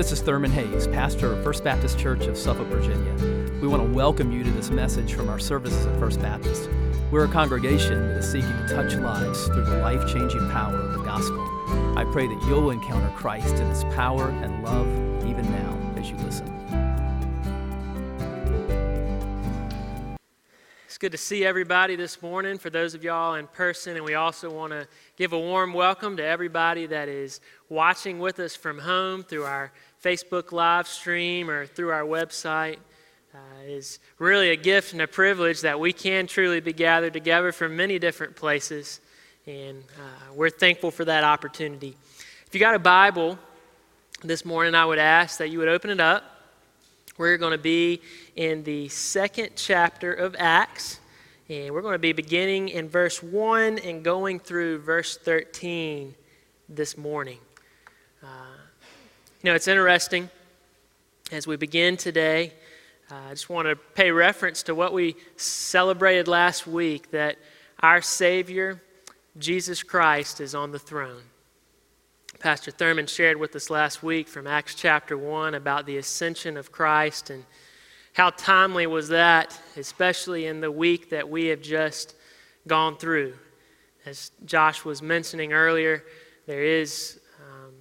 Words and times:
this 0.00 0.12
is 0.12 0.22
Thurman 0.22 0.50
Hayes, 0.52 0.86
pastor 0.86 1.30
of 1.30 1.44
First 1.44 1.62
Baptist 1.62 1.98
Church 1.98 2.24
of 2.24 2.38
Suffolk, 2.38 2.66
Virginia. 2.68 3.12
We 3.60 3.68
want 3.68 3.82
to 3.86 3.92
welcome 3.92 4.32
you 4.32 4.42
to 4.42 4.50
this 4.52 4.70
message 4.70 5.12
from 5.12 5.28
our 5.28 5.38
services 5.38 5.84
at 5.84 5.98
First 5.98 6.22
Baptist. 6.22 6.70
We're 7.10 7.26
a 7.26 7.28
congregation 7.28 8.08
that 8.08 8.16
is 8.16 8.32
seeking 8.32 8.50
to 8.50 8.66
touch 8.66 8.94
lives 8.94 9.44
through 9.48 9.66
the 9.66 9.76
life 9.76 10.10
changing 10.10 10.48
power 10.52 10.74
of 10.74 10.94
the 10.94 11.04
gospel. 11.04 11.46
I 11.98 12.08
pray 12.12 12.26
that 12.26 12.42
you'll 12.48 12.70
encounter 12.70 13.14
Christ 13.14 13.56
in 13.56 13.68
his 13.68 13.84
power 13.94 14.30
and 14.30 14.64
love 14.64 14.86
even 15.28 15.44
now 15.52 16.00
as 16.00 16.08
you 16.08 16.16
listen. 16.16 16.46
It's 20.86 20.96
good 20.96 21.12
to 21.12 21.18
see 21.18 21.44
everybody 21.44 21.94
this 21.94 22.22
morning 22.22 22.56
for 22.56 22.70
those 22.70 22.94
of 22.94 23.04
y'all 23.04 23.34
in 23.34 23.48
person, 23.48 23.96
and 23.96 24.04
we 24.04 24.14
also 24.14 24.50
want 24.50 24.72
to 24.72 24.88
give 25.16 25.34
a 25.34 25.38
warm 25.38 25.74
welcome 25.74 26.16
to 26.16 26.24
everybody 26.24 26.86
that 26.86 27.08
is 27.08 27.42
watching 27.68 28.18
with 28.18 28.40
us 28.40 28.56
from 28.56 28.78
home 28.78 29.22
through 29.22 29.44
our 29.44 29.72
Facebook 30.02 30.50
live 30.52 30.88
stream 30.88 31.50
or 31.50 31.66
through 31.66 31.90
our 31.90 32.04
website. 32.04 32.78
Uh, 33.32 33.38
is 33.64 34.00
really 34.18 34.50
a 34.50 34.56
gift 34.56 34.92
and 34.92 35.02
a 35.02 35.06
privilege 35.06 35.60
that 35.60 35.78
we 35.78 35.92
can 35.92 36.26
truly 36.26 36.58
be 36.58 36.72
gathered 36.72 37.12
together 37.12 37.52
from 37.52 37.76
many 37.76 37.96
different 37.96 38.34
places, 38.34 39.00
and 39.46 39.84
uh, 39.96 40.32
we're 40.34 40.50
thankful 40.50 40.90
for 40.90 41.04
that 41.04 41.22
opportunity. 41.22 41.94
If 42.44 42.54
you 42.54 42.58
got 42.58 42.74
a 42.74 42.80
Bible 42.80 43.38
this 44.24 44.44
morning, 44.44 44.74
I 44.74 44.84
would 44.84 44.98
ask 44.98 45.38
that 45.38 45.50
you 45.50 45.60
would 45.60 45.68
open 45.68 45.90
it 45.90 46.00
up. 46.00 46.24
We're 47.18 47.36
going 47.36 47.52
to 47.52 47.58
be 47.58 48.00
in 48.34 48.64
the 48.64 48.88
second 48.88 49.50
chapter 49.54 50.12
of 50.12 50.34
Acts, 50.36 50.98
and 51.48 51.72
we're 51.72 51.82
going 51.82 51.94
to 51.94 52.00
be 52.00 52.12
beginning 52.12 52.70
in 52.70 52.88
verse 52.88 53.22
1 53.22 53.78
and 53.78 54.02
going 54.02 54.40
through 54.40 54.80
verse 54.80 55.16
13 55.18 56.16
this 56.68 56.98
morning. 56.98 57.38
You 59.42 59.48
know, 59.48 59.54
it's 59.54 59.68
interesting 59.68 60.28
as 61.32 61.46
we 61.46 61.56
begin 61.56 61.96
today. 61.96 62.52
Uh, 63.10 63.14
I 63.14 63.30
just 63.30 63.48
want 63.48 63.68
to 63.68 63.74
pay 63.74 64.10
reference 64.10 64.62
to 64.64 64.74
what 64.74 64.92
we 64.92 65.16
celebrated 65.36 66.28
last 66.28 66.66
week 66.66 67.10
that 67.12 67.38
our 67.82 68.02
Savior, 68.02 68.82
Jesus 69.38 69.82
Christ, 69.82 70.42
is 70.42 70.54
on 70.54 70.72
the 70.72 70.78
throne. 70.78 71.22
Pastor 72.38 72.70
Thurman 72.70 73.06
shared 73.06 73.38
with 73.38 73.56
us 73.56 73.70
last 73.70 74.02
week 74.02 74.28
from 74.28 74.46
Acts 74.46 74.74
chapter 74.74 75.16
1 75.16 75.54
about 75.54 75.86
the 75.86 75.96
ascension 75.96 76.58
of 76.58 76.70
Christ 76.70 77.30
and 77.30 77.46
how 78.12 78.28
timely 78.28 78.86
was 78.86 79.08
that, 79.08 79.58
especially 79.78 80.48
in 80.48 80.60
the 80.60 80.70
week 80.70 81.08
that 81.08 81.26
we 81.26 81.46
have 81.46 81.62
just 81.62 82.14
gone 82.66 82.98
through. 82.98 83.32
As 84.04 84.32
Josh 84.44 84.84
was 84.84 85.00
mentioning 85.00 85.54
earlier, 85.54 86.04
there 86.46 86.62
is 86.62 87.19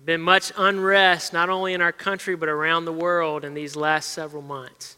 been 0.09 0.21
much 0.21 0.51
unrest, 0.57 1.33
not 1.33 1.49
only 1.49 1.75
in 1.75 1.81
our 1.83 1.91
country, 1.91 2.35
but 2.35 2.49
around 2.49 2.85
the 2.85 2.91
world 2.91 3.45
in 3.45 3.53
these 3.53 3.75
last 3.75 4.09
several 4.09 4.41
months. 4.41 4.97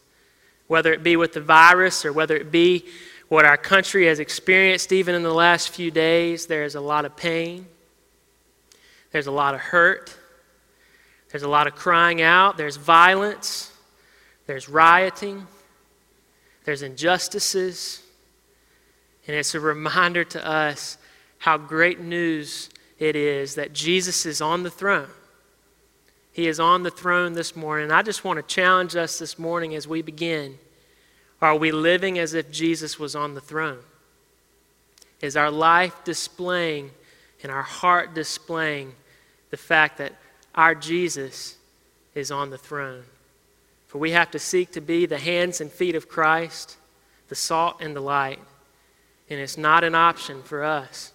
Whether 0.68 0.90
it 0.94 1.02
be 1.02 1.16
with 1.16 1.34
the 1.34 1.40
virus 1.42 2.06
or 2.06 2.14
whether 2.14 2.34
it 2.34 2.50
be 2.50 2.86
what 3.28 3.44
our 3.44 3.58
country 3.58 4.06
has 4.06 4.20
experienced 4.20 4.90
even 4.90 5.14
in 5.14 5.22
the 5.22 5.34
last 5.34 5.68
few 5.68 5.90
days, 5.90 6.46
there 6.46 6.64
is 6.64 6.76
a 6.76 6.80
lot 6.80 7.04
of 7.04 7.14
pain, 7.14 7.66
there's 9.10 9.26
a 9.26 9.30
lot 9.30 9.52
of 9.52 9.60
hurt, 9.60 10.16
there's 11.30 11.42
a 11.42 11.48
lot 11.48 11.66
of 11.66 11.74
crying 11.74 12.22
out, 12.22 12.56
there's 12.56 12.76
violence, 12.76 13.70
there's 14.46 14.66
rioting, 14.66 15.46
there's 16.64 16.80
injustices. 16.80 18.00
And 19.26 19.36
it's 19.36 19.54
a 19.54 19.60
reminder 19.60 20.24
to 20.24 20.46
us 20.48 20.96
how 21.36 21.58
great 21.58 22.00
news 22.00 22.70
it 23.02 23.16
is 23.16 23.56
that 23.56 23.72
Jesus 23.72 24.24
is 24.26 24.40
on 24.40 24.62
the 24.62 24.70
throne. 24.70 25.08
He 26.32 26.46
is 26.46 26.60
on 26.60 26.84
the 26.84 26.90
throne 26.90 27.32
this 27.32 27.56
morning. 27.56 27.90
I 27.90 28.02
just 28.02 28.22
want 28.22 28.36
to 28.36 28.54
challenge 28.54 28.94
us 28.94 29.18
this 29.18 29.40
morning 29.40 29.74
as 29.74 29.88
we 29.88 30.02
begin. 30.02 30.56
Are 31.40 31.56
we 31.56 31.72
living 31.72 32.20
as 32.20 32.32
if 32.32 32.52
Jesus 32.52 33.00
was 33.00 33.16
on 33.16 33.34
the 33.34 33.40
throne? 33.40 33.80
Is 35.20 35.36
our 35.36 35.50
life 35.50 36.04
displaying 36.04 36.92
and 37.42 37.50
our 37.50 37.62
heart 37.62 38.14
displaying 38.14 38.94
the 39.50 39.56
fact 39.56 39.98
that 39.98 40.12
our 40.54 40.72
Jesus 40.72 41.56
is 42.14 42.30
on 42.30 42.50
the 42.50 42.58
throne? 42.58 43.02
For 43.88 43.98
we 43.98 44.12
have 44.12 44.30
to 44.30 44.38
seek 44.38 44.70
to 44.72 44.80
be 44.80 45.06
the 45.06 45.18
hands 45.18 45.60
and 45.60 45.72
feet 45.72 45.96
of 45.96 46.08
Christ, 46.08 46.76
the 47.28 47.34
salt 47.34 47.78
and 47.80 47.96
the 47.96 48.00
light. 48.00 48.38
And 49.28 49.40
it's 49.40 49.58
not 49.58 49.82
an 49.82 49.96
option 49.96 50.44
for 50.44 50.62
us 50.62 51.12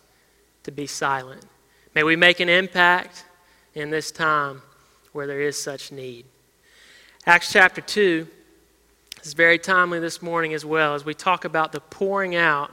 to 0.64 0.72
be 0.72 0.86
silent. 0.86 1.46
May 1.98 2.04
we 2.04 2.16
make 2.16 2.40
an 2.40 2.48
impact 2.48 3.26
in 3.74 3.90
this 3.90 4.12
time 4.12 4.62
where 5.14 5.26
there 5.26 5.42
is 5.42 5.60
such 5.60 5.92
need. 5.92 6.28
Acts 7.26 7.52
chapter 7.52 7.82
2 7.82 8.28
is 9.24 9.34
very 9.34 9.58
timely 9.58 10.00
this 10.00 10.22
morning 10.22 10.54
as 10.54 10.64
well 10.64 10.94
as 10.94 11.04
we 11.04 11.16
talk 11.16 11.44
about 11.44 11.72
the 11.72 11.80
pouring 11.80 12.36
out 12.36 12.70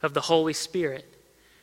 of 0.00 0.14
the 0.14 0.20
Holy 0.20 0.52
Spirit. 0.52 1.12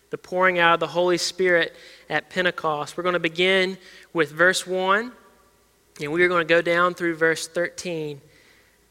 The 0.10 0.18
pouring 0.18 0.60
out 0.60 0.74
of 0.74 0.80
the 0.82 0.88
Holy 0.88 1.18
Spirit 1.18 1.74
at 2.10 2.30
Pentecost. 2.30 2.98
We're 2.98 3.04
going 3.04 3.14
to 3.14 3.20
begin 3.20 3.78
with 4.12 4.34
verse 4.34 4.68
1, 4.68 5.10
and 6.02 6.12
we 6.12 6.22
are 6.22 6.28
going 6.28 6.46
to 6.46 6.54
go 6.54 6.62
down 6.62 6.96
through 6.96 7.16
verse 7.16 7.48
13 7.48 8.20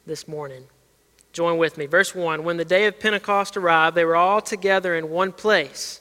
this 0.07 0.27
morning. 0.27 0.65
Join 1.35 1.59
with 1.59 1.77
me. 1.77 1.85
Verse 1.85 2.15
1 2.15 2.43
When 2.43 2.57
the 2.57 2.65
day 2.65 2.87
of 2.87 2.99
Pentecost 2.99 3.59
arrived, 3.59 3.95
they 3.95 4.07
were 4.07 4.17
all 4.17 4.41
together 4.41 4.95
in 4.97 5.11
one 5.11 5.31
place. 5.31 6.01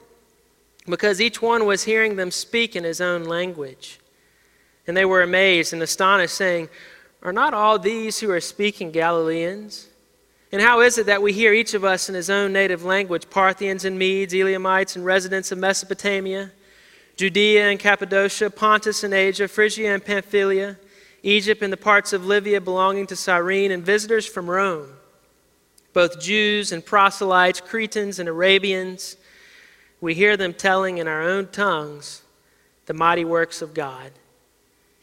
because 0.87 1.21
each 1.21 1.41
one 1.41 1.65
was 1.65 1.83
hearing 1.83 2.15
them 2.15 2.31
speak 2.31 2.75
in 2.75 2.83
his 2.83 3.01
own 3.01 3.23
language. 3.23 3.99
And 4.87 4.97
they 4.97 5.05
were 5.05 5.21
amazed 5.21 5.73
and 5.73 5.81
astonished, 5.81 6.33
saying, 6.33 6.69
Are 7.21 7.33
not 7.33 7.53
all 7.53 7.77
these 7.77 8.19
who 8.19 8.31
are 8.31 8.41
speaking 8.41 8.91
Galileans? 8.91 9.87
And 10.51 10.61
how 10.61 10.81
is 10.81 10.97
it 10.97 11.05
that 11.05 11.21
we 11.21 11.31
hear 11.31 11.53
each 11.53 11.73
of 11.73 11.85
us 11.85 12.09
in 12.09 12.15
his 12.15 12.29
own 12.29 12.51
native 12.51 12.83
language, 12.83 13.29
Parthians 13.29 13.85
and 13.85 13.97
Medes, 13.97 14.33
Elamites 14.33 14.95
and 14.95 15.05
residents 15.05 15.51
of 15.51 15.57
Mesopotamia, 15.57 16.51
Judea 17.15 17.69
and 17.69 17.79
Cappadocia, 17.79 18.49
Pontus 18.49 19.03
and 19.03 19.13
Asia, 19.13 19.47
Phrygia 19.47 19.93
and 19.93 20.03
Pamphylia, 20.03 20.77
Egypt 21.23 21.61
and 21.61 21.71
the 21.71 21.77
parts 21.77 22.11
of 22.11 22.25
Libya 22.25 22.59
belonging 22.59 23.07
to 23.07 23.15
Cyrene, 23.15 23.71
and 23.71 23.85
visitors 23.85 24.25
from 24.25 24.49
Rome, 24.49 24.91
both 25.93 26.19
Jews 26.19 26.71
and 26.71 26.85
proselytes, 26.85 27.61
Cretans 27.61 28.19
and 28.19 28.27
Arabians? 28.27 29.17
We 30.01 30.15
hear 30.15 30.35
them 30.35 30.53
telling 30.53 30.97
in 30.97 31.07
our 31.07 31.21
own 31.21 31.47
tongues 31.47 32.23
the 32.87 32.93
mighty 32.93 33.23
works 33.23 33.61
of 33.61 33.73
God. 33.73 34.11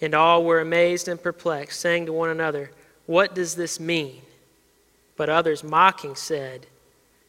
And 0.01 0.15
all 0.15 0.45
were 0.45 0.61
amazed 0.61 1.09
and 1.09 1.21
perplexed, 1.21 1.81
saying 1.81 2.07
to 2.07 2.13
one 2.13 2.31
another, 2.31 2.71
What 3.07 3.35
does 3.35 3.55
this 3.57 3.81
mean? 3.81 4.23
But 5.17 5.29
others, 5.29 5.65
mocking, 5.65 6.15
said, 6.15 6.67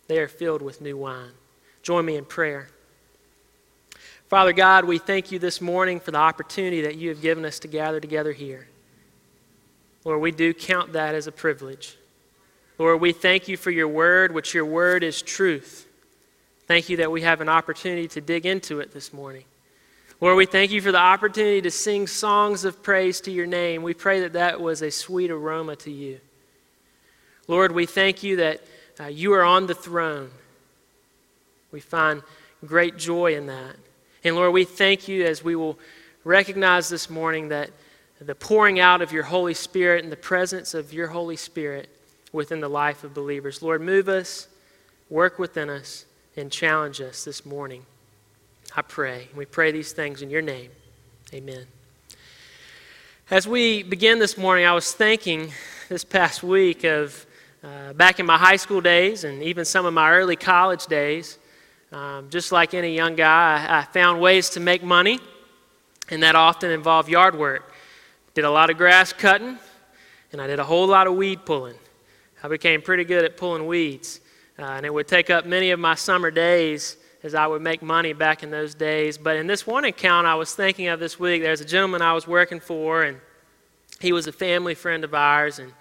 They 0.07 0.19
are 0.19 0.27
filled 0.27 0.61
with 0.61 0.81
new 0.81 0.97
wine. 0.97 1.31
Join 1.81 2.05
me 2.05 2.15
in 2.15 2.25
prayer. 2.25 2.69
Father 4.27 4.53
God, 4.53 4.85
we 4.85 4.99
thank 4.99 5.31
you 5.31 5.39
this 5.39 5.59
morning 5.59 5.99
for 5.99 6.11
the 6.11 6.19
opportunity 6.19 6.81
that 6.81 6.97
you 6.97 7.09
have 7.09 7.21
given 7.21 7.45
us 7.45 7.57
to 7.59 7.67
gather 7.67 7.99
together 7.99 8.31
here. 8.31 8.67
Lord, 10.05 10.21
we 10.21 10.31
do 10.31 10.53
count 10.53 10.93
that 10.93 11.15
as 11.15 11.25
a 11.25 11.31
privilege. 11.31 11.97
Lord, 12.77 13.01
we 13.01 13.11
thank 13.11 13.47
you 13.47 13.57
for 13.57 13.71
your 13.71 13.87
word, 13.87 14.31
which 14.33 14.53
your 14.53 14.65
word 14.65 15.03
is 15.03 15.21
truth. 15.23 15.87
Thank 16.69 16.87
you 16.87 16.97
that 16.97 17.11
we 17.11 17.23
have 17.23 17.41
an 17.41 17.49
opportunity 17.49 18.07
to 18.09 18.21
dig 18.21 18.45
into 18.45 18.79
it 18.79 18.93
this 18.93 19.11
morning. 19.11 19.43
Lord, 20.21 20.37
we 20.37 20.45
thank 20.45 20.69
you 20.69 20.81
for 20.81 20.91
the 20.91 20.99
opportunity 20.99 21.63
to 21.63 21.71
sing 21.71 22.05
songs 22.05 22.63
of 22.63 22.83
praise 22.83 23.21
to 23.21 23.31
your 23.31 23.47
name. 23.47 23.81
We 23.81 23.95
pray 23.95 24.19
that 24.19 24.33
that 24.33 24.61
was 24.61 24.83
a 24.83 24.91
sweet 24.91 25.31
aroma 25.31 25.77
to 25.77 25.89
you. 25.89 26.19
Lord, 27.47 27.71
we 27.71 27.87
thank 27.87 28.21
you 28.21 28.35
that 28.35 28.61
uh, 28.99 29.05
you 29.05 29.33
are 29.33 29.43
on 29.43 29.65
the 29.65 29.73
throne. 29.73 30.29
We 31.71 31.79
find 31.79 32.21
great 32.63 32.97
joy 32.97 33.33
in 33.33 33.47
that. 33.47 33.75
And 34.23 34.35
Lord, 34.35 34.53
we 34.53 34.63
thank 34.63 35.07
you 35.07 35.25
as 35.25 35.43
we 35.43 35.55
will 35.55 35.79
recognize 36.23 36.87
this 36.87 37.09
morning 37.09 37.49
that 37.49 37.71
the 38.21 38.35
pouring 38.35 38.79
out 38.79 39.01
of 39.01 39.11
your 39.11 39.23
Holy 39.23 39.55
Spirit 39.55 40.03
and 40.03 40.11
the 40.11 40.17
presence 40.17 40.75
of 40.75 40.93
your 40.93 41.07
Holy 41.07 41.35
Spirit 41.35 41.89
within 42.31 42.59
the 42.59 42.69
life 42.69 43.03
of 43.03 43.15
believers. 43.15 43.63
Lord, 43.63 43.81
move 43.81 44.07
us, 44.07 44.47
work 45.09 45.39
within 45.39 45.67
us 45.71 46.05
and 46.35 46.51
challenge 46.51 47.01
us 47.01 47.23
this 47.23 47.45
morning. 47.45 47.85
I 48.75 48.81
pray. 48.81 49.27
We 49.35 49.45
pray 49.45 49.71
these 49.71 49.91
things 49.91 50.21
in 50.21 50.29
your 50.29 50.41
name. 50.41 50.71
Amen. 51.33 51.65
As 53.31 53.47
we 53.47 53.83
begin 53.83 54.19
this 54.19 54.37
morning, 54.37 54.65
I 54.65 54.73
was 54.73 54.91
thinking 54.91 55.51
this 55.89 56.03
past 56.03 56.43
week 56.43 56.83
of 56.83 57.25
uh, 57.63 57.93
back 57.93 58.19
in 58.19 58.25
my 58.25 58.37
high 58.37 58.55
school 58.55 58.81
days 58.81 59.23
and 59.23 59.43
even 59.43 59.65
some 59.65 59.85
of 59.85 59.93
my 59.93 60.11
early 60.11 60.35
college 60.35 60.85
days. 60.85 61.37
Um, 61.91 62.29
just 62.29 62.51
like 62.51 62.73
any 62.73 62.95
young 62.95 63.15
guy, 63.15 63.65
I, 63.67 63.79
I 63.79 63.83
found 63.83 64.21
ways 64.21 64.51
to 64.51 64.59
make 64.59 64.83
money, 64.83 65.19
and 66.09 66.21
that 66.21 66.35
often 66.35 66.69
involved 66.69 67.09
yard 67.09 67.37
work. 67.37 67.73
Did 68.35 68.45
a 68.45 68.51
lot 68.51 68.69
of 68.69 68.77
grass 68.77 69.11
cutting, 69.11 69.57
and 70.31 70.39
I 70.39 70.45
did 70.45 70.59
a 70.59 70.63
whole 70.63 70.85
lot 70.85 71.07
of 71.07 71.15
weed 71.15 71.45
pulling. 71.45 71.75
I 72.43 72.47
became 72.47 72.81
pretty 72.83 73.03
good 73.03 73.25
at 73.25 73.37
pulling 73.37 73.65
weeds, 73.65 74.21
uh, 74.59 74.65
and 74.65 74.85
it 74.85 74.93
would 74.93 75.07
take 75.07 75.29
up 75.29 75.45
many 75.45 75.71
of 75.71 75.79
my 75.79 75.95
summer 75.95 76.31
days 76.31 76.97
as 77.23 77.35
I 77.35 77.47
would 77.47 77.61
make 77.61 77.81
money 77.81 78.13
back 78.13 78.43
in 78.43 78.51
those 78.51 78.73
days. 78.73 79.17
But 79.17 79.35
in 79.35 79.47
this 79.47 79.67
one 79.67 79.85
account 79.85 80.27
I 80.27 80.35
was 80.35 80.53
thinking 80.53 80.87
of 80.87 80.99
this 80.99 81.19
week, 81.19 81.41
there's 81.41 81.61
a 81.61 81.65
gentleman 81.65 82.01
I 82.01 82.13
was 82.13 82.27
working 82.27 82.59
for, 82.59 83.03
and 83.03 83.19
he 83.99 84.11
was 84.11 84.27
a 84.27 84.31
family 84.31 84.75
friend 84.75 85.03
of 85.03 85.13
ours, 85.13 85.59
and 85.59 85.73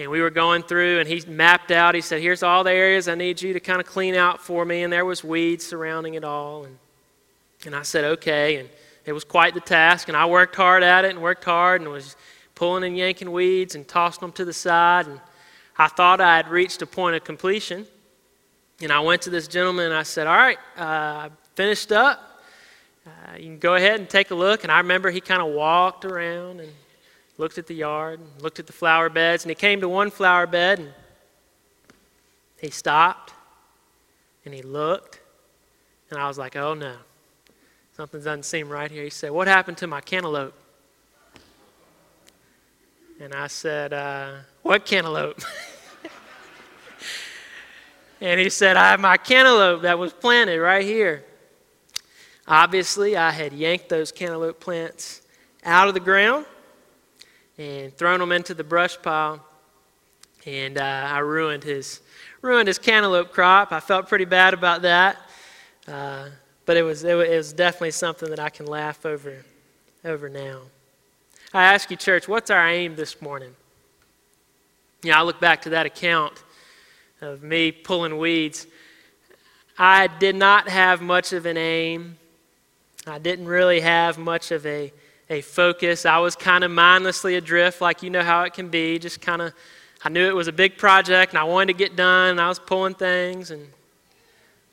and 0.00 0.12
we 0.12 0.20
were 0.20 0.30
going 0.30 0.62
through, 0.62 1.00
and 1.00 1.08
he 1.08 1.20
mapped 1.26 1.72
out. 1.72 1.96
He 1.96 2.00
said, 2.00 2.22
"Here's 2.22 2.44
all 2.44 2.62
the 2.62 2.70
areas 2.70 3.08
I 3.08 3.16
need 3.16 3.42
you 3.42 3.52
to 3.52 3.60
kind 3.60 3.80
of 3.80 3.86
clean 3.86 4.14
out 4.14 4.40
for 4.40 4.64
me," 4.64 4.84
and 4.84 4.92
there 4.92 5.04
was 5.04 5.24
weeds 5.24 5.66
surrounding 5.66 6.14
it 6.14 6.22
all, 6.22 6.64
and 6.64 6.78
and 7.66 7.74
I 7.74 7.82
said, 7.82 8.04
"Okay," 8.04 8.56
and 8.56 8.68
it 9.04 9.12
was 9.12 9.24
quite 9.24 9.54
the 9.54 9.60
task, 9.60 10.06
and 10.06 10.16
I 10.16 10.26
worked 10.26 10.54
hard 10.54 10.84
at 10.84 11.04
it, 11.04 11.10
and 11.10 11.20
worked 11.20 11.44
hard, 11.44 11.80
and 11.80 11.90
was 11.90 12.16
pulling 12.54 12.84
and 12.84 12.96
yanking 12.96 13.32
weeds 13.32 13.74
and 13.74 13.88
tossing 13.88 14.20
them 14.20 14.32
to 14.32 14.44
the 14.44 14.52
side, 14.52 15.06
and 15.06 15.20
I 15.78 15.88
thought 15.88 16.20
I 16.20 16.36
had 16.36 16.48
reached 16.48 16.82
a 16.82 16.86
point 16.86 17.14
of 17.16 17.24
completion. 17.24 17.86
And 18.80 18.92
I 18.92 19.00
went 19.00 19.22
to 19.22 19.30
this 19.30 19.48
gentleman 19.48 19.86
and 19.86 19.94
I 19.94 20.02
said, 20.02 20.26
All 20.26 20.36
right, 20.36 20.58
uh, 20.76 21.30
finished 21.54 21.92
up. 21.92 22.42
Uh, 23.06 23.36
you 23.36 23.44
can 23.44 23.58
go 23.58 23.74
ahead 23.74 24.00
and 24.00 24.08
take 24.08 24.30
a 24.30 24.34
look. 24.34 24.62
And 24.62 24.72
I 24.72 24.78
remember 24.78 25.10
he 25.10 25.20
kind 25.20 25.42
of 25.42 25.48
walked 25.48 26.04
around 26.04 26.60
and 26.60 26.72
looked 27.38 27.58
at 27.58 27.66
the 27.66 27.74
yard, 27.74 28.18
and 28.18 28.42
looked 28.42 28.58
at 28.58 28.66
the 28.66 28.72
flower 28.72 29.08
beds, 29.08 29.44
and 29.44 29.50
he 29.50 29.54
came 29.54 29.80
to 29.80 29.88
one 29.88 30.10
flower 30.10 30.46
bed 30.46 30.80
and 30.80 30.92
he 32.60 32.68
stopped 32.70 33.32
and 34.44 34.52
he 34.52 34.62
looked. 34.62 35.20
And 36.10 36.18
I 36.18 36.26
was 36.26 36.38
like, 36.38 36.56
Oh 36.56 36.74
no, 36.74 36.96
something 37.96 38.20
doesn't 38.20 38.44
seem 38.44 38.68
right 38.68 38.90
here. 38.90 39.04
He 39.04 39.10
said, 39.10 39.30
What 39.30 39.46
happened 39.46 39.78
to 39.78 39.86
my 39.86 40.00
cantaloupe? 40.00 40.54
And 43.20 43.34
I 43.34 43.48
said, 43.48 43.92
uh, 43.92 44.32
What 44.62 44.84
cantaloupe? 44.84 45.42
And 48.20 48.40
he 48.40 48.50
said, 48.50 48.76
I 48.76 48.90
have 48.90 49.00
my 49.00 49.16
cantaloupe 49.16 49.82
that 49.82 49.98
was 49.98 50.12
planted 50.12 50.60
right 50.60 50.84
here. 50.84 51.24
Obviously, 52.46 53.16
I 53.16 53.30
had 53.30 53.52
yanked 53.52 53.88
those 53.88 54.10
cantaloupe 54.10 54.58
plants 54.58 55.22
out 55.64 55.86
of 55.86 55.94
the 55.94 56.00
ground 56.00 56.46
and 57.58 57.96
thrown 57.96 58.18
them 58.18 58.32
into 58.32 58.54
the 58.54 58.64
brush 58.64 59.00
pile. 59.00 59.44
And 60.46 60.78
uh, 60.78 61.08
I 61.10 61.18
ruined 61.18 61.62
his, 61.62 62.00
ruined 62.42 62.66
his 62.66 62.78
cantaloupe 62.78 63.32
crop. 63.32 63.70
I 63.70 63.80
felt 63.80 64.08
pretty 64.08 64.24
bad 64.24 64.54
about 64.54 64.82
that. 64.82 65.18
Uh, 65.86 66.28
but 66.66 66.76
it 66.76 66.82
was, 66.82 67.04
it 67.04 67.14
was 67.14 67.52
definitely 67.52 67.92
something 67.92 68.30
that 68.30 68.40
I 68.40 68.48
can 68.48 68.66
laugh 68.66 69.06
over, 69.06 69.44
over 70.04 70.28
now. 70.28 70.62
I 71.54 71.64
ask 71.64 71.90
you, 71.90 71.96
church, 71.96 72.28
what's 72.28 72.50
our 72.50 72.68
aim 72.68 72.94
this 72.94 73.22
morning? 73.22 73.54
Yeah, 75.02 75.18
I 75.18 75.22
look 75.22 75.40
back 75.40 75.62
to 75.62 75.70
that 75.70 75.86
account 75.86 76.34
of 77.22 77.42
me 77.42 77.72
pulling 77.72 78.18
weeds. 78.18 78.66
I 79.78 80.08
did 80.08 80.36
not 80.36 80.68
have 80.68 81.00
much 81.00 81.32
of 81.32 81.46
an 81.46 81.56
aim. 81.56 82.18
I 83.06 83.18
didn't 83.18 83.46
really 83.48 83.80
have 83.80 84.18
much 84.18 84.50
of 84.50 84.66
a, 84.66 84.92
a 85.30 85.40
focus. 85.40 86.04
I 86.04 86.18
was 86.18 86.36
kind 86.36 86.64
of 86.64 86.70
mindlessly 86.70 87.36
adrift, 87.36 87.80
like 87.80 88.02
you 88.02 88.10
know 88.10 88.22
how 88.22 88.42
it 88.42 88.52
can 88.52 88.68
be. 88.68 88.98
Just 88.98 89.22
kind 89.22 89.40
of, 89.40 89.54
I 90.04 90.10
knew 90.10 90.28
it 90.28 90.36
was 90.36 90.48
a 90.48 90.52
big 90.52 90.76
project 90.76 91.32
and 91.32 91.38
I 91.38 91.44
wanted 91.44 91.72
to 91.72 91.78
get 91.78 91.96
done. 91.96 92.32
And 92.32 92.40
I 92.42 92.48
was 92.48 92.58
pulling 92.58 92.94
things. 92.94 93.50
And, 93.50 93.68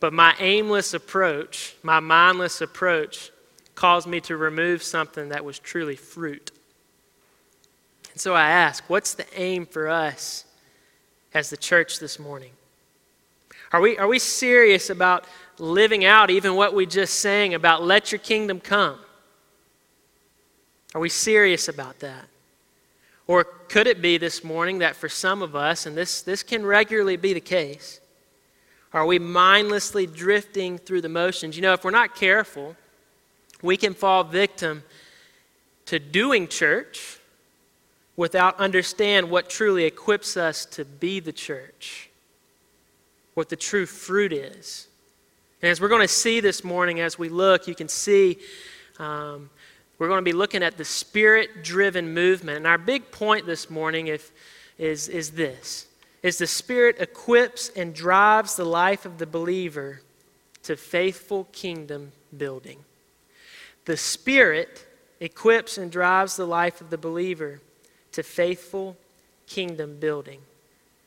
but 0.02 0.12
my 0.12 0.36
aimless 0.40 0.94
approach, 0.94 1.78
my 1.84 2.02
mindless 2.02 2.60
approach, 2.60 3.32
caused 3.76 4.08
me 4.08 4.20
to 4.22 4.36
remove 4.36 4.84
something 4.84 5.30
that 5.30 5.46
was 5.46 5.58
truly 5.58 5.96
fruit. 5.96 6.52
And 8.16 8.22
so 8.22 8.34
I 8.34 8.50
ask, 8.50 8.82
what's 8.90 9.14
the 9.14 9.26
aim 9.38 9.66
for 9.66 9.90
us 9.90 10.46
as 11.34 11.50
the 11.50 11.58
church 11.58 12.00
this 12.00 12.18
morning? 12.18 12.52
Are 13.74 13.82
we, 13.82 13.98
are 13.98 14.08
we 14.08 14.20
serious 14.20 14.90
about 14.90 15.26
living 15.60 16.06
out 16.06 16.30
even 16.30 16.56
what 16.56 16.74
we 16.74 16.86
just 16.86 17.20
sang 17.20 17.54
about 17.54 17.84
let 17.84 18.14
your 18.14 18.20
kingdom 18.20 18.62
come? 18.62 18.98
Are 20.94 21.02
we 21.02 21.10
serious 21.10 21.68
about 21.68 22.00
that? 22.00 22.24
Or 23.28 23.44
could 23.44 23.86
it 23.86 24.02
be 24.02 24.18
this 24.18 24.46
morning 24.46 24.80
that 24.80 24.96
for 24.96 25.10
some 25.10 25.42
of 25.42 25.54
us, 25.54 25.86
and 25.86 25.98
this, 25.98 26.22
this 26.22 26.42
can 26.42 26.66
regularly 26.66 27.18
be 27.18 27.34
the 27.34 27.42
case, 27.42 28.00
are 28.94 29.06
we 29.06 29.20
mindlessly 29.20 30.08
drifting 30.08 30.78
through 30.78 31.02
the 31.02 31.10
motions? 31.10 31.58
You 31.58 31.64
know, 31.64 31.74
if 31.74 31.84
we're 31.84 31.92
not 31.92 32.16
careful, 32.16 32.78
we 33.62 33.76
can 33.76 33.94
fall 33.94 34.24
victim 34.24 34.84
to 35.88 36.00
doing 36.00 36.48
church 36.48 37.20
without 38.18 38.58
understand 38.60 39.30
what 39.30 39.50
truly 39.50 39.86
equips 39.86 40.38
us 40.38 40.66
to 40.66 40.86
be 40.86 41.20
the 41.20 41.34
church, 41.34 42.10
what 43.34 43.50
the 43.50 43.56
true 43.56 43.86
fruit 43.86 44.32
is. 44.32 44.88
And 45.62 45.70
as 45.70 45.82
we're 45.82 45.90
going 45.90 46.02
to 46.02 46.08
see 46.08 46.40
this 46.40 46.64
morning, 46.64 47.00
as 47.00 47.20
we 47.20 47.30
look, 47.30 47.68
you 47.68 47.76
can 47.76 47.88
see 47.88 48.38
um, 49.00 49.50
we're 49.98 50.08
going 50.08 50.20
to 50.20 50.30
be 50.30 50.34
looking 50.34 50.64
at 50.64 50.78
the 50.78 50.86
spirit 50.86 51.64
driven 51.64 52.14
movement. 52.14 52.58
And 52.58 52.68
our 52.68 52.78
big 52.78 53.12
point 53.12 53.46
this 53.46 53.70
morning 53.70 54.08
if, 54.08 54.32
is, 54.78 55.08
is 55.08 55.32
this 55.32 55.88
is 56.24 56.40
the 56.40 56.48
spirit 56.48 56.96
equips 57.00 57.70
and 57.76 57.94
drives 57.94 58.56
the 58.56 58.66
life 58.66 59.06
of 59.06 59.20
the 59.20 59.28
believer 59.28 60.02
to 60.64 60.76
faithful 60.76 61.44
kingdom 61.52 62.12
building. 62.36 62.80
The 63.86 63.96
spirit 63.96 64.88
equips 65.20 65.78
and 65.78 65.92
drives 65.92 66.36
the 66.36 66.48
life 66.48 66.82
of 66.82 66.90
the 66.90 66.98
believer 66.98 67.62
to 68.16 68.24
faithful 68.24 68.98
kingdom 69.48 69.98
building. 70.00 70.40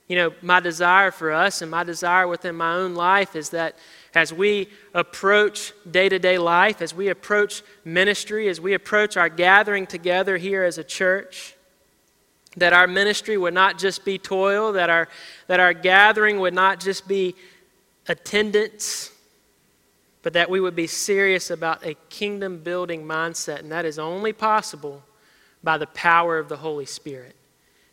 You 0.08 0.16
know, 0.16 0.32
my 0.40 0.60
desire 0.60 1.10
for 1.10 1.32
us 1.32 1.60
and 1.60 1.70
my 1.70 1.84
desire 1.84 2.26
within 2.26 2.54
my 2.54 2.74
own 2.74 2.94
life 2.94 3.36
is 3.36 3.50
that 3.50 3.76
as 4.14 4.32
we 4.32 4.68
approach 4.94 5.72
day 5.90 6.08
to 6.08 6.18
day 6.18 6.38
life, 6.38 6.80
as 6.80 6.94
we 6.94 7.08
approach 7.08 7.62
ministry, 7.84 8.48
as 8.48 8.58
we 8.60 8.72
approach 8.72 9.18
our 9.18 9.28
gathering 9.28 9.86
together 9.86 10.38
here 10.38 10.64
as 10.64 10.78
a 10.78 10.84
church, 10.84 11.54
that 12.56 12.72
our 12.72 12.86
ministry 12.86 13.36
would 13.36 13.52
not 13.52 13.78
just 13.78 14.04
be 14.04 14.18
toil, 14.18 14.72
that 14.72 14.88
our, 14.88 15.08
that 15.46 15.60
our 15.60 15.74
gathering 15.74 16.40
would 16.40 16.54
not 16.54 16.80
just 16.80 17.06
be 17.06 17.34
attendance, 18.08 19.12
but 20.22 20.32
that 20.32 20.48
we 20.48 20.58
would 20.58 20.74
be 20.74 20.86
serious 20.86 21.50
about 21.50 21.84
a 21.84 21.94
kingdom 22.08 22.58
building 22.58 23.04
mindset. 23.04 23.60
And 23.60 23.70
that 23.72 23.84
is 23.84 23.98
only 23.98 24.32
possible 24.32 25.02
by 25.68 25.76
the 25.76 25.86
power 25.88 26.38
of 26.38 26.48
the 26.48 26.56
Holy 26.56 26.86
Spirit. 26.86 27.36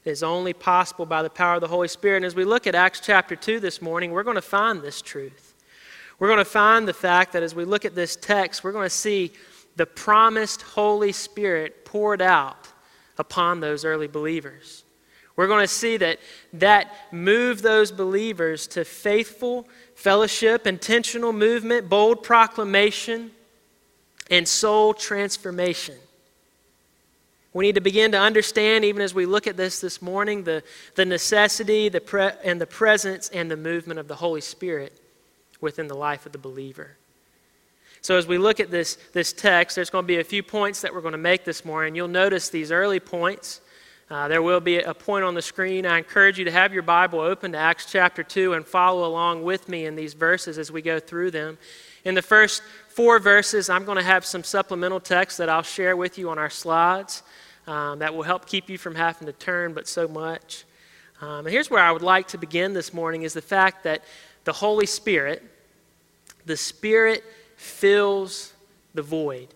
It 0.05 0.09
is 0.09 0.23
only 0.23 0.53
possible 0.53 1.05
by 1.05 1.21
the 1.21 1.29
power 1.29 1.55
of 1.55 1.59
the 1.59 1.67
Holy 1.67 1.89
Spirit. 1.89 2.15
And 2.15 2.25
as 2.25 2.33
we 2.33 2.45
look 2.45 2.67
at 2.67 2.73
Acts 2.73 3.01
chapter 3.01 3.35
2 3.35 3.59
this 3.59 3.81
morning, 3.81 4.11
we're 4.11 4.23
going 4.23 4.35
to 4.35 4.41
find 4.41 4.81
this 4.81 5.01
truth. 5.01 5.53
We're 6.17 6.29
going 6.29 6.39
to 6.39 6.45
find 6.45 6.87
the 6.87 6.93
fact 6.93 7.33
that 7.33 7.43
as 7.43 7.53
we 7.53 7.65
look 7.65 7.83
at 7.83 7.93
this 7.93 8.15
text, 8.15 8.63
we're 8.63 8.71
going 8.71 8.85
to 8.85 8.89
see 8.89 9.33
the 9.75 9.85
promised 9.85 10.61
Holy 10.61 11.11
Spirit 11.11 11.83
poured 11.83 12.21
out 12.21 12.69
upon 13.17 13.59
those 13.59 13.83
early 13.83 14.07
believers. 14.07 14.85
We're 15.35 15.47
going 15.47 15.65
to 15.65 15.67
see 15.67 15.97
that 15.97 16.19
that 16.53 16.93
moved 17.11 17.61
those 17.61 17.91
believers 17.91 18.67
to 18.67 18.85
faithful 18.85 19.67
fellowship, 19.95 20.65
intentional 20.65 21.33
movement, 21.33 21.89
bold 21.89 22.23
proclamation, 22.23 23.31
and 24.31 24.47
soul 24.47 24.93
transformation. 24.93 25.95
We 27.55 27.63
need 27.63 27.75
to 27.75 27.81
begin 27.81 28.11
to 28.11 28.19
understand, 28.19 28.83
even 28.83 29.01
as 29.01 29.13
we 29.13 29.25
look 29.25 29.47
at 29.47 29.55
this 29.55 29.79
this 29.79 30.01
morning, 30.01 30.43
the, 30.43 30.61
the 30.95 31.05
necessity 31.05 31.87
the 31.87 32.01
pre- 32.01 32.33
and 32.43 32.59
the 32.59 32.67
presence 32.67 33.29
and 33.29 33.49
the 33.49 33.55
movement 33.55 33.97
of 33.97 34.09
the 34.09 34.15
Holy 34.15 34.41
Spirit 34.41 34.99
within 35.61 35.87
the 35.87 35.95
life 35.95 36.25
of 36.25 36.33
the 36.33 36.37
believer. 36.37 36.97
So, 38.01 38.17
as 38.17 38.27
we 38.27 38.37
look 38.37 38.59
at 38.59 38.71
this, 38.71 38.97
this 39.13 39.31
text, 39.31 39.77
there's 39.77 39.89
going 39.89 40.03
to 40.03 40.07
be 40.07 40.19
a 40.19 40.23
few 40.25 40.43
points 40.43 40.81
that 40.81 40.93
we're 40.93 40.99
going 40.99 41.13
to 41.13 41.17
make 41.17 41.45
this 41.45 41.63
morning. 41.63 41.95
You'll 41.95 42.09
notice 42.09 42.49
these 42.49 42.73
early 42.73 42.99
points. 42.99 43.61
Uh, 44.09 44.27
there 44.27 44.41
will 44.41 44.59
be 44.59 44.79
a 44.79 44.93
point 44.93 45.23
on 45.23 45.33
the 45.33 45.41
screen. 45.41 45.85
I 45.85 45.97
encourage 45.97 46.37
you 46.37 46.43
to 46.43 46.51
have 46.51 46.73
your 46.73 46.83
Bible 46.83 47.21
open 47.21 47.53
to 47.53 47.57
Acts 47.57 47.89
chapter 47.89 48.21
2 48.21 48.51
and 48.51 48.67
follow 48.67 49.07
along 49.07 49.43
with 49.43 49.69
me 49.69 49.85
in 49.85 49.95
these 49.95 50.13
verses 50.13 50.57
as 50.57 50.73
we 50.73 50.81
go 50.81 50.99
through 50.99 51.31
them. 51.31 51.57
In 52.03 52.15
the 52.15 52.21
first 52.21 52.61
four 52.89 53.17
verses, 53.17 53.69
I'm 53.69 53.85
going 53.85 53.97
to 53.97 54.03
have 54.03 54.25
some 54.25 54.43
supplemental 54.43 54.99
text 54.99 55.37
that 55.37 55.47
I'll 55.47 55.63
share 55.63 55.95
with 55.95 56.17
you 56.17 56.29
on 56.29 56.37
our 56.37 56.49
slides 56.49 57.23
um, 57.67 57.99
that 57.99 58.13
will 58.13 58.23
help 58.23 58.45
keep 58.45 58.69
you 58.69 58.77
from 58.77 58.95
having 58.95 59.27
to 59.27 59.33
turn 59.33 59.73
but 59.73 59.87
so 59.87 60.07
much. 60.07 60.65
Um, 61.21 61.45
and 61.45 61.49
here's 61.49 61.69
where 61.69 61.81
I 61.81 61.91
would 61.91 62.01
like 62.01 62.27
to 62.29 62.37
begin 62.37 62.73
this 62.73 62.93
morning 62.93 63.23
is 63.23 63.33
the 63.33 63.41
fact 63.41 63.83
that 63.83 64.03
the 64.43 64.53
Holy 64.53 64.85
Spirit, 64.85 65.43
the 66.45 66.57
Spirit 66.57 67.23
fills 67.57 68.53
the 68.93 69.01
void. 69.01 69.47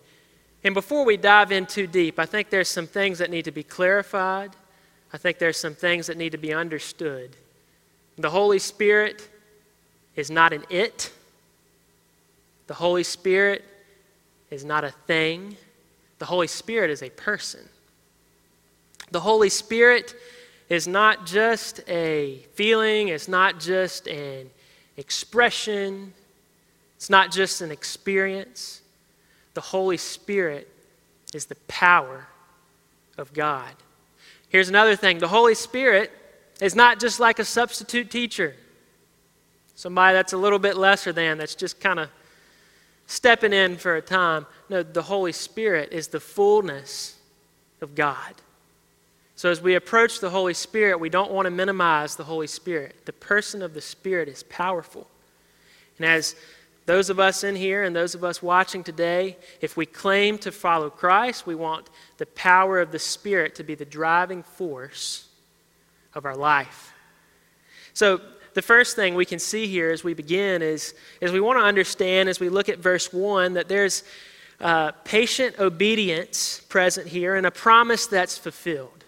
And 0.64 0.74
before 0.74 1.04
we 1.04 1.16
dive 1.16 1.52
in 1.52 1.66
too 1.66 1.86
deep, 1.86 2.18
I 2.18 2.26
think 2.26 2.50
there's 2.50 2.68
some 2.68 2.86
things 2.86 3.18
that 3.18 3.30
need 3.30 3.44
to 3.44 3.52
be 3.52 3.62
clarified. 3.62 4.50
I 5.12 5.18
think 5.18 5.38
there's 5.38 5.56
some 5.56 5.74
things 5.74 6.06
that 6.06 6.16
need 6.16 6.32
to 6.32 6.38
be 6.38 6.52
understood. 6.52 7.36
The 8.18 8.30
Holy 8.30 8.58
Spirit 8.58 9.28
is 10.16 10.30
not 10.30 10.52
an 10.52 10.64
it, 10.68 11.12
the 12.70 12.74
Holy 12.74 13.02
Spirit 13.02 13.64
is 14.48 14.64
not 14.64 14.84
a 14.84 14.90
thing. 14.90 15.56
The 16.20 16.26
Holy 16.26 16.46
Spirit 16.46 16.88
is 16.90 17.02
a 17.02 17.10
person. 17.10 17.68
The 19.10 19.20
Holy 19.20 19.48
Spirit 19.48 20.14
is 20.68 20.86
not 20.86 21.26
just 21.26 21.80
a 21.88 22.38
feeling, 22.54 23.08
it's 23.08 23.28
not 23.28 23.58
just 23.58 24.06
an 24.06 24.50
expression, 24.96 26.12
it's 26.96 27.10
not 27.10 27.32
just 27.32 27.60
an 27.60 27.70
experience. 27.70 28.82
The 29.54 29.60
Holy 29.60 29.96
Spirit 29.96 30.68
is 31.34 31.46
the 31.46 31.56
power 31.66 32.28
of 33.18 33.32
God. 33.32 33.74
Here's 34.48 34.68
another 34.68 34.96
thing 34.96 35.18
the 35.18 35.28
Holy 35.28 35.54
Spirit 35.54 36.12
is 36.60 36.74
not 36.74 37.00
just 37.00 37.18
like 37.18 37.38
a 37.38 37.44
substitute 37.44 38.10
teacher, 38.10 38.54
somebody 39.74 40.14
that's 40.14 40.34
a 40.34 40.36
little 40.36 40.58
bit 40.58 40.76
lesser 40.76 41.12
than, 41.12 41.38
that's 41.38 41.54
just 41.54 41.80
kind 41.80 41.98
of 41.98 42.10
stepping 43.06 43.52
in 43.52 43.76
for 43.76 43.96
a 43.96 44.02
time. 44.02 44.46
No, 44.68 44.82
the 44.82 45.02
Holy 45.02 45.32
Spirit 45.32 45.92
is 45.92 46.08
the 46.08 46.20
fullness 46.20 47.16
of 47.80 47.94
God. 47.94 48.34
So, 49.40 49.50
as 49.50 49.62
we 49.62 49.74
approach 49.74 50.20
the 50.20 50.28
Holy 50.28 50.52
Spirit, 50.52 51.00
we 51.00 51.08
don't 51.08 51.30
want 51.30 51.46
to 51.46 51.50
minimize 51.50 52.14
the 52.14 52.24
Holy 52.24 52.46
Spirit. 52.46 53.06
The 53.06 53.14
person 53.14 53.62
of 53.62 53.72
the 53.72 53.80
Spirit 53.80 54.28
is 54.28 54.42
powerful. 54.42 55.08
And 55.96 56.04
as 56.04 56.36
those 56.84 57.08
of 57.08 57.18
us 57.18 57.42
in 57.42 57.56
here 57.56 57.82
and 57.82 57.96
those 57.96 58.14
of 58.14 58.22
us 58.22 58.42
watching 58.42 58.84
today, 58.84 59.38
if 59.62 59.78
we 59.78 59.86
claim 59.86 60.36
to 60.40 60.52
follow 60.52 60.90
Christ, 60.90 61.46
we 61.46 61.54
want 61.54 61.88
the 62.18 62.26
power 62.26 62.80
of 62.80 62.92
the 62.92 62.98
Spirit 62.98 63.54
to 63.54 63.64
be 63.64 63.74
the 63.74 63.86
driving 63.86 64.42
force 64.42 65.26
of 66.14 66.26
our 66.26 66.36
life. 66.36 66.92
So, 67.94 68.20
the 68.52 68.60
first 68.60 68.94
thing 68.94 69.14
we 69.14 69.24
can 69.24 69.38
see 69.38 69.66
here 69.66 69.90
as 69.90 70.04
we 70.04 70.12
begin 70.12 70.60
is, 70.60 70.92
is 71.22 71.32
we 71.32 71.40
want 71.40 71.58
to 71.58 71.64
understand 71.64 72.28
as 72.28 72.40
we 72.40 72.50
look 72.50 72.68
at 72.68 72.78
verse 72.78 73.10
1 73.10 73.54
that 73.54 73.68
there's 73.68 74.04
uh, 74.60 74.92
patient 75.04 75.58
obedience 75.58 76.60
present 76.68 77.06
here 77.06 77.36
and 77.36 77.46
a 77.46 77.50
promise 77.50 78.06
that's 78.06 78.36
fulfilled. 78.36 78.99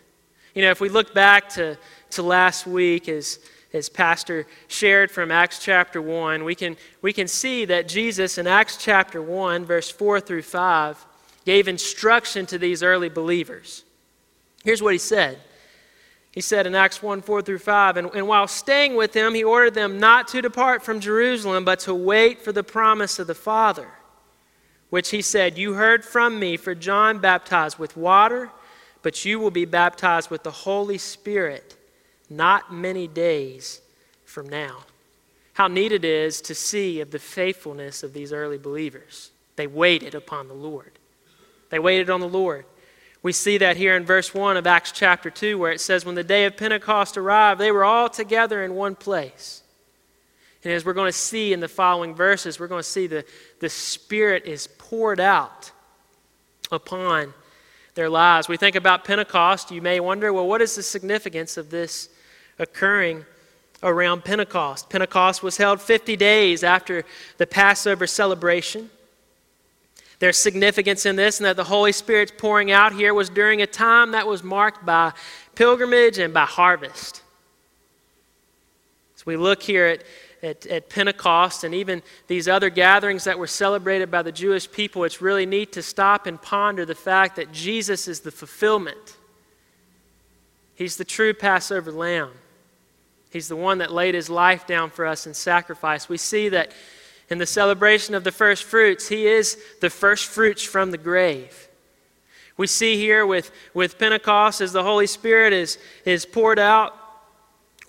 You 0.55 0.63
know, 0.63 0.71
if 0.71 0.81
we 0.81 0.89
look 0.89 1.15
back 1.15 1.49
to, 1.51 1.79
to 2.11 2.23
last 2.23 2.67
week 2.67 3.09
as 3.09 3.39
as 3.73 3.89
Pastor 3.89 4.47
shared 4.69 5.11
from 5.11 5.31
Acts 5.31 5.59
chapter 5.59 6.03
1, 6.03 6.45
we 6.45 6.55
can, 6.55 6.77
we 7.01 7.13
can 7.13 7.27
see 7.27 7.65
that 7.65 7.89
Jesus 7.89 8.39
in 8.39 8.47
Acts 8.47 8.77
chapter 8.77 9.23
1, 9.23 9.65
verse 9.65 9.91
4 9.91 10.21
through 10.21 10.43
5, 10.43 11.07
gave 11.45 11.69
instruction 11.69 12.47
to 12.47 12.59
these 12.59 12.83
early 12.83 13.09
believers. 13.09 13.85
Here's 14.63 14.83
what 14.83 14.93
he 14.93 14.99
said. 14.99 15.39
He 16.31 16.41
said 16.41 16.67
in 16.67 16.75
Acts 16.75 17.03
1 17.03 17.23
4 17.23 17.43
through 17.43 17.59
5, 17.59 17.97
and, 17.97 18.11
and 18.15 18.29
while 18.29 18.47
staying 18.47 18.95
with 18.95 19.13
them, 19.13 19.35
he 19.35 19.45
ordered 19.45 19.75
them 19.75 19.99
not 19.99 20.29
to 20.29 20.43
depart 20.43 20.83
from 20.83 21.01
Jerusalem, 21.01 21.65
but 21.65 21.81
to 21.81 21.95
wait 21.95 22.41
for 22.41 22.53
the 22.53 22.63
promise 22.63 23.19
of 23.19 23.27
the 23.27 23.35
Father, 23.35 23.89
which 24.91 25.11
he 25.11 25.21
said, 25.21 25.59
You 25.59 25.75
heard 25.75 26.05
from 26.05 26.39
me, 26.39 26.57
for 26.57 26.75
John 26.75 27.19
baptized 27.19 27.79
with 27.79 27.97
water, 27.97 28.51
but 29.03 29.25
you 29.25 29.39
will 29.39 29.51
be 29.51 29.65
baptized 29.65 30.31
with 30.31 30.43
the 30.43 30.51
Holy 30.51 30.99
Spirit 30.99 31.77
not 32.31 32.73
many 32.73 33.07
days 33.07 33.81
from 34.25 34.49
now. 34.49 34.79
How 35.55 35.69
neat 35.69 35.93
it 35.93 36.05
is 36.05 36.41
to 36.43 36.55
see 36.55 37.01
of 37.01 37.11
the 37.11 37.19
faithfulness 37.19 38.03
of 38.03 38.15
these 38.15 38.33
early 38.33 38.59
believers. 38.59 39.31
They 39.57 39.67
waited 39.67 40.15
upon 40.15 40.49
the 40.49 40.55
Lord. 40.55 40.93
They 41.69 41.79
waited 41.79 42.09
on 42.09 42.21
the 42.21 42.29
Lord. 42.29 42.65
We 43.23 43.33
see 43.33 43.59
that 43.59 43.77
here 43.77 43.97
in 43.97 44.05
verse 44.05 44.35
1 44.35 44.57
of 44.57 44.67
Acts 44.67 44.93
chapter 44.93 45.31
2, 45.31 45.59
where 45.59 45.71
it 45.71 45.81
says, 45.81 46.05
When 46.05 46.15
the 46.15 46.25
day 46.25 46.45
of 46.45 46.57
Pentecost 46.57 47.17
arrived, 47.17 47.61
they 47.61 47.71
were 47.71 47.85
all 47.85 48.09
together 48.09 48.65
in 48.65 48.75
one 48.75 48.97
place. 48.97 49.63
And 50.65 50.73
as 50.73 50.85
we're 50.85 50.93
going 50.93 51.09
to 51.09 51.17
see 51.17 51.53
in 51.53 51.61
the 51.61 51.69
following 51.69 52.15
verses, 52.15 52.59
we're 52.59 52.69
going 52.69 52.83
to 52.83 52.89
see 52.89 53.07
the, 53.07 53.25
the 53.61 53.69
Spirit 53.69 54.47
is 54.47 54.69
poured 54.79 55.21
out 55.21 55.71
upon 56.71 57.35
their 57.95 58.09
lives. 58.09 58.49
We 58.49 58.57
think 58.57 58.77
about 58.77 59.05
Pentecost, 59.05 59.71
you 59.71 59.83
may 59.83 60.01
wonder, 60.01 60.33
well, 60.33 60.47
what 60.47 60.63
is 60.63 60.75
the 60.75 60.83
significance 60.83 61.57
of 61.57 61.71
this 61.71 62.09
occurring 62.59 63.25
around 63.83 64.25
Pentecost. 64.25 64.89
Pentecost 64.89 65.43
was 65.43 65.57
held 65.57 65.81
50 65.81 66.17
days 66.17 66.63
after 66.63 67.05
the 67.39 67.47
Passover 67.47 68.07
celebration. 68.07 68.91
There's 70.21 70.39
significance 70.39 71.05
in 71.05 71.17
this, 71.17 71.41
and 71.41 71.47
that 71.47 71.57
the 71.57 71.65
Holy 71.65 71.91
Spirit's 71.91 72.33
pouring 72.37 72.71
out 72.71 72.93
here 72.93 73.13
was 73.13 73.29
during 73.29 73.61
a 73.61 73.67
time 73.67 74.13
that 74.13 74.27
was 74.27 74.45
marked 74.45 74.87
by 74.87 75.13
pilgrimage 75.57 76.19
and 76.19 76.33
by 76.33 76.45
harvest. 76.45 77.23
As 79.17 79.27
we 79.27 79.37
look 79.37 79.63
here 79.63 79.87
at, 79.87 80.05
at, 80.43 80.67
at, 80.67 80.89
Pentecost 80.89 81.65
and 81.65 81.75
even 81.75 82.03
these 82.27 82.49
other 82.49 82.69
gatherings 82.69 83.25
that 83.25 83.39
were 83.39 83.47
celebrated 83.47 84.11
by 84.11 84.23
the 84.23 84.33
Jewish 84.33 84.71
people, 84.71 85.05
it's 85.05 85.23
really 85.23 85.47
neat 85.47 85.73
to 85.73 85.83
stop 85.83 86.27
and 86.27 86.41
ponder 86.41 86.85
the 86.85 86.95
fact 86.95 87.37
that 87.37 87.53
Jesus 87.53 88.09
is 88.09 88.21
the 88.21 88.31
fulfillment. 88.31 89.17
He's 90.75 90.97
the 90.97 91.05
true 91.05 91.33
Passover 91.33 91.93
lamb. 91.93 92.31
He's 93.31 93.49
the 93.49 93.57
one 93.57 93.79
that 93.79 93.93
laid 93.93 94.15
his 94.15 94.29
life 94.29 94.67
down 94.67 94.91
for 94.91 95.07
us 95.07 95.27
in 95.27 95.35
sacrifice. 95.35 96.09
We 96.09 96.19
see 96.19 96.49
that 96.51 96.73
in 97.31 97.39
the 97.39 97.47
celebration 97.47 98.15
of 98.15 98.25
the 98.25 98.33
first 98.33 98.65
fruits, 98.65 99.09
he 99.09 99.27
is 99.27 99.57
the 99.81 99.89
first 99.89 100.27
fruits 100.27 100.63
from 100.63 100.91
the 100.91 100.99
grave. 100.99 101.69
We 102.59 102.67
see 102.67 102.97
here 102.97 103.25
with, 103.25 103.51
with 103.73 103.99
Pentecost 103.99 104.61
as 104.61 104.73
the 104.73 104.83
Holy 104.83 105.07
Spirit 105.07 105.55
is, 105.55 105.79
is 106.05 106.27
poured 106.27 106.59
out, 106.59 106.95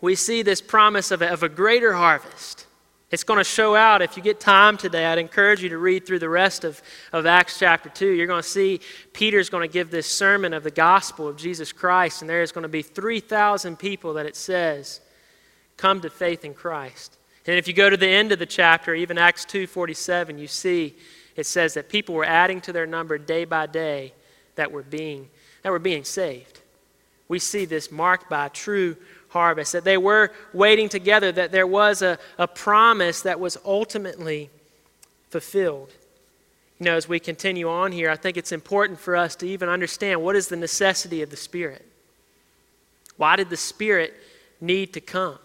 we 0.04 0.16
see 0.16 0.42
this 0.42 0.60
promise 0.60 1.12
of 1.12 1.22
a, 1.22 1.32
of 1.32 1.44
a 1.44 1.50
greater 1.50 1.94
harvest. 1.94 2.68
It's 3.10 3.24
going 3.24 3.38
to 3.38 3.44
show 3.46 3.74
out. 3.74 4.02
If 4.02 4.18
you 4.18 4.22
get 4.22 4.38
time 4.38 4.76
today, 4.76 5.06
I'd 5.06 5.18
encourage 5.18 5.64
you 5.64 5.70
to 5.70 5.78
read 5.78 6.06
through 6.06 6.20
the 6.20 6.28
rest 6.28 6.66
of, 6.66 6.82
of 7.14 7.26
Acts 7.26 7.58
chapter 7.58 7.88
2. 7.88 8.10
You're 8.10 8.28
going 8.28 8.44
to 8.44 8.48
see 8.48 8.82
Peter's 9.14 9.50
going 9.50 9.66
to 9.66 9.72
give 9.72 9.92
this 9.92 10.06
sermon 10.06 10.54
of 10.54 10.64
the 10.64 10.72
gospel 10.72 11.26
of 11.26 11.38
Jesus 11.38 11.72
Christ, 11.72 12.22
and 12.22 12.30
there 12.30 12.42
is 12.42 12.52
going 12.52 12.64
to 12.64 12.68
be 12.68 12.82
3,000 12.82 13.80
people 13.80 14.16
that 14.16 14.26
it 14.26 14.36
says 14.36 15.00
come 15.78 16.02
to 16.02 16.10
faith 16.10 16.44
in 16.44 16.54
Christ. 16.54 17.18
And 17.48 17.58
if 17.58 17.70
you 17.70 17.74
go 17.74 17.90
to 17.90 17.96
the 17.96 18.10
end 18.10 18.34
of 18.34 18.40
the 18.40 18.46
chapter, 18.46 18.94
even 18.94 19.18
Acts 19.18 19.46
2:47, 19.46 20.38
you 20.38 20.48
see 20.48 20.98
it 21.38 21.46
says 21.46 21.76
that 21.76 21.88
people 21.88 22.14
were 22.14 22.26
adding 22.26 22.60
to 22.62 22.74
their 22.74 22.86
number 22.86 23.18
day 23.18 23.46
by 23.46 23.68
day 23.68 24.14
that 24.56 24.70
were 24.70 24.84
being 24.84 25.30
that 25.62 25.72
were 25.72 25.80
being 25.80 26.04
saved. 26.04 26.60
We 27.28 27.40
see 27.40 27.66
this 27.66 27.92
marked 27.92 28.30
by 28.30 28.50
true 28.50 28.98
harvest, 29.34 29.74
that 29.74 29.84
they 29.84 29.98
were 29.98 30.32
waiting 30.54 30.88
together, 30.88 31.32
that 31.32 31.52
there 31.52 31.68
was 31.68 32.02
a, 32.02 32.18
a 32.38 32.48
promise 32.48 33.22
that 33.24 33.40
was 33.40 33.58
ultimately 33.66 34.50
fulfilled. 35.30 35.92
You 36.80 36.86
know, 36.86 36.96
as 36.96 37.10
we 37.10 37.20
continue 37.20 37.68
on 37.68 37.92
here, 37.92 38.10
I 38.10 38.16
think 38.16 38.38
it's 38.38 38.52
important 38.52 39.00
for 39.00 39.16
us 39.16 39.36
to 39.38 39.48
even 39.48 39.70
understand 39.70 40.22
what 40.22 40.36
is 40.36 40.48
the 40.48 40.56
necessity 40.56 41.22
of 41.22 41.30
the 41.30 41.38
Spirit. 41.38 41.86
Why 43.18 43.36
did 43.36 43.50
the 43.50 43.58
Spirit 43.58 44.14
need 44.62 44.94
to 44.94 45.02
come? 45.02 45.40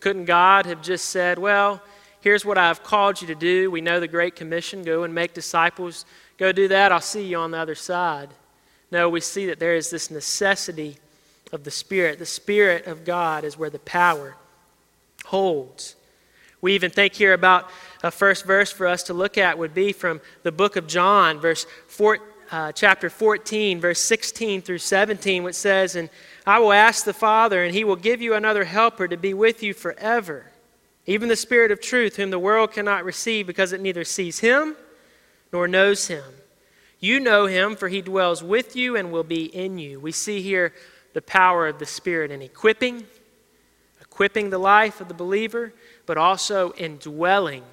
Couldn't 0.00 0.24
God 0.24 0.66
have 0.66 0.82
just 0.82 1.06
said, 1.06 1.38
Well, 1.38 1.80
here's 2.20 2.44
what 2.44 2.58
I've 2.58 2.82
called 2.82 3.20
you 3.20 3.28
to 3.28 3.34
do. 3.34 3.70
We 3.70 3.80
know 3.80 4.00
the 4.00 4.08
Great 4.08 4.34
Commission 4.34 4.82
go 4.82 5.04
and 5.04 5.14
make 5.14 5.34
disciples. 5.34 6.04
Go 6.38 6.52
do 6.52 6.68
that. 6.68 6.92
I'll 6.92 7.00
see 7.00 7.26
you 7.26 7.36
on 7.36 7.50
the 7.50 7.58
other 7.58 7.74
side. 7.74 8.30
No, 8.90 9.08
we 9.08 9.20
see 9.20 9.46
that 9.46 9.58
there 9.58 9.74
is 9.74 9.90
this 9.90 10.10
necessity 10.10 10.96
of 11.52 11.64
the 11.64 11.70
Spirit. 11.70 12.18
The 12.18 12.26
Spirit 12.26 12.86
of 12.86 13.04
God 13.04 13.44
is 13.44 13.56
where 13.56 13.70
the 13.70 13.78
power 13.78 14.36
holds. 15.26 15.94
We 16.60 16.74
even 16.74 16.90
think 16.90 17.14
here 17.14 17.34
about 17.34 17.68
a 18.02 18.10
first 18.10 18.44
verse 18.44 18.72
for 18.72 18.86
us 18.86 19.02
to 19.04 19.14
look 19.14 19.36
at 19.36 19.58
would 19.58 19.74
be 19.74 19.92
from 19.92 20.20
the 20.42 20.52
book 20.52 20.76
of 20.76 20.86
John, 20.86 21.40
verse 21.40 21.66
four, 21.88 22.18
uh, 22.50 22.70
chapter 22.70 23.10
14, 23.10 23.80
verse 23.80 23.98
16 24.00 24.62
through 24.62 24.78
17, 24.78 25.42
which 25.42 25.54
says, 25.54 25.96
And 25.96 26.10
I 26.46 26.58
will 26.58 26.72
ask 26.72 27.04
the 27.04 27.14
Father, 27.14 27.64
and 27.64 27.74
he 27.74 27.82
will 27.82 27.96
give 27.96 28.20
you 28.20 28.34
another 28.34 28.64
helper 28.64 29.08
to 29.08 29.16
be 29.16 29.34
with 29.34 29.62
you 29.62 29.74
forever, 29.74 30.46
even 31.06 31.28
the 31.28 31.36
Spirit 31.36 31.72
of 31.72 31.80
truth, 31.80 32.16
whom 32.16 32.30
the 32.30 32.38
world 32.38 32.72
cannot 32.72 33.04
receive 33.04 33.46
because 33.46 33.72
it 33.72 33.80
neither 33.80 34.04
sees 34.04 34.38
him 34.38 34.76
nor 35.52 35.66
knows 35.66 36.06
him. 36.08 36.24
You 37.00 37.18
know 37.18 37.46
him, 37.46 37.74
for 37.74 37.88
he 37.88 38.00
dwells 38.00 38.42
with 38.44 38.76
you 38.76 38.96
and 38.96 39.10
will 39.10 39.24
be 39.24 39.44
in 39.44 39.78
you. 39.78 39.98
We 39.98 40.12
see 40.12 40.40
here 40.40 40.72
the 41.12 41.22
power 41.22 41.68
of 41.68 41.78
the 41.78 41.86
Spirit 41.86 42.30
in 42.30 42.42
equipping, 42.42 43.04
equipping 44.00 44.50
the 44.50 44.58
life 44.58 45.00
of 45.00 45.08
the 45.08 45.14
believer, 45.14 45.72
but 46.06 46.16
also 46.16 46.72
indwelling, 46.74 47.64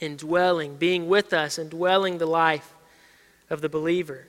indwelling, 0.00 0.76
being 0.76 1.08
with 1.08 1.32
us, 1.32 1.58
indwelling 1.58 2.18
the 2.18 2.26
life 2.26 2.74
of 3.48 3.60
the 3.60 3.68
believer 3.68 4.26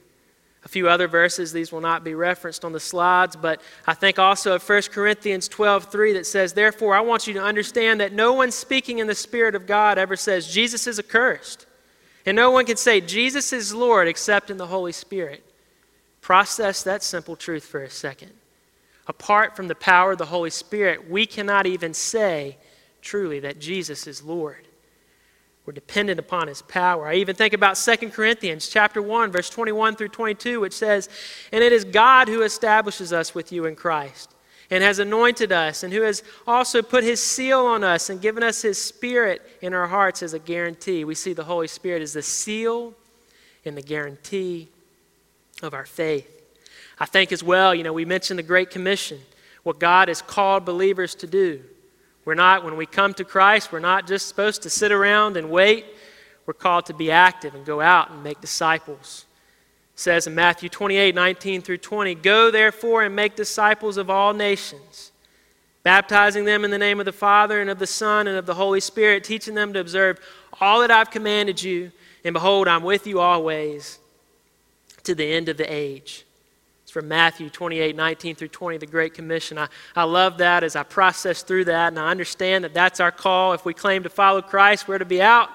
a 0.64 0.68
few 0.68 0.88
other 0.88 1.08
verses. 1.08 1.52
These 1.52 1.72
will 1.72 1.82
not 1.82 2.04
be 2.04 2.14
referenced 2.14 2.64
on 2.64 2.72
the 2.72 2.80
slides, 2.80 3.36
but 3.36 3.62
I 3.88 3.94
think 3.94 4.20
also 4.20 4.56
of 4.56 4.68
1 4.68 4.84
Corinthians 4.92 5.48
12 5.48 5.86
3 5.86 6.14
that 6.14 6.26
says, 6.26 6.54
Therefore, 6.54 6.96
I 6.96 7.02
want 7.02 7.28
you 7.28 7.34
to 7.36 7.44
understand 7.44 8.00
that 8.00 8.14
no 8.14 8.34
one 8.34 8.52
speaking 8.52 9.00
in 9.00 9.08
the 9.08 9.16
Spirit 9.16 9.56
of 9.56 9.66
God 9.66 9.98
ever 9.98 10.16
says, 10.16 10.52
Jesus 10.52 10.88
is 10.88 11.00
accursed. 11.00 11.66
And 12.26 12.36
no 12.36 12.52
one 12.52 12.66
can 12.66 12.78
say 12.78 13.02
Jesus 13.02 13.52
is 13.52 13.74
Lord 13.74 14.08
except 14.08 14.52
in 14.52 14.58
the 14.58 14.68
Holy 14.68 14.92
Spirit. 14.92 15.44
Process 16.22 16.84
that 16.84 17.04
simple 17.04 17.36
truth 17.36 17.66
for 17.66 17.84
a 17.84 17.90
second. 17.90 18.32
Apart 19.08 19.56
from 19.56 19.68
the 19.68 19.76
power 19.76 20.14
of 20.14 20.20
the 20.20 20.28
Holy 20.28 20.52
Spirit, 20.52 21.10
we 21.10 21.26
cannot 21.26 21.66
even 21.66 21.94
say 21.94 22.58
truly 23.02 23.40
that 23.40 23.60
Jesus 23.60 24.06
is 24.06 24.22
Lord. 24.24 24.68
We're 25.66 25.74
dependent 25.74 26.20
upon 26.20 26.48
his 26.48 26.62
power. 26.62 27.08
I 27.08 27.16
even 27.16 27.36
think 27.36 27.54
about 27.54 27.78
2 27.78 28.12
Corinthians 28.12 28.68
chapter 28.68 29.02
1 29.02 29.32
verse 29.32 29.50
21 29.50 29.96
through 29.96 30.10
22 30.10 30.60
which 30.60 30.74
says, 30.74 31.10
"And 31.52 31.64
it 31.64 31.72
is 31.72 31.84
God 31.84 32.28
who 32.28 32.42
establishes 32.42 33.12
us 33.14 33.36
with 33.36 33.52
you 33.52 33.66
in 33.66 33.76
Christ 33.76 34.32
and 34.70 34.84
has 34.84 35.00
anointed 35.00 35.52
us 35.52 35.84
and 35.84 35.94
who 35.94 36.02
has 36.02 36.24
also 36.48 36.82
put 36.82 37.04
his 37.04 37.22
seal 37.22 37.66
on 37.66 37.84
us 37.84 38.10
and 38.10 38.22
given 38.22 38.44
us 38.44 38.62
his 38.62 38.82
spirit 38.82 39.42
in 39.62 39.74
our 39.74 39.88
hearts 39.88 40.24
as 40.24 40.34
a 40.34 40.40
guarantee." 40.40 41.04
We 41.04 41.16
see 41.16 41.34
the 41.34 41.44
Holy 41.44 41.68
Spirit 41.68 42.02
as 42.02 42.14
the 42.14 42.24
seal 42.24 42.96
and 43.64 43.78
the 43.78 43.82
guarantee 43.84 44.70
of 45.64 45.74
our 45.74 45.86
faith. 45.86 46.42
I 47.00 47.06
think 47.06 47.32
as 47.32 47.44
well, 47.44 47.74
you 47.74 47.84
know, 47.84 47.94
we 47.94 48.06
mentioned 48.06 48.38
the 48.38 48.44
Great 48.44 48.70
Commission, 48.70 49.20
what 49.64 49.80
God 49.80 50.08
has 50.08 50.22
called 50.22 50.66
believers 50.66 51.16
to 51.16 51.28
do. 51.28 51.62
We're 52.26 52.36
not, 52.36 52.64
when 52.64 52.78
we 52.78 52.86
come 52.86 53.14
to 53.16 53.24
Christ, 53.24 53.72
we're 53.72 53.80
not 53.80 54.06
just 54.08 54.28
supposed 54.28 54.62
to 54.64 54.70
sit 54.70 54.92
around 54.92 55.38
and 55.38 55.50
wait. 55.50 55.86
We're 56.46 56.54
called 56.54 56.86
to 56.88 56.94
be 56.94 57.10
active 57.10 57.56
and 57.56 57.66
go 57.66 57.82
out 57.82 58.12
and 58.12 58.24
make 58.24 58.40
disciples. 58.42 59.26
It 59.96 60.00
says 60.00 60.28
in 60.28 60.36
Matthew 60.36 60.70
28 60.70 61.16
19 61.16 61.62
through 61.62 61.80
20, 61.80 62.16
Go 62.16 62.52
therefore 62.52 63.04
and 63.04 63.16
make 63.16 63.36
disciples 63.36 63.98
of 63.98 64.10
all 64.10 64.34
nations, 64.34 65.12
baptizing 65.84 66.46
them 66.46 66.64
in 66.64 66.70
the 66.70 66.78
name 66.78 67.00
of 67.00 67.06
the 67.06 67.12
Father 67.12 67.62
and 67.62 67.70
of 67.70 67.80
the 67.80 67.88
Son 67.88 68.28
and 68.28 68.38
of 68.38 68.46
the 68.46 68.54
Holy 68.54 68.80
Spirit, 68.80 69.24
teaching 69.24 69.56
them 69.56 69.74
to 69.74 69.80
observe 69.80 70.20
all 70.60 70.82
that 70.82 70.92
I've 70.92 71.10
commanded 71.10 71.62
you. 71.64 71.92
And 72.24 72.34
behold, 72.34 72.68
I'm 72.68 72.84
with 72.84 73.08
you 73.08 73.20
always 73.20 73.98
to 75.04 75.16
the 75.16 75.26
end 75.26 75.50
of 75.50 75.58
the 75.58 75.72
age. 75.72 76.26
It's 76.84 76.92
from 76.92 77.08
Matthew 77.08 77.50
28 77.50 77.96
19 77.96 78.36
through 78.36 78.50
20, 78.50 78.78
the 78.78 78.86
Great 78.86 79.14
Commission. 79.14 79.58
I, 79.58 79.68
I 79.96 80.04
love 80.04 80.38
that 80.40 80.64
as 80.64 80.76
I 80.76 80.84
process 80.84 81.44
through 81.44 81.66
that, 81.66 81.88
and 81.90 82.00
I 82.00 82.10
understand 82.10 82.64
that 82.64 82.74
that's 82.74 83.00
our 83.00 83.12
call. 83.12 83.54
If 83.54 83.66
we 83.66 83.74
claim 83.74 84.04
to 84.04 84.10
follow 84.10 84.42
Christ, 84.42 84.88
we're 84.88 84.98
to 84.98 85.06
be 85.06 85.22
out 85.22 85.50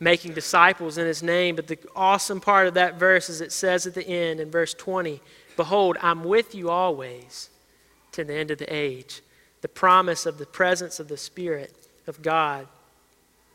making 0.00 0.34
disciples 0.34 0.98
in 0.98 1.06
His 1.06 1.22
name. 1.22 1.56
But 1.56 1.68
the 1.68 1.78
awesome 1.96 2.40
part 2.40 2.66
of 2.66 2.74
that 2.74 2.98
verse 2.98 3.28
is 3.28 3.40
it 3.40 3.52
says 3.52 3.86
at 3.86 3.94
the 3.94 4.06
end 4.06 4.40
in 4.40 4.50
verse 4.50 4.74
20, 4.74 5.20
Behold, 5.56 5.96
I'm 6.02 6.24
with 6.24 6.54
you 6.54 6.70
always 6.70 7.50
to 8.12 8.24
the 8.24 8.34
end 8.34 8.50
of 8.50 8.58
the 8.58 8.72
age. 8.72 9.22
The 9.60 9.68
promise 9.68 10.26
of 10.26 10.38
the 10.38 10.46
presence 10.46 11.00
of 11.00 11.08
the 11.08 11.16
Spirit 11.16 11.74
of 12.06 12.22
God 12.22 12.68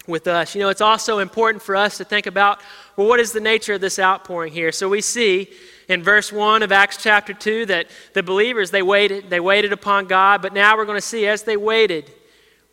with 0.09 0.27
us. 0.27 0.55
You 0.55 0.61
know, 0.61 0.69
it's 0.69 0.81
also 0.81 1.19
important 1.19 1.63
for 1.63 1.75
us 1.75 1.97
to 1.97 2.03
think 2.03 2.25
about 2.25 2.61
well, 2.97 3.07
what 3.07 3.19
is 3.19 3.31
the 3.31 3.39
nature 3.39 3.73
of 3.73 3.81
this 3.81 3.97
outpouring 3.97 4.51
here? 4.51 4.71
So 4.73 4.89
we 4.89 4.99
see 4.99 5.49
in 5.87 6.03
verse 6.03 6.33
1 6.33 6.63
of 6.63 6.71
Acts 6.71 7.01
chapter 7.01 7.33
2 7.33 7.67
that 7.67 7.87
the 8.13 8.23
believers, 8.23 8.71
they 8.71 8.81
waited, 8.81 9.29
they 9.29 9.39
waited 9.39 9.71
upon 9.71 10.07
God, 10.07 10.41
but 10.41 10.53
now 10.53 10.75
we're 10.75 10.85
going 10.85 10.97
to 10.97 11.01
see 11.01 11.25
as 11.25 11.43
they 11.43 11.55
waited, 11.55 12.11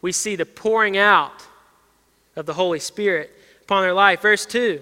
we 0.03 0.11
see 0.11 0.35
the 0.35 0.45
pouring 0.45 0.97
out 0.97 1.47
of 2.35 2.45
the 2.47 2.55
Holy 2.55 2.81
Spirit 2.81 3.31
upon 3.63 3.83
their 3.83 3.95
life. 3.95 4.21
Verse 4.21 4.45
2 4.47 4.81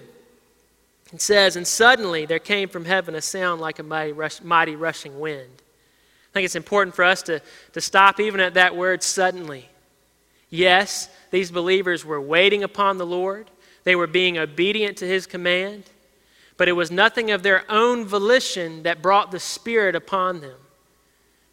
it 1.13 1.21
says, 1.21 1.55
And 1.55 1.67
suddenly 1.67 2.25
there 2.25 2.39
came 2.39 2.67
from 2.67 2.85
heaven 2.85 3.15
a 3.15 3.21
sound 3.21 3.61
like 3.61 3.79
a 3.79 3.83
mighty, 3.83 4.11
rush, 4.11 4.41
mighty 4.41 4.75
rushing 4.75 5.19
wind. 5.19 5.49
I 5.49 6.33
think 6.33 6.45
it's 6.45 6.55
important 6.55 6.95
for 6.95 7.05
us 7.05 7.21
to, 7.23 7.41
to 7.73 7.81
stop 7.81 8.19
even 8.19 8.39
at 8.39 8.55
that 8.55 8.75
word 8.75 9.01
suddenly. 9.03 9.69
Yes, 10.49 11.09
these 11.31 11.51
believers 11.51 12.05
were 12.05 12.21
waiting 12.21 12.63
upon 12.63 12.97
the 12.97 13.05
Lord, 13.05 13.49
they 13.83 13.95
were 13.95 14.07
being 14.07 14.37
obedient 14.37 14.97
to 14.97 15.07
his 15.07 15.27
command. 15.27 15.83
But 16.57 16.67
it 16.67 16.73
was 16.73 16.89
nothing 16.89 17.31
of 17.31 17.43
their 17.43 17.69
own 17.69 18.05
volition 18.05 18.83
that 18.83 19.01
brought 19.01 19.31
the 19.31 19.39
Spirit 19.39 19.95
upon 19.95 20.41
them. 20.41 20.57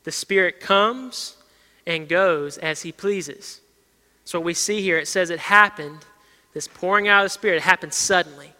The 0.05 0.12
Spirit 0.12 0.61
comes 0.61 1.37
and 1.87 2.09
goes 2.09 2.59
as 2.59 2.83
He 2.83 2.92
pleases. 2.92 3.61
So, 4.24 4.38
what 4.38 4.46
we 4.46 4.55
see 4.55 4.81
here, 4.81 4.98
it 4.98 5.09
says 5.09 5.31
it 5.31 5.40
happened, 5.40 5.98
this 6.55 6.68
pouring 6.68 7.09
out 7.09 7.24
of 7.24 7.24
the 7.26 7.31
Spirit, 7.31 7.57
it 7.57 7.62
happened 7.62 7.92
suddenly. 7.92 8.52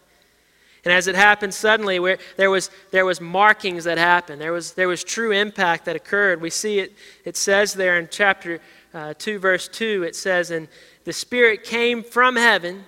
And 0.83 0.91
as 0.91 1.07
it 1.07 1.15
happened 1.15 1.53
suddenly, 1.53 1.97
where 1.99 2.17
there 2.35 2.51
was, 2.51 2.69
there 2.91 3.05
was 3.05 3.21
markings 3.21 3.85
that 3.85 3.97
happened. 3.97 4.41
There 4.41 4.51
was, 4.51 4.73
there 4.73 4.89
was 4.89 5.01
true 5.01 5.31
impact 5.31 5.85
that 5.85 5.95
occurred. 5.95 6.41
We 6.41 6.49
see 6.49 6.79
it, 6.79 6.93
it 7.23 7.37
says 7.37 7.73
there 7.73 7.97
in 7.97 8.09
chapter 8.11 8.59
uh, 8.93 9.13
2, 9.17 9.39
verse 9.39 9.67
2, 9.67 10.03
it 10.03 10.15
says, 10.15 10.51
And 10.51 10.67
the 11.03 11.13
Spirit 11.13 11.63
came 11.63 12.03
from 12.03 12.35
heaven 12.35 12.85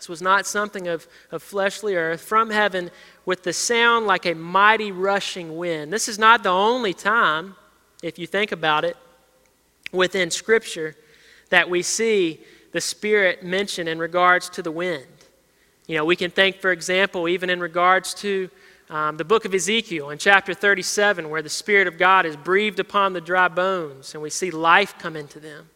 this 0.00 0.08
was 0.08 0.22
not 0.22 0.46
something 0.46 0.88
of, 0.88 1.06
of 1.30 1.42
fleshly 1.42 1.94
earth, 1.94 2.22
from 2.22 2.48
heaven 2.48 2.90
with 3.26 3.42
the 3.42 3.52
sound 3.52 4.06
like 4.06 4.24
a 4.24 4.34
mighty 4.34 4.90
rushing 4.90 5.58
wind. 5.58 5.92
This 5.92 6.08
is 6.08 6.18
not 6.18 6.42
the 6.42 6.48
only 6.48 6.94
time, 6.94 7.54
if 8.02 8.18
you 8.18 8.26
think 8.26 8.50
about 8.50 8.86
it, 8.86 8.96
within 9.92 10.30
Scripture 10.30 10.96
that 11.50 11.68
we 11.68 11.82
see 11.82 12.40
the 12.72 12.80
Spirit 12.80 13.44
mentioned 13.44 13.90
in 13.90 13.98
regards 13.98 14.48
to 14.48 14.62
the 14.62 14.70
wind. 14.70 15.04
You 15.86 15.98
know, 15.98 16.06
we 16.06 16.16
can 16.16 16.30
think, 16.30 16.62
for 16.62 16.72
example, 16.72 17.28
even 17.28 17.50
in 17.50 17.60
regards 17.60 18.14
to 18.14 18.48
um, 18.90 19.16
the 19.16 19.24
book 19.24 19.44
of 19.44 19.54
Ezekiel 19.54 20.10
in 20.10 20.18
chapter 20.18 20.52
37, 20.52 21.30
where 21.30 21.42
the 21.42 21.48
Spirit 21.48 21.86
of 21.86 21.96
God 21.96 22.26
is 22.26 22.36
breathed 22.36 22.80
upon 22.80 23.12
the 23.12 23.20
dry 23.20 23.46
bones 23.46 24.14
and 24.14 24.22
we 24.22 24.30
see 24.30 24.50
life 24.50 24.98
come 24.98 25.14
into 25.14 25.38
them. 25.38 25.70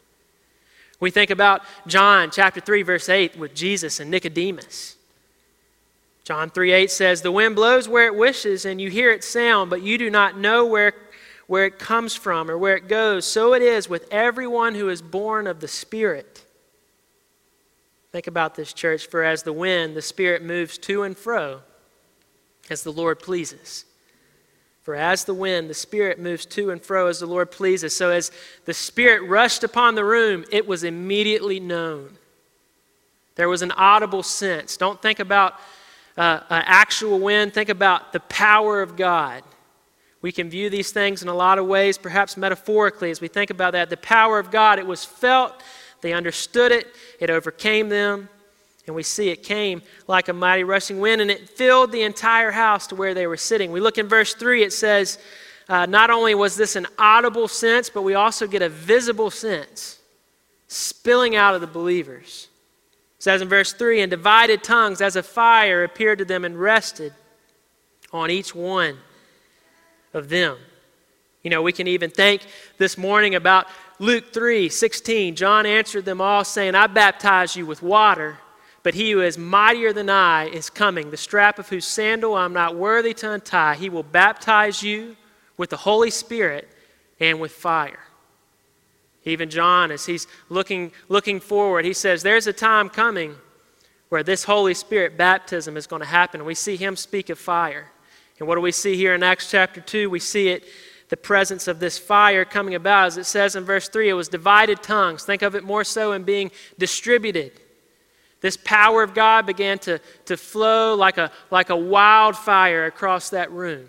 We 0.99 1.13
think 1.13 1.31
about 1.31 1.63
John 1.87 2.31
chapter 2.33 2.61
3 2.61 2.83
verse 2.83 3.09
8 3.09 3.39
with 3.39 3.55
Jesus 3.55 4.01
and 4.01 4.11
Nicodemus. 4.11 4.97
John 6.25 6.51
3 6.51 6.73
8 6.73 6.91
says, 6.91 7.23
The 7.23 7.31
wind 7.31 7.55
blows 7.55 7.89
where 7.89 8.07
it 8.07 8.17
wishes, 8.17 8.65
and 8.65 8.81
you 8.81 8.91
hear 8.91 9.13
its 9.13 9.29
sound, 9.29 9.71
but 9.71 9.83
you 9.83 9.97
do 9.97 10.11
not 10.11 10.37
know 10.37 10.67
where, 10.67 10.95
where 11.47 11.67
it 11.67 11.79
comes 11.79 12.17
from 12.17 12.51
or 12.51 12.59
where 12.59 12.77
it 12.77 12.89
goes. 12.89 13.27
So 13.27 13.55
it 13.55 13.63
is 13.63 13.89
with 13.89 14.09
everyone 14.11 14.75
who 14.75 14.89
is 14.89 15.03
born 15.03 15.47
of 15.47 15.61
the 15.61 15.69
Spirit. 15.69 16.45
Think 18.11 18.27
about 18.27 18.57
this, 18.57 18.73
church, 18.73 19.07
for 19.07 19.23
as 19.23 19.45
the 19.45 19.53
wind, 19.53 19.95
the 19.95 20.03
Spirit 20.03 20.43
moves 20.43 20.79
to 20.79 21.05
and 21.05 21.17
fro 21.17 21.61
as 22.71 22.83
the 22.83 22.93
Lord 22.93 23.19
pleases. 23.19 23.85
For 24.83 24.95
as 24.95 25.25
the 25.25 25.35
wind, 25.35 25.71
the 25.71 25.75
Spirit 25.75 26.19
moves 26.19 26.45
to 26.47 26.71
and 26.71 26.83
fro 26.83 27.07
as 27.07 27.21
the 27.21 27.27
Lord 27.27 27.51
pleases. 27.51 27.97
So 27.97 28.11
as 28.11 28.31
the 28.67 28.75
Spirit 28.75 29.27
rushed 29.27 29.65
upon 29.65 29.95
the 29.95 30.05
room, 30.05 30.45
it 30.53 30.67
was 30.67 30.85
immediately 30.85 31.59
known. 31.59 32.19
There 33.37 33.49
was 33.49 33.63
an 33.63 33.73
audible 33.73 34.23
sense. 34.23 34.77
Don't 34.77 35.01
think 35.01 35.21
about 35.21 35.55
uh, 36.17 36.41
an 36.51 36.63
actual 36.67 37.19
wind, 37.19 37.55
think 37.55 37.71
about 37.71 38.13
the 38.13 38.21
power 38.21 38.83
of 38.83 38.95
God. 38.95 39.43
We 40.23 40.33
can 40.33 40.49
view 40.49 40.71
these 40.71 40.93
things 40.93 41.23
in 41.23 41.29
a 41.29 41.35
lot 41.35 41.59
of 41.59 41.67
ways, 41.67 41.99
perhaps 41.99 42.37
metaphorically, 42.37 43.11
as 43.11 43.21
we 43.21 43.29
think 43.29 43.51
about 43.51 43.73
that. 43.73 43.91
The 43.91 43.97
power 43.97 44.39
of 44.39 44.51
God, 44.51 44.79
it 44.79 44.87
was 44.87 45.05
felt, 45.05 45.63
they 46.03 46.13
understood 46.13 46.73
it, 46.73 46.89
it 47.21 47.31
overcame 47.31 47.89
them. 47.89 48.29
And 48.87 48.95
we 48.95 49.03
see 49.03 49.31
it 49.31 49.43
came 49.43 49.83
like 50.07 50.29
a 50.29 50.33
mighty 50.33 50.65
rushing 50.65 51.01
wind, 51.01 51.23
and 51.23 51.31
it 51.31 51.49
filled 51.49 51.91
the 51.91 52.03
entire 52.03 52.51
house 52.51 52.87
to 52.89 52.95
where 52.95 53.15
they 53.15 53.27
were 53.27 53.37
sitting. 53.37 53.73
We 53.73 53.81
look 53.81 53.99
in 53.99 54.09
verse 54.09 54.35
3, 54.35 54.63
it 54.63 54.73
says, 54.73 55.19
uh, 55.69 55.87
not 55.87 56.11
only 56.11 56.35
was 56.35 56.57
this 56.57 56.77
an 56.77 56.87
audible 56.99 57.49
sense, 57.49 57.89
but 57.89 58.03
we 58.03 58.15
also 58.15 58.47
get 58.47 58.61
a 58.61 58.69
visible 58.69 59.31
sense 59.31 59.99
spilling 60.69 61.37
out 61.37 61.55
of 61.55 61.61
the 61.61 61.67
believers. 61.67 62.49
It 63.19 63.23
says 63.23 63.41
in 63.41 63.49
verse 63.49 63.73
3 63.73 64.03
And 64.03 64.11
divided 64.11 64.63
tongues 64.63 65.01
as 65.01 65.17
a 65.17 65.23
fire 65.23 65.85
appeared 65.85 66.19
to 66.19 66.25
them 66.27 66.45
and 66.45 66.61
rested 66.61 67.15
on 68.13 68.31
each 68.31 68.55
one 68.55 68.99
of 70.13 70.29
them. 70.29 70.59
You 71.43 71.51
know, 71.51 71.63
we 71.63 71.73
can 71.73 71.87
even 71.87 72.11
think 72.11 72.47
this 72.79 72.99
morning 72.99 73.35
about 73.35 73.67
Luke 73.99 74.35
3 74.35 74.69
16. 74.69 75.37
John 75.37 75.65
answered 75.65 76.05
them 76.05 76.21
all, 76.21 76.45
saying, 76.45 76.75
I 76.75 76.87
baptize 76.87 77.57
you 77.57 77.65
with 77.65 77.83
water 77.83 78.39
but 78.85 78.95
he 78.95 79.11
who 79.13 79.23
is 79.23 79.39
mightier 79.39 79.95
than 79.95 80.11
I 80.11 80.45
is 80.45 80.69
coming, 80.69 81.11
the 81.11 81.17
strap 81.17 81.59
of 81.59 81.71
whose 81.71 81.87
sandal 81.87 82.37
I'm 82.37 82.53
not 82.53 82.77
worthy 82.77 83.15
to 83.15 83.33
untie. 83.33 83.75
He 83.75 83.89
will 83.89 84.03
baptize 84.03 84.83
you 84.83 85.17
with 85.57 85.71
the 85.71 85.79
Holy 85.79 86.11
Spirit 86.11 86.69
and 87.19 87.41
with 87.41 87.51
fire. 87.51 88.01
Even 89.25 89.49
John, 89.49 89.91
as 89.91 90.05
he's 90.05 90.27
looking, 90.51 90.93
looking 91.09 91.41
forward, 91.41 91.87
he 91.87 91.95
says, 91.95 92.23
There's 92.23 92.47
a 92.47 92.53
time 92.53 92.91
coming 92.91 93.37
where 94.11 94.23
this 94.23 94.45
Holy 94.45 94.75
Spirit 94.75 95.17
baptism 95.17 95.79
is 95.79 95.87
going 95.87 96.03
to 96.03 96.07
happen. 96.07 96.45
We 96.45 96.55
see 96.55 96.77
him 96.77 96.95
speak 96.95 97.31
of 97.31 97.39
fire. 97.39 97.91
And 98.39 98.47
what 98.47 98.57
do 98.57 98.61
we 98.61 98.71
see 98.71 98.97
here 98.97 99.15
in 99.15 99.23
Acts 99.23 99.51
chapter 99.51 99.81
2? 99.81 100.11
We 100.11 100.21
see 100.21 100.49
it, 100.49 100.65
the 101.09 101.17
presence 101.17 101.69
of 101.69 101.81
this 101.81 101.99
fire 101.99 102.45
coming 102.45 102.75
about. 102.75 103.07
As 103.07 103.17
it 103.17 103.25
says 103.25 103.57
in 103.57 103.65
verse 103.65 103.89
3, 103.89 104.11
it 104.11 104.13
was 104.13 104.29
divided 104.29 104.83
tongues. 104.83 105.25
Think 105.25 105.41
of 105.41 105.55
it 105.55 105.65
more 105.65 105.85
so 105.85 106.13
in 106.13 106.25
being 106.25 106.51
distributed. 106.79 107.61
This 108.45 108.59
power 108.59 109.03
of 109.03 109.15
God 109.15 109.47
began 109.47 109.79
to, 109.79 109.99
to 110.27 110.37
flow 110.37 110.95
like 110.95 111.17
a, 111.17 111.33
like 111.51 111.71
a 111.71 111.77
wildfire 111.77 112.85
across 112.85 113.31
that 113.31 113.51
room. 113.51 113.89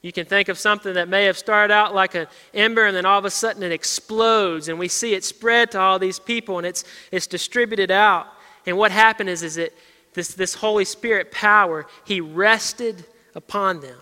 You 0.00 0.14
can 0.14 0.24
think 0.24 0.48
of 0.48 0.56
something 0.56 0.94
that 0.94 1.10
may 1.10 1.24
have 1.24 1.36
started 1.36 1.70
out 1.70 1.94
like 1.94 2.14
an 2.14 2.26
ember 2.54 2.86
and 2.86 2.96
then 2.96 3.04
all 3.04 3.18
of 3.18 3.26
a 3.26 3.30
sudden 3.30 3.62
it 3.62 3.70
explodes 3.70 4.68
and 4.68 4.78
we 4.78 4.88
see 4.88 5.12
it 5.12 5.24
spread 5.24 5.70
to 5.72 5.78
all 5.78 5.98
these 5.98 6.18
people 6.18 6.56
and 6.56 6.66
it's, 6.66 6.84
it's 7.12 7.26
distributed 7.26 7.90
out. 7.90 8.28
And 8.64 8.78
what 8.78 8.90
happened 8.90 9.28
is, 9.28 9.42
is 9.42 9.56
that 9.56 9.74
this, 10.14 10.28
this 10.28 10.54
Holy 10.54 10.86
Spirit 10.86 11.30
power, 11.30 11.86
He 12.06 12.22
rested 12.22 13.04
upon 13.34 13.80
them. 13.80 13.98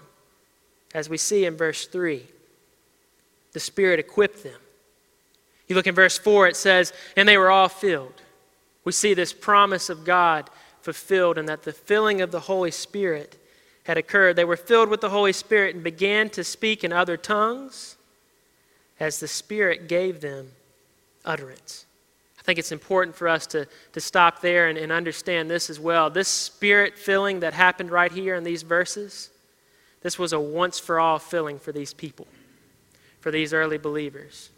As 0.94 1.08
we 1.08 1.16
see 1.16 1.46
in 1.46 1.56
verse 1.56 1.88
3, 1.88 2.24
the 3.54 3.58
Spirit 3.58 3.98
equipped 3.98 4.44
them. 4.44 4.60
You 5.66 5.74
look 5.74 5.88
in 5.88 5.96
verse 5.96 6.16
4, 6.16 6.46
it 6.46 6.56
says, 6.56 6.92
And 7.16 7.28
they 7.28 7.38
were 7.38 7.50
all 7.50 7.68
filled. 7.68 8.21
We 8.84 8.92
see 8.92 9.14
this 9.14 9.32
promise 9.32 9.88
of 9.88 10.04
God 10.04 10.50
fulfilled, 10.80 11.38
and 11.38 11.48
that 11.48 11.62
the 11.62 11.72
filling 11.72 12.20
of 12.20 12.32
the 12.32 12.40
Holy 12.40 12.70
Spirit 12.70 13.36
had 13.84 13.96
occurred. 13.96 14.36
They 14.36 14.44
were 14.44 14.56
filled 14.56 14.88
with 14.88 15.00
the 15.00 15.10
Holy 15.10 15.32
Spirit 15.32 15.74
and 15.74 15.84
began 15.84 16.28
to 16.30 16.44
speak 16.44 16.84
in 16.84 16.92
other 16.92 17.16
tongues 17.16 17.96
as 18.98 19.20
the 19.20 19.28
Spirit 19.28 19.88
gave 19.88 20.20
them 20.20 20.52
utterance. 21.24 21.86
I 22.42 22.44
think 22.44 22.58
it's 22.58 22.72
important 22.72 23.14
for 23.14 23.28
us 23.28 23.46
to, 23.48 23.68
to 23.92 24.00
stop 24.00 24.40
there 24.40 24.66
and, 24.66 24.76
and 24.76 24.90
understand 24.90 25.48
this 25.48 25.70
as 25.70 25.78
well. 25.78 26.10
This 26.10 26.26
spirit 26.26 26.98
filling 26.98 27.38
that 27.40 27.54
happened 27.54 27.92
right 27.92 28.10
here 28.10 28.34
in 28.34 28.42
these 28.42 28.62
verses, 28.62 29.30
this 30.02 30.18
was 30.18 30.32
a 30.32 30.40
once 30.40 30.80
for 30.80 30.98
all 30.98 31.20
filling 31.20 31.60
for 31.60 31.70
these 31.70 31.94
people, 31.94 32.26
for 33.20 33.30
these 33.30 33.52
early 33.52 33.78
believers. 33.78 34.50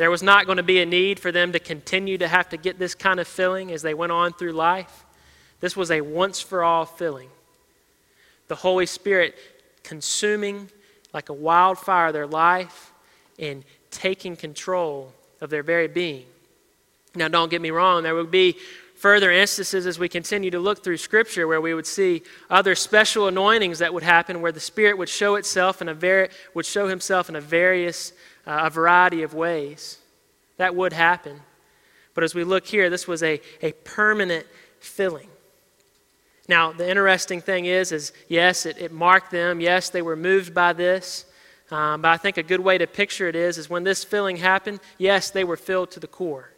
There 0.00 0.10
was 0.10 0.22
not 0.22 0.46
going 0.46 0.56
to 0.56 0.62
be 0.62 0.80
a 0.80 0.86
need 0.86 1.20
for 1.20 1.30
them 1.30 1.52
to 1.52 1.58
continue 1.58 2.16
to 2.16 2.26
have 2.26 2.48
to 2.48 2.56
get 2.56 2.78
this 2.78 2.94
kind 2.94 3.20
of 3.20 3.28
filling 3.28 3.70
as 3.70 3.82
they 3.82 3.92
went 3.92 4.12
on 4.12 4.32
through 4.32 4.52
life. 4.52 5.04
This 5.60 5.76
was 5.76 5.90
a 5.90 6.00
once 6.00 6.40
for 6.40 6.64
all 6.64 6.86
filling. 6.86 7.28
The 8.48 8.54
Holy 8.54 8.86
Spirit 8.86 9.34
consuming 9.82 10.70
like 11.12 11.28
a 11.28 11.34
wildfire 11.34 12.12
their 12.12 12.26
life 12.26 12.94
and 13.38 13.62
taking 13.90 14.36
control 14.36 15.12
of 15.42 15.50
their 15.50 15.62
very 15.62 15.86
being. 15.86 16.24
Now, 17.14 17.28
don't 17.28 17.50
get 17.50 17.60
me 17.60 17.70
wrong, 17.70 18.02
there 18.02 18.14
would 18.14 18.30
be 18.30 18.56
further 19.00 19.30
instances 19.30 19.86
as 19.86 19.98
we 19.98 20.10
continue 20.10 20.50
to 20.50 20.60
look 20.60 20.84
through 20.84 20.98
Scripture 20.98 21.48
where 21.48 21.60
we 21.60 21.72
would 21.72 21.86
see 21.86 22.22
other 22.50 22.74
special 22.74 23.28
anointings 23.28 23.78
that 23.78 23.94
would 23.94 24.02
happen 24.02 24.42
where 24.42 24.52
the 24.52 24.60
Spirit 24.60 24.98
would 24.98 25.08
show 25.08 25.36
itself 25.36 25.80
in 25.80 25.88
a 25.88 26.28
would 26.52 26.66
show 26.66 26.86
Himself 26.86 27.30
in 27.30 27.34
a 27.34 27.40
various, 27.40 28.12
uh, 28.46 28.60
a 28.64 28.70
variety 28.70 29.22
of 29.22 29.32
ways. 29.32 29.98
That 30.58 30.76
would 30.76 30.92
happen. 30.92 31.40
But 32.12 32.24
as 32.24 32.34
we 32.34 32.44
look 32.44 32.66
here, 32.66 32.90
this 32.90 33.08
was 33.08 33.22
a, 33.22 33.40
a 33.62 33.72
permanent 33.72 34.46
filling. 34.80 35.28
Now, 36.46 36.70
the 36.72 36.86
interesting 36.86 37.40
thing 37.40 37.64
is, 37.64 37.92
is 37.92 38.12
yes, 38.28 38.66
it, 38.66 38.76
it 38.76 38.92
marked 38.92 39.30
them. 39.30 39.60
Yes, 39.60 39.88
they 39.88 40.02
were 40.02 40.16
moved 40.16 40.52
by 40.52 40.74
this. 40.74 41.24
Um, 41.70 42.02
but 42.02 42.08
I 42.08 42.18
think 42.18 42.36
a 42.36 42.42
good 42.42 42.60
way 42.60 42.76
to 42.76 42.86
picture 42.86 43.28
it 43.28 43.36
is, 43.36 43.56
is 43.56 43.70
when 43.70 43.84
this 43.84 44.04
filling 44.04 44.36
happened, 44.36 44.80
yes, 44.98 45.30
they 45.30 45.44
were 45.44 45.56
filled 45.56 45.90
to 45.92 46.00
the 46.00 46.08
core. 46.08 46.50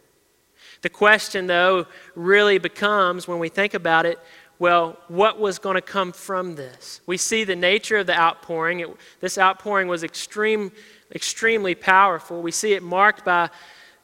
The 0.83 0.89
question, 0.89 1.47
though, 1.47 1.87
really 2.13 2.59
becomes 2.59 3.27
when 3.27 3.39
we 3.39 3.49
think 3.49 3.73
about 3.73 4.05
it 4.05 4.19
well, 4.59 4.97
what 5.07 5.39
was 5.39 5.59
going 5.59 5.75
to 5.75 5.81
come 5.81 6.13
from 6.13 6.55
this? 6.55 7.01
We 7.05 7.17
see 7.17 7.43
the 7.43 7.55
nature 7.55 7.97
of 7.97 8.07
the 8.07 8.17
outpouring. 8.17 8.81
It, 8.81 8.89
this 9.19 9.37
outpouring 9.37 9.87
was 9.87 10.03
extreme, 10.03 10.71
extremely 11.13 11.75
powerful. 11.75 12.41
We 12.41 12.51
see 12.51 12.73
it 12.73 12.83
marked 12.83 13.25
by 13.25 13.49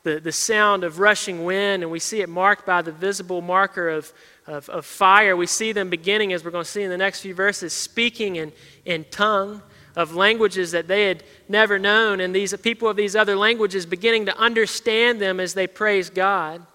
the, 0.04 0.20
the 0.20 0.32
sound 0.32 0.84
of 0.84 1.00
rushing 1.00 1.46
wind, 1.46 1.84
and 1.84 1.92
we 1.92 2.00
see 2.00 2.22
it 2.22 2.28
marked 2.28 2.66
by 2.66 2.82
the 2.82 2.92
visible 2.92 3.42
marker 3.42 3.90
of, 3.90 4.12
of, 4.48 4.68
of 4.70 4.86
fire. 4.86 5.38
We 5.38 5.46
see 5.46 5.72
them 5.72 5.90
beginning, 5.90 6.34
as 6.34 6.44
we're 6.44 6.52
going 6.52 6.66
to 6.66 6.70
see 6.70 6.84
in 6.84 6.90
the 6.90 6.98
next 6.98 7.22
few 7.22 7.36
verses, 7.36 7.72
speaking 7.72 8.38
in, 8.38 8.52
in 8.86 9.06
tongue 9.12 9.62
of 9.96 10.16
languages 10.16 10.72
that 10.72 10.88
they 10.88 11.08
had 11.08 11.24
never 11.48 11.80
known, 11.80 12.20
and 12.20 12.34
these 12.34 12.56
people 12.58 12.88
of 12.88 12.96
these 12.96 13.16
other 13.16 13.36
languages 13.36 13.86
beginning 13.86 14.26
to 14.28 14.38
understand 14.38 15.20
them 15.20 15.40
as 15.40 15.54
they 15.54 15.68
praise 15.68 16.10
God. 16.10 16.66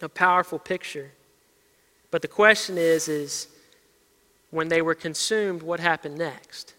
A 0.00 0.08
powerful 0.08 0.58
picture. 0.58 1.12
But 2.10 2.22
the 2.22 2.28
question 2.28 2.76
is, 2.76 3.08
is 3.08 3.48
when 4.50 4.68
they 4.68 4.82
were 4.82 4.94
consumed, 4.94 5.62
what 5.62 5.80
happened 5.80 6.18
next? 6.18 6.74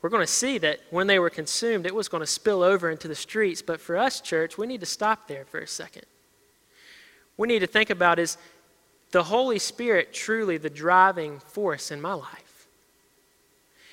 We're 0.00 0.10
going 0.10 0.22
to 0.22 0.26
see 0.26 0.58
that 0.58 0.80
when 0.90 1.06
they 1.06 1.18
were 1.18 1.30
consumed, 1.30 1.86
it 1.86 1.94
was 1.94 2.08
going 2.08 2.22
to 2.22 2.26
spill 2.26 2.62
over 2.62 2.90
into 2.90 3.08
the 3.08 3.14
streets. 3.14 3.62
But 3.62 3.80
for 3.80 3.96
us, 3.96 4.20
church, 4.20 4.58
we 4.58 4.66
need 4.66 4.80
to 4.80 4.86
stop 4.86 5.28
there 5.28 5.44
for 5.44 5.60
a 5.60 5.66
second. 5.66 6.04
We 7.36 7.48
need 7.48 7.60
to 7.60 7.66
think 7.66 7.90
about 7.90 8.18
is 8.18 8.36
the 9.12 9.22
Holy 9.22 9.58
Spirit 9.58 10.12
truly 10.12 10.58
the 10.58 10.68
driving 10.68 11.38
force 11.38 11.90
in 11.90 12.02
my 12.02 12.14
life? 12.14 12.43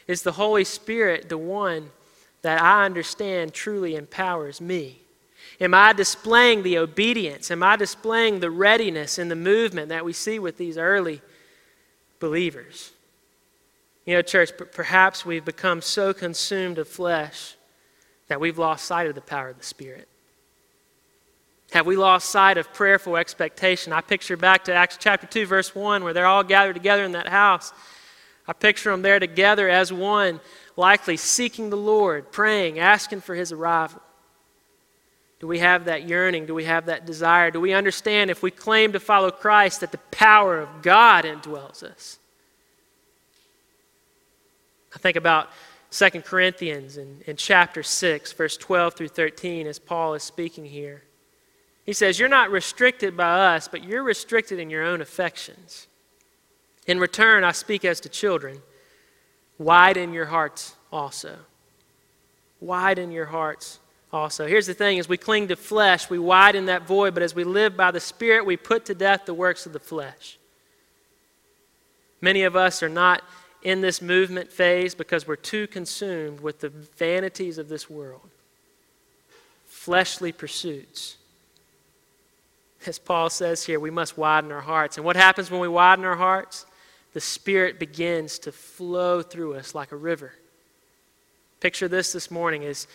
Is 0.08 0.24
the 0.24 0.34
Holy 0.34 0.64
Spirit 0.64 1.30
the 1.30 1.38
one 1.38 1.92
that 2.42 2.62
I 2.62 2.86
understand 2.86 3.54
truly 3.54 3.96
empowers 3.96 4.60
me? 4.60 5.02
Am 5.60 5.74
I 5.74 5.94
displaying 5.94 6.64
the 6.64 6.80
obedience? 6.80 7.52
Am 7.52 7.62
I 7.62 7.76
displaying 7.76 8.40
the 8.40 8.50
readiness 8.50 9.20
and 9.20 9.30
the 9.30 9.36
movement 9.36 9.90
that 9.90 10.04
we 10.04 10.14
see 10.14 10.40
with 10.40 10.58
these 10.58 10.78
early 10.78 11.22
believers? 12.20 12.92
You 14.06 14.16
know, 14.16 14.24
church, 14.24 14.52
perhaps 14.72 15.26
we've 15.26 15.46
become 15.46 15.82
so 15.82 16.14
consumed 16.14 16.80
of 16.80 16.88
flesh 16.88 17.56
that 18.28 18.40
we've 18.40 18.58
lost 18.58 18.86
sight 18.86 19.08
of 19.08 19.14
the 19.14 19.22
power 19.22 19.50
of 19.50 19.58
the 19.58 19.64
Spirit. 19.64 20.08
Have 21.72 21.86
we 21.86 21.96
lost 21.96 22.30
sight 22.30 22.58
of 22.58 22.74
prayerful 22.74 23.16
expectation? 23.16 23.94
I 23.94 24.02
picture 24.02 24.36
back 24.36 24.64
to 24.66 24.74
Acts 24.74 24.98
chapter 25.00 25.28
2, 25.28 25.46
verse 25.46 25.76
1, 25.76 26.04
where 26.04 26.14
they're 26.14 26.26
all 26.26 26.44
gathered 26.44 26.74
together 26.74 27.04
in 27.04 27.12
that 27.12 27.28
house. 27.28 27.72
I 28.52 28.54
picture 28.54 28.92
them 28.92 29.02
there 29.02 29.18
together 29.18 29.70
as 29.70 29.94
one, 29.94 30.42
likely 30.76 31.16
seeking 31.16 31.70
the 31.70 31.78
Lord, 31.78 32.34
praying, 32.34 32.80
asking 32.80 33.22
for 33.22 33.34
his 33.34 33.54
arrival. 33.54 34.02
Do 35.40 35.48
we 35.48 35.60
have 35.60 35.86
that 35.86 36.06
yearning? 36.06 36.48
Do 36.48 36.54
we 36.54 36.66
have 36.66 36.88
that 36.88 37.06
desire? 37.06 37.50
Do 37.50 37.62
we 37.62 37.72
understand 37.72 38.30
if 38.30 38.44
we 38.44 38.52
claim 38.52 38.92
to 38.92 39.00
follow 39.00 39.32
Christ 39.32 39.80
that 39.80 39.94
the 39.94 40.00
power 40.12 40.60
of 40.60 40.82
God 40.82 41.24
indwells 41.24 41.82
us? 41.82 42.20
I 44.94 45.00
think 45.00 45.16
about 45.16 45.50
2 45.92 46.10
Corinthians 46.20 46.98
in, 46.98 47.22
in 47.26 47.38
chapter 47.38 47.84
6, 47.84 48.34
verse 48.34 48.58
12 48.58 48.96
through 48.96 49.08
13, 49.08 49.66
as 49.66 49.80
Paul 49.80 50.14
is 50.14 50.24
speaking 50.24 50.66
here. 50.66 51.04
He 51.86 51.94
says, 51.94 52.20
You're 52.20 52.28
not 52.28 52.52
restricted 52.52 53.16
by 53.16 53.56
us, 53.56 53.70
but 53.70 53.86
you're 53.86 54.04
restricted 54.04 54.60
in 54.60 54.70
your 54.70 54.84
own 54.84 55.00
affections. 55.00 55.88
In 56.88 57.00
return, 57.00 57.44
I 57.44 57.52
speak 57.52 57.86
as 57.86 58.00
to 58.02 58.10
children. 58.10 58.62
Widen 59.58 60.14
your 60.14 60.26
hearts 60.26 60.76
also. 60.92 61.36
Widen 62.60 63.12
your 63.12 63.26
hearts 63.26 63.80
also. 64.12 64.48
Here's 64.48 64.68
the 64.68 64.74
thing 64.74 65.00
as 65.00 65.08
we 65.08 65.18
cling 65.18 65.48
to 65.50 65.56
flesh, 65.56 66.10
we 66.10 66.20
widen 66.20 66.66
that 66.66 66.88
void, 66.88 67.14
but 67.14 67.24
as 67.24 67.36
we 67.36 67.44
live 67.44 67.78
by 67.78 67.92
the 67.92 68.00
Spirit, 68.00 68.46
we 68.46 68.58
put 68.58 68.86
to 68.86 68.96
death 68.96 69.26
the 69.26 69.34
works 69.34 69.66
of 69.66 69.74
the 69.74 69.80
flesh. 69.80 70.38
Many 72.20 72.44
of 72.44 72.56
us 72.56 72.84
are 72.84 72.90
not 72.90 73.24
in 73.64 73.82
this 73.82 74.02
movement 74.02 74.52
phase 74.52 74.96
because 74.96 75.28
we're 75.28 75.36
too 75.36 75.68
consumed 75.68 76.40
with 76.40 76.60
the 76.60 76.70
vanities 76.70 77.58
of 77.58 77.70
this 77.70 77.90
world, 77.90 78.30
fleshly 79.66 80.32
pursuits. 80.32 81.18
As 82.86 82.98
Paul 82.98 83.30
says 83.30 83.64
here, 83.64 83.80
we 83.80 83.92
must 83.92 84.18
widen 84.18 84.52
our 84.52 84.62
hearts. 84.62 84.98
And 84.98 85.06
what 85.06 85.16
happens 85.16 85.52
when 85.52 85.62
we 85.62 85.68
widen 85.68 86.04
our 86.04 86.16
hearts? 86.16 86.66
The 87.14 87.22
Spirit 87.22 87.80
begins 87.80 88.40
to 88.40 88.52
flow 88.52 89.22
through 89.22 89.56
us 89.56 89.76
like 89.76 89.92
a 89.92 89.98
river. 89.98 90.34
Picture 91.60 91.88
this 91.88 92.14
this 92.14 92.32
morning 92.32 92.64
is 92.64 92.88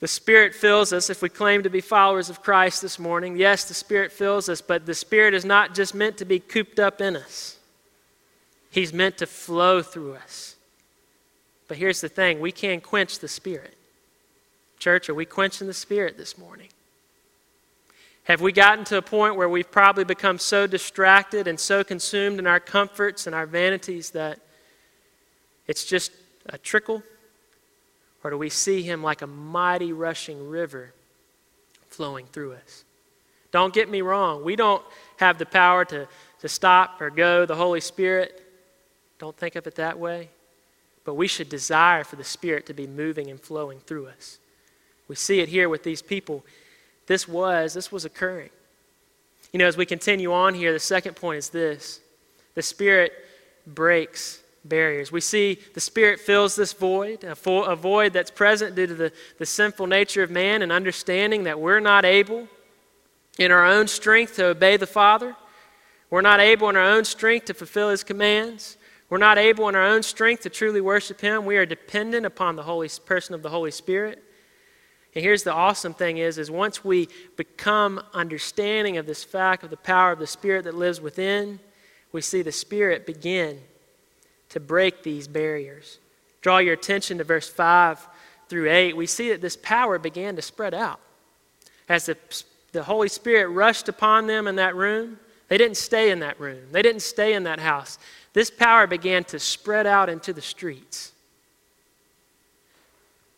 the 0.00 0.08
Spirit 0.08 0.54
fills 0.54 0.92
us 0.92 1.10
if 1.10 1.22
we 1.22 1.28
claim 1.28 1.62
to 1.62 1.70
be 1.70 1.80
followers 1.80 2.28
of 2.28 2.42
Christ 2.42 2.82
this 2.82 2.98
morning. 2.98 3.36
Yes, 3.36 3.64
the 3.64 3.74
Spirit 3.74 4.10
fills 4.10 4.48
us, 4.48 4.60
but 4.60 4.84
the 4.84 4.94
Spirit 4.94 5.32
is 5.32 5.44
not 5.44 5.74
just 5.74 5.94
meant 5.94 6.18
to 6.18 6.24
be 6.24 6.40
cooped 6.40 6.80
up 6.80 7.00
in 7.00 7.16
us, 7.16 7.58
He's 8.70 8.92
meant 8.92 9.18
to 9.18 9.26
flow 9.26 9.82
through 9.82 10.14
us. 10.14 10.56
But 11.68 11.76
here's 11.76 12.00
the 12.00 12.08
thing 12.08 12.40
we 12.40 12.52
can't 12.52 12.82
quench 12.82 13.20
the 13.20 13.28
Spirit. 13.28 13.76
Church, 14.78 15.08
are 15.08 15.14
we 15.14 15.24
quenching 15.24 15.68
the 15.68 15.74
Spirit 15.74 16.18
this 16.18 16.36
morning? 16.36 16.68
Have 18.24 18.40
we 18.40 18.52
gotten 18.52 18.84
to 18.86 18.98
a 18.98 19.02
point 19.02 19.34
where 19.34 19.48
we've 19.48 19.70
probably 19.70 20.04
become 20.04 20.38
so 20.38 20.66
distracted 20.66 21.48
and 21.48 21.58
so 21.58 21.82
consumed 21.82 22.38
in 22.38 22.46
our 22.46 22.60
comforts 22.60 23.26
and 23.26 23.34
our 23.34 23.46
vanities 23.46 24.10
that 24.10 24.38
it's 25.66 25.84
just 25.84 26.12
a 26.46 26.56
trickle? 26.56 27.02
Or 28.22 28.30
do 28.30 28.38
we 28.38 28.48
see 28.48 28.82
him 28.82 29.02
like 29.02 29.22
a 29.22 29.26
mighty 29.26 29.92
rushing 29.92 30.48
river 30.48 30.92
flowing 31.88 32.26
through 32.26 32.52
us? 32.52 32.84
Don't 33.50 33.74
get 33.74 33.90
me 33.90 34.02
wrong. 34.02 34.44
We 34.44 34.54
don't 34.54 34.84
have 35.16 35.38
the 35.38 35.46
power 35.46 35.84
to, 35.86 36.06
to 36.40 36.48
stop 36.48 37.00
or 37.00 37.10
go 37.10 37.44
the 37.44 37.56
Holy 37.56 37.80
Spirit. 37.80 38.40
Don't 39.18 39.36
think 39.36 39.56
of 39.56 39.66
it 39.66 39.74
that 39.74 39.98
way. 39.98 40.30
But 41.04 41.14
we 41.14 41.26
should 41.26 41.48
desire 41.48 42.04
for 42.04 42.14
the 42.14 42.24
Spirit 42.24 42.66
to 42.66 42.74
be 42.74 42.86
moving 42.86 43.30
and 43.30 43.40
flowing 43.40 43.80
through 43.80 44.06
us. 44.06 44.38
We 45.08 45.16
see 45.16 45.40
it 45.40 45.48
here 45.48 45.68
with 45.68 45.82
these 45.82 46.00
people 46.00 46.44
this 47.06 47.26
was, 47.26 47.74
this 47.74 47.90
was 47.90 48.04
occurring. 48.04 48.50
You 49.52 49.58
know, 49.58 49.66
as 49.66 49.76
we 49.76 49.86
continue 49.86 50.32
on 50.32 50.54
here, 50.54 50.72
the 50.72 50.78
second 50.78 51.16
point 51.16 51.38
is 51.38 51.50
this 51.50 52.00
the 52.54 52.62
Spirit 52.62 53.12
breaks 53.66 54.40
barriers. 54.64 55.10
We 55.12 55.20
see 55.20 55.58
the 55.74 55.80
Spirit 55.80 56.20
fills 56.20 56.56
this 56.56 56.72
void, 56.72 57.24
a, 57.24 57.36
a 57.50 57.76
void 57.76 58.12
that's 58.12 58.30
present 58.30 58.74
due 58.74 58.86
to 58.86 58.94
the, 58.94 59.12
the 59.38 59.46
sinful 59.46 59.86
nature 59.86 60.22
of 60.22 60.30
man 60.30 60.62
and 60.62 60.72
understanding 60.72 61.44
that 61.44 61.60
we're 61.60 61.80
not 61.80 62.04
able 62.04 62.48
in 63.38 63.50
our 63.50 63.66
own 63.66 63.88
strength 63.88 64.36
to 64.36 64.46
obey 64.46 64.76
the 64.76 64.86
Father. 64.86 65.34
We're 66.10 66.20
not 66.20 66.40
able 66.40 66.68
in 66.68 66.76
our 66.76 66.84
own 66.84 67.04
strength 67.04 67.46
to 67.46 67.54
fulfill 67.54 67.90
His 67.90 68.04
commands. 68.04 68.76
We're 69.08 69.18
not 69.18 69.38
able 69.38 69.68
in 69.68 69.74
our 69.74 69.84
own 69.84 70.02
strength 70.02 70.42
to 70.42 70.50
truly 70.50 70.80
worship 70.80 71.20
Him. 71.20 71.44
We 71.44 71.56
are 71.56 71.66
dependent 71.66 72.26
upon 72.26 72.56
the 72.56 72.62
Holy 72.62 72.88
person 73.04 73.34
of 73.34 73.42
the 73.42 73.50
Holy 73.50 73.70
Spirit. 73.70 74.22
And 75.14 75.22
here's 75.22 75.42
the 75.42 75.52
awesome 75.52 75.92
thing 75.92 76.18
is, 76.18 76.38
is 76.38 76.50
once 76.50 76.84
we 76.84 77.08
become 77.36 78.02
understanding 78.14 78.96
of 78.96 79.06
this 79.06 79.22
fact 79.22 79.62
of 79.62 79.70
the 79.70 79.76
power 79.76 80.12
of 80.12 80.18
the 80.18 80.26
Spirit 80.26 80.64
that 80.64 80.74
lives 80.74 81.00
within, 81.00 81.60
we 82.12 82.22
see 82.22 82.42
the 82.42 82.52
Spirit 82.52 83.06
begin 83.06 83.60
to 84.50 84.60
break 84.60 85.02
these 85.02 85.28
barriers. 85.28 85.98
Draw 86.40 86.58
your 86.58 86.74
attention 86.74 87.18
to 87.18 87.24
verse 87.24 87.48
5 87.48 88.06
through 88.48 88.70
8. 88.70 88.96
We 88.96 89.06
see 89.06 89.30
that 89.30 89.40
this 89.40 89.56
power 89.56 89.98
began 89.98 90.36
to 90.36 90.42
spread 90.42 90.74
out. 90.74 91.00
As 91.88 92.06
the, 92.06 92.16
the 92.72 92.82
Holy 92.82 93.08
Spirit 93.08 93.48
rushed 93.48 93.88
upon 93.88 94.26
them 94.26 94.46
in 94.46 94.56
that 94.56 94.74
room, 94.74 95.18
they 95.48 95.58
didn't 95.58 95.76
stay 95.76 96.10
in 96.10 96.20
that 96.20 96.40
room, 96.40 96.62
they 96.70 96.82
didn't 96.82 97.02
stay 97.02 97.34
in 97.34 97.44
that 97.44 97.60
house. 97.60 97.98
This 98.32 98.50
power 98.50 98.86
began 98.86 99.24
to 99.24 99.38
spread 99.38 99.86
out 99.86 100.08
into 100.08 100.32
the 100.32 100.40
streets. 100.40 101.11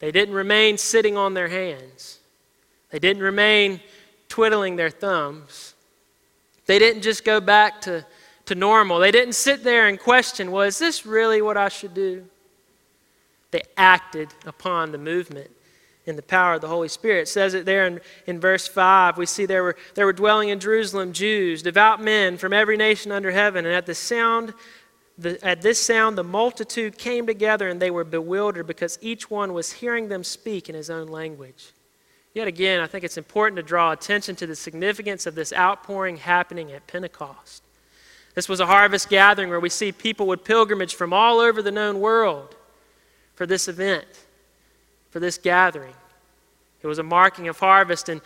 They 0.04 0.12
didn't 0.12 0.34
remain 0.34 0.76
sitting 0.76 1.16
on 1.16 1.32
their 1.32 1.48
hands. 1.48 2.18
They 2.90 2.98
didn't 2.98 3.22
remain 3.22 3.80
twiddling 4.28 4.76
their 4.76 4.90
thumbs. 4.90 5.72
They 6.66 6.78
didn't 6.78 7.00
just 7.00 7.24
go 7.24 7.40
back 7.40 7.80
to, 7.82 8.04
to 8.44 8.54
normal. 8.54 8.98
They 8.98 9.10
didn't 9.10 9.32
sit 9.32 9.64
there 9.64 9.88
and 9.88 9.98
question, 9.98 10.50
well, 10.50 10.64
is 10.64 10.78
this 10.78 11.06
really 11.06 11.40
what 11.40 11.56
I 11.56 11.70
should 11.70 11.94
do? 11.94 12.26
They 13.50 13.62
acted 13.78 14.28
upon 14.44 14.92
the 14.92 14.98
movement 14.98 15.50
in 16.04 16.16
the 16.16 16.22
power 16.22 16.52
of 16.52 16.60
the 16.60 16.68
Holy 16.68 16.88
Spirit. 16.88 17.22
It 17.22 17.28
says 17.28 17.54
it 17.54 17.64
there 17.64 17.86
in, 17.86 17.98
in 18.26 18.40
verse 18.40 18.68
5. 18.68 19.16
We 19.16 19.24
see 19.24 19.46
there 19.46 19.62
were, 19.62 19.76
there 19.94 20.04
were 20.04 20.12
dwelling 20.12 20.50
in 20.50 20.60
Jerusalem 20.60 21.14
Jews, 21.14 21.62
devout 21.62 22.02
men 22.02 22.36
from 22.36 22.52
every 22.52 22.76
nation 22.76 23.10
under 23.10 23.30
heaven. 23.30 23.64
And 23.64 23.74
at 23.74 23.86
the 23.86 23.94
sound, 23.94 24.52
the, 25.16 25.42
at 25.44 25.62
this 25.62 25.80
sound, 25.80 26.18
the 26.18 26.24
multitude 26.24 26.98
came 26.98 27.26
together 27.26 27.68
and 27.68 27.80
they 27.80 27.90
were 27.90 28.04
bewildered 28.04 28.66
because 28.66 28.98
each 29.00 29.30
one 29.30 29.52
was 29.52 29.72
hearing 29.72 30.08
them 30.08 30.24
speak 30.24 30.68
in 30.68 30.74
his 30.74 30.90
own 30.90 31.08
language. 31.08 31.72
Yet 32.32 32.48
again, 32.48 32.80
I 32.80 32.86
think 32.86 33.04
it's 33.04 33.16
important 33.16 33.56
to 33.56 33.62
draw 33.62 33.92
attention 33.92 34.34
to 34.36 34.46
the 34.46 34.56
significance 34.56 35.26
of 35.26 35.34
this 35.34 35.52
outpouring 35.52 36.16
happening 36.16 36.72
at 36.72 36.86
Pentecost. 36.86 37.62
This 38.34 38.48
was 38.48 38.58
a 38.58 38.66
harvest 38.66 39.08
gathering 39.08 39.50
where 39.50 39.60
we 39.60 39.68
see 39.68 39.92
people 39.92 40.26
would 40.26 40.44
pilgrimage 40.44 40.96
from 40.96 41.12
all 41.12 41.38
over 41.38 41.62
the 41.62 41.70
known 41.70 42.00
world 42.00 42.56
for 43.36 43.46
this 43.46 43.68
event 43.68 44.06
for 45.14 45.20
this 45.20 45.38
gathering. 45.38 45.94
It 46.82 46.88
was 46.88 46.98
a 46.98 47.04
marking 47.04 47.46
of 47.46 47.60
harvest, 47.60 48.08
and 48.08 48.20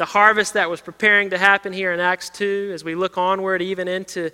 the 0.00 0.06
harvest 0.06 0.54
that 0.54 0.70
was 0.70 0.80
preparing 0.80 1.28
to 1.28 1.36
happen 1.36 1.74
here 1.74 1.92
in 1.92 2.00
Acts 2.00 2.30
2, 2.30 2.70
as 2.72 2.82
we 2.82 2.94
look 2.94 3.18
onward, 3.18 3.60
even 3.60 3.86
into 3.86 4.30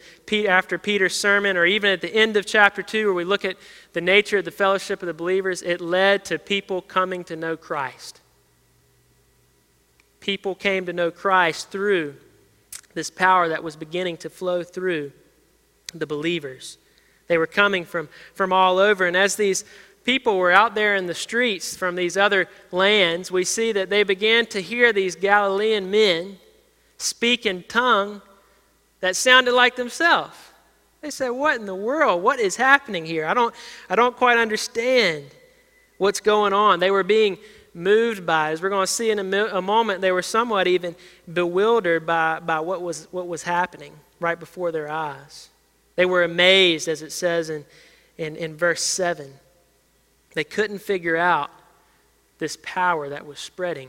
after 0.47 0.79
Peter's 0.79 1.19
sermon, 1.19 1.57
or 1.57 1.67
even 1.67 1.91
at 1.91 2.01
the 2.01 2.15
end 2.15 2.37
of 2.37 2.47
chapter 2.47 2.85
2, 2.85 3.07
where 3.07 3.15
we 3.15 3.25
look 3.25 3.45
at 3.45 3.57
the 3.93 4.01
nature 4.01 4.39
of 4.39 4.45
the 4.45 4.53
fellowship 4.53 5.03
of 5.03 5.09
the 5.09 5.13
believers, 5.13 5.63
it 5.63 5.81
led 5.81 6.25
to 6.27 6.39
people 6.39 6.81
coming 6.81 7.25
to 7.25 7.35
know 7.35 7.57
Christ. 7.57 8.21
People 10.21 10.55
came 10.55 10.87
to 10.87 10.93
know 10.93 11.11
Christ 11.11 11.69
through 11.71 12.15
this 12.95 13.11
power 13.11 13.49
that 13.49 13.65
was 13.65 13.75
beginning 13.75 14.19
to 14.19 14.31
flow 14.31 14.63
through 14.63 15.11
the 15.93 16.07
believers. 16.07 16.79
They 17.27 17.39
were 17.39 17.49
coming 17.49 17.85
from, 17.85 18.09
from 18.35 18.53
all 18.53 18.79
over, 18.79 19.05
and 19.05 19.17
as 19.17 19.35
these 19.35 19.65
people 20.07 20.39
were 20.39 20.53
out 20.53 20.77
there 20.77 20.95
in 20.95 21.07
the 21.07 21.15
streets 21.15 21.77
from 21.77 21.97
these 21.97 22.17
other 22.17 22.49
lands, 22.71 23.31
we 23.31 23.45
see 23.45 23.73
that 23.73 23.91
they 23.91 24.05
began 24.05 24.47
to 24.47 24.63
hear 24.63 24.93
these 24.93 25.17
Galilean 25.17 25.91
men 25.91 26.39
speak 26.97 27.45
in 27.45 27.65
tongue 27.65 28.23
that 29.01 29.17
sounded 29.17 29.53
like 29.53 29.75
themselves. 29.75 30.37
They 31.03 31.11
said, 31.11 31.31
What 31.31 31.59
in 31.59 31.67
the 31.67 31.75
world? 31.75 32.23
What 32.23 32.39
is 32.39 32.55
happening 32.55 33.05
here? 33.05 33.27
I 33.27 33.35
don't, 33.35 33.55
I 33.91 33.97
don't 33.97 34.17
quite 34.17 34.39
understand 34.39 35.25
what's 35.99 36.21
going 36.21 36.53
on. 36.53 36.79
They 36.79 36.93
were 36.93 37.05
being 37.05 37.37
moved 37.75 38.25
by, 38.25 38.53
as 38.53 38.63
we're 38.63 38.71
going 38.71 38.87
to 38.87 38.93
see 38.93 39.11
in 39.11 39.19
a, 39.19 39.45
a 39.57 39.61
moment, 39.61 40.01
they 40.01 40.13
were 40.13 40.23
somewhat 40.23 40.69
even 40.69 40.95
bewildered 41.31 42.07
by, 42.07 42.39
by 42.41 42.61
what, 42.61 42.81
was, 42.81 43.09
what 43.11 43.27
was 43.27 43.43
happening 43.43 43.93
right 44.21 44.39
before 44.39 44.73
their 44.73 44.89
eyes. 44.89 45.51
They 45.97 46.07
were 46.07 46.23
amazed, 46.23 46.87
as 46.87 47.03
it 47.03 47.11
says 47.11 47.51
in, 47.51 47.65
in, 48.17 48.37
in 48.37 48.57
verse 48.57 48.83
7. 48.83 49.33
They 50.37 50.45
couldn't 50.45 50.81
figure 50.81 51.17
out 51.17 51.51
this 52.37 52.59
power 52.63 53.09
that 53.09 53.25
was 53.25 53.39
spreading 53.39 53.89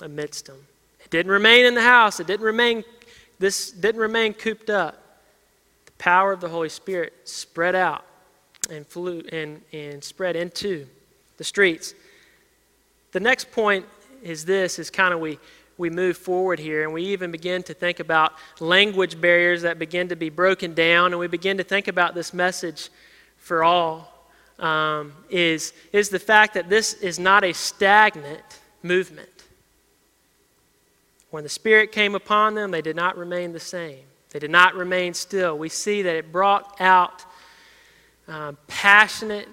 amidst 0.00 0.46
them. 0.46 0.58
It 1.04 1.10
didn't 1.10 1.32
remain 1.32 1.66
in 1.66 1.74
the 1.74 1.82
house. 1.82 2.20
It 2.20 2.28
didn't 2.28 2.46
remain 2.46 2.84
this 3.40 3.72
didn't 3.72 4.00
remain 4.00 4.34
cooped 4.34 4.70
up. 4.70 5.02
The 5.86 5.92
power 5.98 6.32
of 6.32 6.40
the 6.40 6.48
Holy 6.48 6.68
Spirit 6.68 7.12
spread 7.24 7.74
out 7.74 8.04
and 8.70 8.86
flew 8.86 9.24
and, 9.32 9.62
and 9.72 10.04
spread 10.04 10.36
into 10.36 10.86
the 11.38 11.44
streets. 11.44 11.92
The 13.10 13.18
next 13.18 13.50
point 13.50 13.84
is 14.22 14.44
this 14.44 14.78
is 14.78 14.90
kind 14.90 15.12
of 15.12 15.18
we 15.18 15.40
we 15.76 15.90
move 15.90 16.16
forward 16.16 16.60
here 16.60 16.84
and 16.84 16.92
we 16.92 17.02
even 17.06 17.32
begin 17.32 17.64
to 17.64 17.74
think 17.74 17.98
about 17.98 18.34
language 18.60 19.20
barriers 19.20 19.62
that 19.62 19.80
begin 19.80 20.08
to 20.10 20.14
be 20.14 20.30
broken 20.30 20.72
down 20.72 21.06
and 21.12 21.18
we 21.18 21.26
begin 21.26 21.56
to 21.56 21.64
think 21.64 21.88
about 21.88 22.14
this 22.14 22.32
message 22.32 22.90
for 23.38 23.64
all 23.64 24.09
um, 24.60 25.12
is, 25.30 25.72
is 25.92 26.10
the 26.10 26.18
fact 26.18 26.54
that 26.54 26.68
this 26.68 26.94
is 26.94 27.18
not 27.18 27.42
a 27.44 27.52
stagnant 27.52 28.60
movement. 28.82 29.28
When 31.30 31.42
the 31.42 31.48
Spirit 31.48 31.92
came 31.92 32.14
upon 32.14 32.54
them, 32.54 32.70
they 32.70 32.82
did 32.82 32.96
not 32.96 33.16
remain 33.16 33.52
the 33.52 33.60
same. 33.60 34.04
They 34.30 34.38
did 34.38 34.50
not 34.50 34.74
remain 34.74 35.14
still. 35.14 35.58
We 35.58 35.68
see 35.68 36.02
that 36.02 36.14
it 36.14 36.30
brought 36.30 36.80
out 36.80 37.24
um, 38.28 38.58
passionate, 38.68 39.48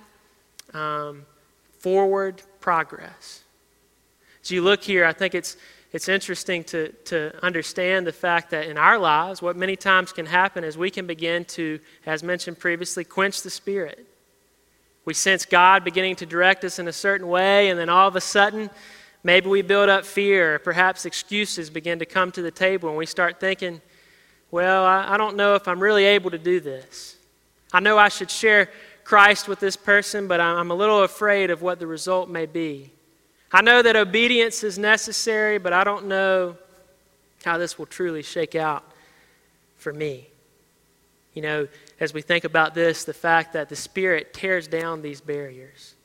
um, 0.74 1.26
forward 1.80 2.42
progress. 2.60 3.42
As 4.44 4.52
you 4.52 4.62
look 4.62 4.84
here, 4.84 5.06
I 5.06 5.14
think 5.14 5.34
it's, 5.34 5.58
it's 5.94 6.10
interesting 6.10 6.64
to, 6.66 6.92
to 7.06 7.44
understand 7.44 8.06
the 8.06 8.14
fact 8.14 8.52
that 8.52 8.68
in 8.68 8.78
our 8.78 8.98
lives, 8.98 9.42
what 9.42 9.56
many 9.56 9.76
times 9.76 10.12
can 10.12 10.26
happen 10.26 10.64
is 10.64 10.78
we 10.78 10.92
can 10.92 11.08
begin 11.08 11.46
to, 11.46 11.80
as 12.06 12.24
mentioned 12.24 12.60
previously, 12.60 13.04
quench 13.04 13.42
the 13.42 13.50
Spirit. 13.50 14.06
We 15.08 15.14
sense 15.14 15.46
God 15.46 15.86
beginning 15.86 16.18
to 16.18 16.26
direct 16.26 16.66
us 16.66 16.80
in 16.80 16.90
a 16.90 16.92
certain 16.92 17.30
way, 17.30 17.70
and 17.70 17.80
then 17.80 17.88
all 17.88 18.10
of 18.10 18.18
a 18.18 18.22
sudden, 18.22 18.70
maybe 19.24 19.48
we 19.48 19.62
build 19.62 19.88
up 19.88 20.04
fear, 20.04 20.60
perhaps 20.60 21.06
excuses 21.06 21.70
begin 21.70 22.00
to 22.00 22.06
come 22.06 22.30
to 22.34 22.42
the 22.42 22.52
table, 22.52 22.90
and 22.90 22.98
we 22.98 23.06
start 23.06 23.40
thinking, 23.40 23.80
well, 24.52 24.84
I, 24.84 25.14
I 25.14 25.18
don't 25.18 25.38
know 25.38 25.56
if 25.56 25.66
I'm 25.66 25.80
really 25.80 26.04
able 26.04 26.30
to 26.32 26.38
do 26.38 26.60
this. 26.60 27.16
I 27.72 27.80
know 27.80 27.98
I 27.98 28.10
should 28.10 28.30
share 28.30 28.70
Christ 29.06 29.48
with 29.48 29.62
this 29.62 29.78
person, 29.78 30.28
but 30.28 30.42
I'm 30.42 30.72
a 30.72 30.76
little 30.76 31.04
afraid 31.04 31.52
of 31.52 31.62
what 31.62 31.80
the 31.80 31.88
result 31.88 32.28
may 32.28 32.46
be. 32.46 32.92
I 33.50 33.62
know 33.62 33.82
that 33.82 33.96
obedience 33.96 34.62
is 34.62 34.78
necessary, 34.78 35.58
but 35.58 35.72
I 35.72 35.86
don't 35.86 36.08
know 36.08 36.58
how 37.46 37.58
this 37.58 37.80
will 37.80 37.86
truly 37.86 38.24
shake 38.24 38.56
out 38.56 38.84
for 39.78 39.94
me. 39.94 40.28
You 41.34 41.44
know, 41.44 41.68
as 42.00 42.14
we 42.14 42.22
think 42.22 42.44
about 42.44 42.74
this, 42.74 43.04
the 43.04 43.14
fact 43.14 43.54
that 43.54 43.70
the 43.70 43.76
Spirit 43.76 44.34
tears 44.34 44.68
down 44.68 45.02
these 45.02 45.22
barriers. 45.22 45.96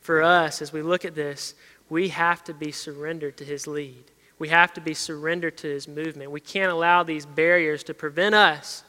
For 0.00 0.22
us, 0.22 0.62
as 0.62 0.72
we 0.72 0.82
look 0.82 1.04
at 1.04 1.14
this, 1.14 1.54
we 1.88 2.08
have 2.08 2.44
to 2.44 2.54
be 2.54 2.70
surrendered 2.70 3.36
to 3.38 3.44
His 3.44 3.66
lead. 3.66 4.04
We 4.38 4.48
have 4.48 4.72
to 4.74 4.80
be 4.80 4.94
surrendered 4.94 5.56
to 5.58 5.68
His 5.68 5.88
movement. 5.88 6.30
We 6.30 6.40
can't 6.40 6.72
allow 6.72 7.02
these 7.02 7.26
barriers 7.26 7.82
to 7.84 7.94
prevent 7.94 8.34
us 8.34 8.84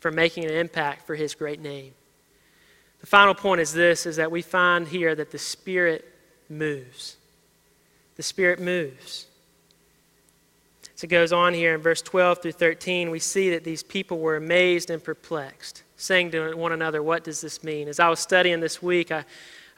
from 0.00 0.14
making 0.14 0.44
an 0.44 0.52
impact 0.52 1.06
for 1.06 1.14
His 1.14 1.34
great 1.34 1.60
name. 1.60 1.94
The 3.00 3.06
final 3.06 3.34
point 3.34 3.60
is 3.60 3.72
this 3.72 4.06
is 4.06 4.16
that 4.16 4.32
we 4.32 4.42
find 4.42 4.88
here 4.88 5.14
that 5.14 5.30
the 5.30 5.38
Spirit 5.38 6.04
moves. 6.48 7.16
The 8.16 8.22
Spirit 8.22 8.58
moves. 8.58 9.27
As 10.98 11.04
it 11.04 11.06
goes 11.06 11.32
on 11.32 11.54
here 11.54 11.76
in 11.76 11.80
verse 11.80 12.02
12 12.02 12.42
through 12.42 12.52
13, 12.52 13.12
we 13.12 13.20
see 13.20 13.50
that 13.50 13.62
these 13.62 13.84
people 13.84 14.18
were 14.18 14.34
amazed 14.34 14.90
and 14.90 15.02
perplexed, 15.02 15.84
saying 15.96 16.32
to 16.32 16.56
one 16.56 16.72
another, 16.72 17.04
What 17.04 17.22
does 17.22 17.40
this 17.40 17.62
mean? 17.62 17.86
As 17.86 18.00
I 18.00 18.08
was 18.08 18.18
studying 18.18 18.58
this 18.58 18.82
week, 18.82 19.12
I, 19.12 19.24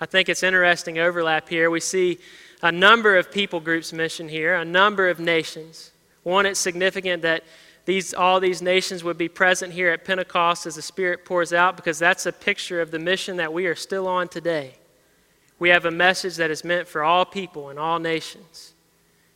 I 0.00 0.06
think 0.06 0.30
it's 0.30 0.42
interesting 0.42 0.98
overlap 0.98 1.46
here. 1.46 1.68
We 1.68 1.80
see 1.80 2.20
a 2.62 2.72
number 2.72 3.18
of 3.18 3.30
people 3.30 3.60
groups 3.60 3.92
mentioned 3.92 4.30
here, 4.30 4.54
a 4.54 4.64
number 4.64 5.10
of 5.10 5.20
nations. 5.20 5.90
One, 6.22 6.46
it's 6.46 6.58
significant 6.58 7.20
that 7.20 7.44
these, 7.84 8.14
all 8.14 8.40
these 8.40 8.62
nations 8.62 9.04
would 9.04 9.18
be 9.18 9.28
present 9.28 9.74
here 9.74 9.90
at 9.90 10.06
Pentecost 10.06 10.64
as 10.64 10.76
the 10.76 10.82
Spirit 10.82 11.26
pours 11.26 11.52
out 11.52 11.76
because 11.76 11.98
that's 11.98 12.24
a 12.24 12.32
picture 12.32 12.80
of 12.80 12.92
the 12.92 12.98
mission 12.98 13.36
that 13.36 13.52
we 13.52 13.66
are 13.66 13.74
still 13.74 14.08
on 14.08 14.28
today. 14.28 14.76
We 15.58 15.68
have 15.68 15.84
a 15.84 15.90
message 15.90 16.36
that 16.36 16.50
is 16.50 16.64
meant 16.64 16.88
for 16.88 17.02
all 17.02 17.26
people 17.26 17.68
and 17.68 17.78
all 17.78 17.98
nations. 17.98 18.72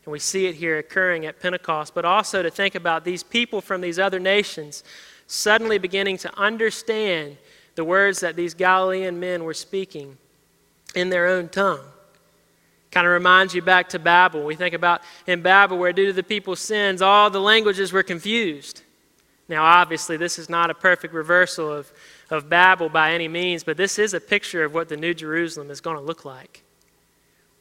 And 0.04 0.12
we 0.12 0.18
see 0.18 0.46
it 0.46 0.54
here 0.54 0.78
occurring 0.78 1.26
at 1.26 1.40
Pentecost, 1.40 1.94
but 1.94 2.04
also 2.04 2.42
to 2.42 2.50
think 2.50 2.74
about 2.74 3.04
these 3.04 3.22
people 3.22 3.60
from 3.60 3.80
these 3.80 3.98
other 3.98 4.20
nations 4.20 4.84
suddenly 5.26 5.78
beginning 5.78 6.18
to 6.18 6.38
understand 6.38 7.36
the 7.74 7.84
words 7.84 8.20
that 8.20 8.36
these 8.36 8.54
Galilean 8.54 9.18
men 9.18 9.44
were 9.44 9.54
speaking 9.54 10.16
in 10.94 11.08
their 11.08 11.26
own 11.26 11.48
tongue. 11.48 11.80
Kind 12.90 13.06
of 13.06 13.12
reminds 13.12 13.54
you 13.54 13.62
back 13.62 13.88
to 13.90 13.98
Babel. 13.98 14.44
We 14.44 14.54
think 14.54 14.74
about 14.74 15.02
in 15.26 15.42
Babel, 15.42 15.78
where 15.78 15.92
due 15.92 16.06
to 16.06 16.12
the 16.12 16.22
people's 16.22 16.60
sins, 16.60 17.02
all 17.02 17.30
the 17.30 17.40
languages 17.40 17.92
were 17.92 18.04
confused. 18.04 18.82
Now, 19.48 19.64
obviously, 19.64 20.16
this 20.16 20.38
is 20.38 20.48
not 20.48 20.70
a 20.70 20.74
perfect 20.74 21.12
reversal 21.12 21.70
of, 21.72 21.92
of 22.30 22.48
Babel 22.48 22.88
by 22.88 23.12
any 23.12 23.28
means, 23.28 23.64
but 23.64 23.76
this 23.76 23.98
is 23.98 24.14
a 24.14 24.20
picture 24.20 24.64
of 24.64 24.72
what 24.72 24.88
the 24.88 24.96
New 24.96 25.12
Jerusalem 25.12 25.70
is 25.70 25.80
going 25.80 25.96
to 25.96 26.02
look 26.02 26.24
like, 26.24 26.62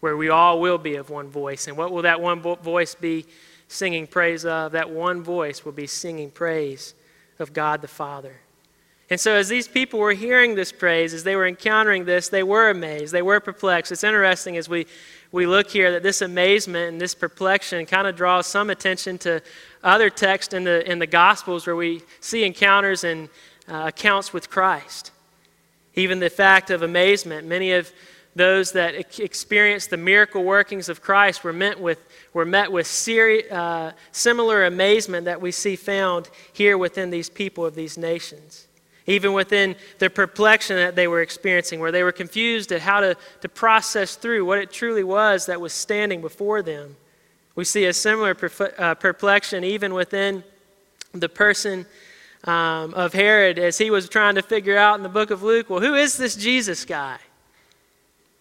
where 0.04 0.18
we 0.18 0.28
all 0.28 0.60
will 0.60 0.78
be 0.78 0.96
of 0.96 1.10
one 1.10 1.30
voice. 1.30 1.70
And 1.70 1.78
what 1.78 1.90
will 1.90 2.02
that 2.02 2.20
one 2.20 2.42
voice 2.42 2.94
be 2.94 3.26
singing 3.70 4.06
praise 4.06 4.44
of? 4.44 4.74
That 4.74 4.90
one 4.90 5.24
voice 5.24 5.64
will 5.64 5.72
be 5.72 5.88
singing 5.88 6.30
praise 6.30 6.94
of 7.40 7.54
God 7.54 7.82
the 7.82 7.88
Father. 7.88 8.42
And 9.10 9.18
so, 9.18 9.32
as 9.36 9.48
these 9.48 9.66
people 9.66 10.02
were 10.02 10.12
hearing 10.12 10.56
this 10.56 10.74
praise, 10.74 11.14
as 11.14 11.24
they 11.24 11.38
were 11.38 11.48
encountering 11.48 12.04
this, 12.04 12.28
they 12.28 12.44
were 12.44 12.70
amazed. 12.70 13.14
They 13.14 13.22
were 13.22 13.40
perplexed. 13.40 13.94
It's 13.94 14.04
interesting 14.04 14.58
as 14.58 14.68
we, 14.68 14.88
we 15.32 15.46
look 15.46 15.70
here 15.70 15.90
that 15.94 16.04
this 16.04 16.22
amazement 16.22 16.92
and 16.92 17.00
this 17.00 17.16
perplexion 17.16 17.86
kind 17.86 18.06
of 18.06 18.18
draws 18.18 18.46
some 18.46 18.70
attention 18.70 19.18
to 19.20 19.42
other 19.86 20.10
texts 20.10 20.54
in 20.54 20.66
the, 20.66 20.86
in 20.92 21.00
the 21.00 21.08
Gospels 21.08 21.66
where 21.66 21.78
we 21.78 22.02
see 22.20 22.44
encounters 22.44 23.06
and 23.06 23.30
uh, 23.70 23.84
accounts 23.88 24.34
with 24.34 24.50
Christ. 24.50 25.12
Even 25.96 26.20
the 26.20 26.30
fact 26.30 26.72
of 26.72 26.82
amazement. 26.82 27.48
Many 27.48 27.72
of 27.72 27.90
those 28.36 28.72
that 28.72 29.20
experienced 29.20 29.90
the 29.90 29.98
miracle 29.98 30.44
workings 30.44 30.90
of 30.90 31.02
Christ 31.02 31.44
were 31.44 31.54
met 31.54 31.80
with, 31.80 32.00
were 32.34 32.46
met 32.46 32.72
with 32.72 32.88
seri- 32.88 33.50
uh, 33.50 33.92
similar 34.12 34.66
amazement 34.66 35.26
that 35.26 35.40
we 35.40 35.52
see 35.52 35.76
found 35.76 36.30
here 36.52 36.78
within 36.78 37.10
these 37.12 37.30
people 37.30 37.66
of 37.66 37.76
these 37.76 37.98
nations 37.98 38.68
even 39.06 39.34
within 39.34 39.76
the 40.00 40.10
perplexion 40.10 40.78
that 40.78 40.96
they 40.96 41.08
were 41.08 41.22
experiencing, 41.22 41.80
where 41.80 41.92
they 41.92 42.04
were 42.04 42.12
confused 42.12 42.72
at 42.72 42.82
how 42.82 43.00
to, 43.02 43.16
to 43.42 43.50
process 43.50 44.16
through 44.16 44.46
what 44.46 44.60
it 44.60 44.72
truly 44.72 45.04
was 45.04 45.46
that 45.48 45.60
was 45.60 45.74
standing 45.74 46.22
before 46.22 46.62
them. 46.62 46.96
We 47.56 47.66
see 47.66 47.86
a 47.86 47.94
similar 47.94 48.36
uh, 48.78 48.96
perplexion 48.96 49.64
even 49.64 49.94
within 49.94 50.44
the 51.14 51.30
person 51.30 51.86
um, 52.46 52.94
of 52.94 53.14
Herod 53.14 53.60
as 53.60 53.78
he 53.78 53.92
was 53.92 54.10
trying 54.10 54.36
to 54.36 54.42
figure 54.42 54.78
out 54.78 54.96
in 54.96 55.04
the 55.04 55.10
book 55.10 55.32
of 55.32 55.44
Luke 55.44 55.70
well, 55.70 55.80
who 55.80 55.94
is 55.94 56.18
this 56.18 56.36
Jesus 56.36 56.84
guy? 56.86 57.18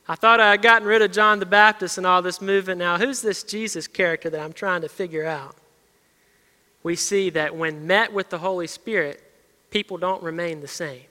I 0.08 0.14
thought 0.16 0.40
I 0.40 0.50
had 0.50 0.62
gotten 0.62 0.86
rid 0.86 1.00
of 1.00 1.12
John 1.12 1.38
the 1.38 1.46
Baptist 1.46 1.96
and 1.96 2.06
all 2.06 2.22
this 2.22 2.40
movement. 2.40 2.78
Now, 2.78 2.98
who's 2.98 3.22
this 3.22 3.42
Jesus 3.42 3.86
character 3.86 4.28
that 4.30 4.40
I'm 4.40 4.52
trying 4.52 4.80
to 4.82 4.88
figure 4.88 5.24
out? 5.24 5.56
We 6.82 6.96
see 6.96 7.30
that 7.30 7.54
when 7.54 7.86
met 7.86 8.12
with 8.12 8.28
the 8.30 8.38
Holy 8.38 8.66
Spirit, 8.66 9.22
people 9.70 9.98
don't 9.98 10.22
remain 10.22 10.60
the 10.60 10.68
same. 10.68 11.04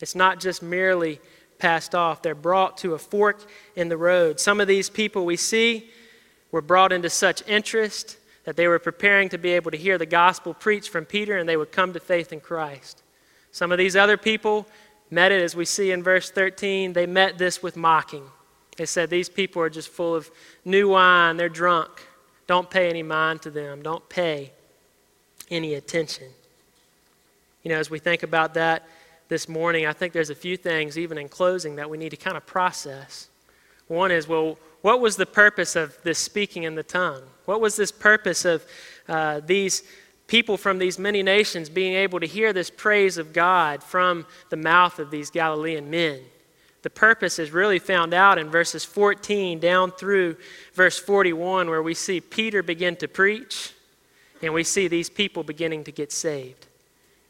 It's 0.00 0.14
not 0.14 0.40
just 0.40 0.62
merely 0.62 1.20
passed 1.58 1.94
off, 1.94 2.20
they're 2.20 2.34
brought 2.34 2.76
to 2.78 2.92
a 2.92 2.98
fork 2.98 3.42
in 3.76 3.88
the 3.88 3.96
road. 3.96 4.38
Some 4.38 4.60
of 4.60 4.68
these 4.68 4.90
people 4.90 5.24
we 5.24 5.36
see 5.36 5.88
were 6.52 6.60
brought 6.60 6.92
into 6.92 7.08
such 7.08 7.46
interest 7.48 8.18
that 8.44 8.56
they 8.56 8.68
were 8.68 8.78
preparing 8.78 9.30
to 9.30 9.38
be 9.38 9.52
able 9.52 9.70
to 9.70 9.76
hear 9.76 9.96
the 9.96 10.06
gospel 10.06 10.52
preached 10.52 10.90
from 10.90 11.06
Peter 11.06 11.38
and 11.38 11.48
they 11.48 11.56
would 11.56 11.72
come 11.72 11.94
to 11.94 12.00
faith 12.00 12.32
in 12.32 12.40
Christ. 12.40 13.02
Some 13.52 13.72
of 13.72 13.78
these 13.78 13.96
other 13.96 14.18
people 14.18 14.66
met 15.10 15.32
it, 15.32 15.42
as 15.42 15.54
we 15.54 15.64
see 15.64 15.90
in 15.92 16.02
verse 16.02 16.30
13, 16.30 16.92
they 16.92 17.06
met 17.06 17.38
this 17.38 17.62
with 17.62 17.76
mocking. 17.76 18.24
They 18.76 18.86
said, 18.86 19.10
These 19.10 19.28
people 19.28 19.62
are 19.62 19.70
just 19.70 19.88
full 19.88 20.14
of 20.14 20.30
new 20.64 20.90
wine, 20.90 21.36
they're 21.36 21.48
drunk. 21.48 21.90
Don't 22.46 22.70
pay 22.70 22.88
any 22.88 23.02
mind 23.02 23.42
to 23.42 23.50
them, 23.50 23.82
don't 23.82 24.08
pay 24.08 24.52
any 25.50 25.74
attention. 25.74 26.28
You 27.62 27.72
know, 27.72 27.78
as 27.78 27.90
we 27.90 27.98
think 27.98 28.22
about 28.22 28.54
that 28.54 28.86
this 29.28 29.48
morning, 29.48 29.86
I 29.86 29.92
think 29.92 30.12
there's 30.12 30.30
a 30.30 30.36
few 30.36 30.56
things, 30.56 30.96
even 30.96 31.18
in 31.18 31.28
closing, 31.28 31.76
that 31.76 31.90
we 31.90 31.98
need 31.98 32.10
to 32.10 32.16
kind 32.16 32.36
of 32.36 32.46
process. 32.46 33.28
One 33.88 34.10
is, 34.10 34.28
well, 34.28 34.58
what 34.82 35.00
was 35.00 35.16
the 35.16 35.26
purpose 35.26 35.74
of 35.74 35.96
this 36.04 36.18
speaking 36.18 36.62
in 36.62 36.76
the 36.76 36.82
tongue? 36.82 37.22
What 37.44 37.60
was 37.60 37.76
this 37.76 37.90
purpose 37.90 38.44
of 38.44 38.64
uh, 39.08 39.40
these 39.44 39.82
people 40.26 40.56
from 40.56 40.78
these 40.78 40.98
many 40.98 41.22
nations 41.22 41.68
being 41.68 41.94
able 41.94 42.20
to 42.20 42.26
hear 42.26 42.52
this 42.52 42.70
praise 42.70 43.18
of 43.18 43.32
God 43.32 43.82
from 43.82 44.26
the 44.50 44.56
mouth 44.56 44.98
of 44.98 45.10
these 45.10 45.30
Galilean 45.30 45.90
men? 45.90 46.20
The 46.82 46.90
purpose 46.90 47.38
is 47.38 47.50
really 47.50 47.78
found 47.78 48.14
out 48.14 48.38
in 48.38 48.48
verses 48.48 48.84
14 48.84 49.58
down 49.58 49.90
through 49.90 50.36
verse 50.72 50.98
41, 50.98 51.68
where 51.68 51.82
we 51.82 51.94
see 51.94 52.20
Peter 52.20 52.62
begin 52.62 52.94
to 52.96 53.08
preach 53.08 53.72
and 54.42 54.52
we 54.52 54.62
see 54.62 54.86
these 54.86 55.10
people 55.10 55.42
beginning 55.42 55.84
to 55.84 55.92
get 55.92 56.12
saved. 56.12 56.66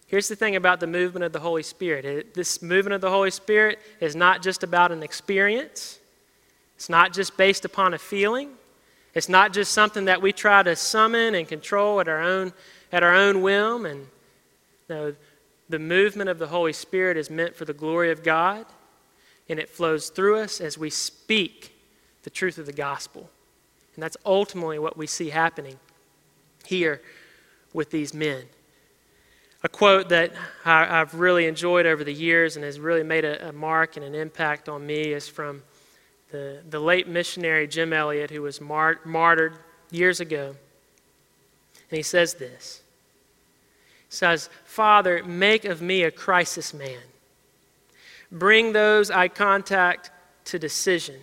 Here's 0.09 0.29
the 0.29 0.37
thing 0.37 0.57
about 0.57 0.81
the 0.81 0.87
movement 0.87 1.25
of 1.25 1.33
the 1.33 1.41
Holy 1.41 1.63
Spirit 1.63 2.05
it, 2.05 2.35
this 2.35 2.63
movement 2.63 2.95
of 2.95 3.01
the 3.01 3.11
Holy 3.11 3.31
Spirit 3.31 3.79
is 4.01 4.15
not 4.15 4.43
just 4.43 4.63
about 4.63 4.93
an 4.93 5.03
experience, 5.03 5.99
it's 6.77 6.89
not 6.89 7.13
just 7.13 7.37
based 7.37 7.65
upon 7.65 7.95
a 7.95 7.99
feeling, 7.99 8.51
it's 9.15 9.29
not 9.29 9.53
just 9.53 9.73
something 9.73 10.05
that 10.05 10.21
we 10.21 10.33
try 10.33 10.63
to 10.63 10.77
summon 10.77 11.35
and 11.35 11.49
control 11.49 12.01
at 12.01 12.09
our 12.09 12.21
own, 12.21 12.53
at 12.93 13.03
our 13.03 13.15
own 13.15 13.43
whim. 13.43 13.87
And 13.87 14.07
no, 14.89 15.15
the 15.69 15.79
movement 15.79 16.31
of 16.31 16.39
the 16.39 16.49
Holy 16.49 16.73
Spirit 16.73 17.17
is 17.17 17.31
meant 17.31 17.57
for 17.57 17.65
the 17.65 17.73
glory 17.73 18.11
of 18.11 18.23
God, 18.23 18.67
and 19.49 19.59
it 19.59 19.69
flows 19.69 20.09
through 20.09 20.39
us 20.39 20.61
as 20.61 20.79
we 20.79 20.91
speak 20.91 21.73
the 22.23 22.31
truth 22.31 22.59
of 22.59 22.67
the 22.67 22.73
gospel. 22.73 23.31
And 23.95 24.03
that's 24.03 24.17
ultimately 24.27 24.79
what 24.79 24.97
we 24.97 25.07
see 25.07 25.31
happening 25.31 25.79
here 26.67 27.01
with 27.73 27.91
these 27.91 28.13
men. 28.13 28.45
A 29.63 29.69
quote 29.69 30.11
that 30.11 30.33
I, 30.65 30.85
have 30.85 31.15
really 31.15 31.47
enjoyed 31.47 31.87
over 31.87 32.05
the 32.05 32.13
years 32.13 32.57
and 32.57 32.65
has 32.65 32.79
really 32.79 33.03
made 33.03 33.25
a, 33.25 33.49
a 33.49 33.53
mark 33.53 33.97
and 33.97 34.05
an 34.05 34.15
impact 34.15 34.69
on 34.69 34.87
me 34.87 35.13
is 35.13 35.29
from 35.29 35.63
the, 36.31 36.63
the 36.69 36.79
late 36.79 37.09
missionary 37.09 37.67
Jim 37.67 37.93
Elliot, 37.93 38.31
who 38.31 38.43
was 38.43 38.61
mar- 38.61 39.01
martyred 39.05 39.55
years 39.91 40.21
ago. 40.21 40.55
And 41.91 41.97
he 41.97 42.03
says 42.03 42.35
this 42.35 42.83
He 44.09 44.15
says, 44.15 44.49
Father, 44.65 45.23
make 45.25 45.65
of 45.65 45.81
me 45.81 46.03
a 46.03 46.11
crisis 46.11 46.75
man. 46.75 47.01
Bring 48.31 48.73
those 48.73 49.11
I 49.11 49.29
contact 49.29 50.11
to 50.47 50.59
decision. 50.59 51.17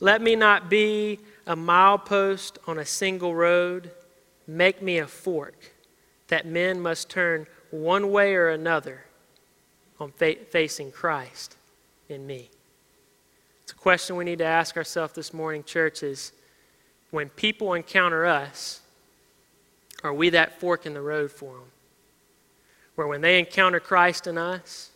Let 0.00 0.22
me 0.22 0.36
not 0.36 0.68
be 0.68 1.20
a 1.46 1.56
milepost 1.56 2.58
on 2.66 2.78
a 2.78 2.84
single 2.84 3.34
road. 3.34 3.90
Make 4.46 4.82
me 4.82 4.98
a 4.98 5.06
fork 5.06 5.72
that 6.28 6.46
men 6.46 6.80
must 6.80 7.08
turn 7.08 7.46
one 7.70 8.10
way 8.10 8.34
or 8.34 8.48
another 8.48 9.04
on 9.98 10.12
fa- 10.12 10.36
facing 10.50 10.92
Christ 10.92 11.56
in 12.08 12.26
me? 12.26 12.50
It's 13.62 13.72
a 13.72 13.76
question 13.76 14.16
we 14.16 14.24
need 14.24 14.38
to 14.38 14.44
ask 14.44 14.76
ourselves 14.76 15.14
this 15.14 15.32
morning, 15.32 15.64
church, 15.64 16.02
is 16.02 16.32
when 17.10 17.30
people 17.30 17.74
encounter 17.74 18.26
us, 18.26 18.80
are 20.04 20.14
we 20.14 20.30
that 20.30 20.60
fork 20.60 20.86
in 20.86 20.94
the 20.94 21.00
road 21.00 21.32
for 21.32 21.54
them? 21.54 21.70
Where 22.94 23.08
when 23.08 23.22
they 23.22 23.40
encounter 23.40 23.80
Christ 23.80 24.28
in 24.28 24.38
us, 24.38 24.90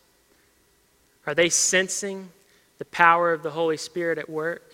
are 1.27 1.35
they 1.35 1.49
sensing 1.49 2.29
the 2.77 2.85
power 2.85 3.33
of 3.33 3.43
the 3.43 3.51
Holy 3.51 3.75
Spirit 3.75 4.17
at 4.17 4.29
work? 4.29 4.73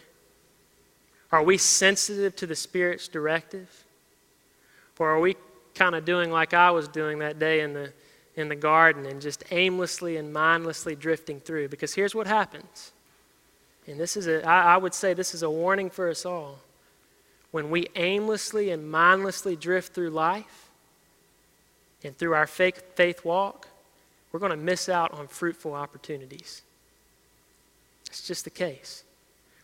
Are 1.32 1.42
we 1.42 1.58
sensitive 1.58 2.36
to 2.36 2.46
the 2.46 2.56
Spirit's 2.56 3.08
directive? 3.08 3.84
Or 5.00 5.10
are 5.10 5.20
we 5.20 5.36
kind 5.76 5.94
of 5.94 6.06
doing 6.06 6.32
like 6.32 6.54
I 6.54 6.72
was 6.72 6.88
doing 6.88 7.20
that 7.20 7.38
day 7.38 7.62
in 7.62 7.74
the, 7.74 7.92
in 8.36 8.48
the 8.50 8.56
garden 8.56 9.06
and 9.06 9.22
just 9.22 9.44
aimlessly 9.52 10.18
and 10.18 10.34
mindlessly 10.34 10.96
drifting 10.96 11.40
through. 11.40 11.70
Because 11.70 11.94
here's 11.94 12.16
what 12.16 12.28
happens. 12.28 12.92
And 13.86 14.00
this 14.00 14.18
is 14.18 14.28
a, 14.28 14.48
I, 14.48 14.76
I 14.76 14.78
would 14.78 14.94
say 14.94 15.14
this 15.14 15.36
is 15.36 15.44
a 15.44 15.50
warning 15.50 15.90
for 15.90 16.10
us 16.10 16.26
all. 16.26 16.60
When 17.56 17.70
we 17.70 17.88
aimlessly 17.96 18.70
and 18.72 18.92
mindlessly 18.92 19.56
drift 19.56 19.94
through 19.94 20.10
life 20.10 20.68
and 22.04 22.18
through 22.18 22.34
our 22.34 22.48
faith, 22.48 22.84
faith 22.96 23.24
walk, 23.24 23.70
we're 24.34 24.42
going 24.42 24.50
to 24.50 24.58
miss 24.58 24.90
out 24.90 25.14
on 25.14 25.30
fruitful 25.30 25.74
opportunities. 25.74 26.64
It's 28.08 28.28
just 28.28 28.44
the 28.44 28.50
case. 28.50 29.06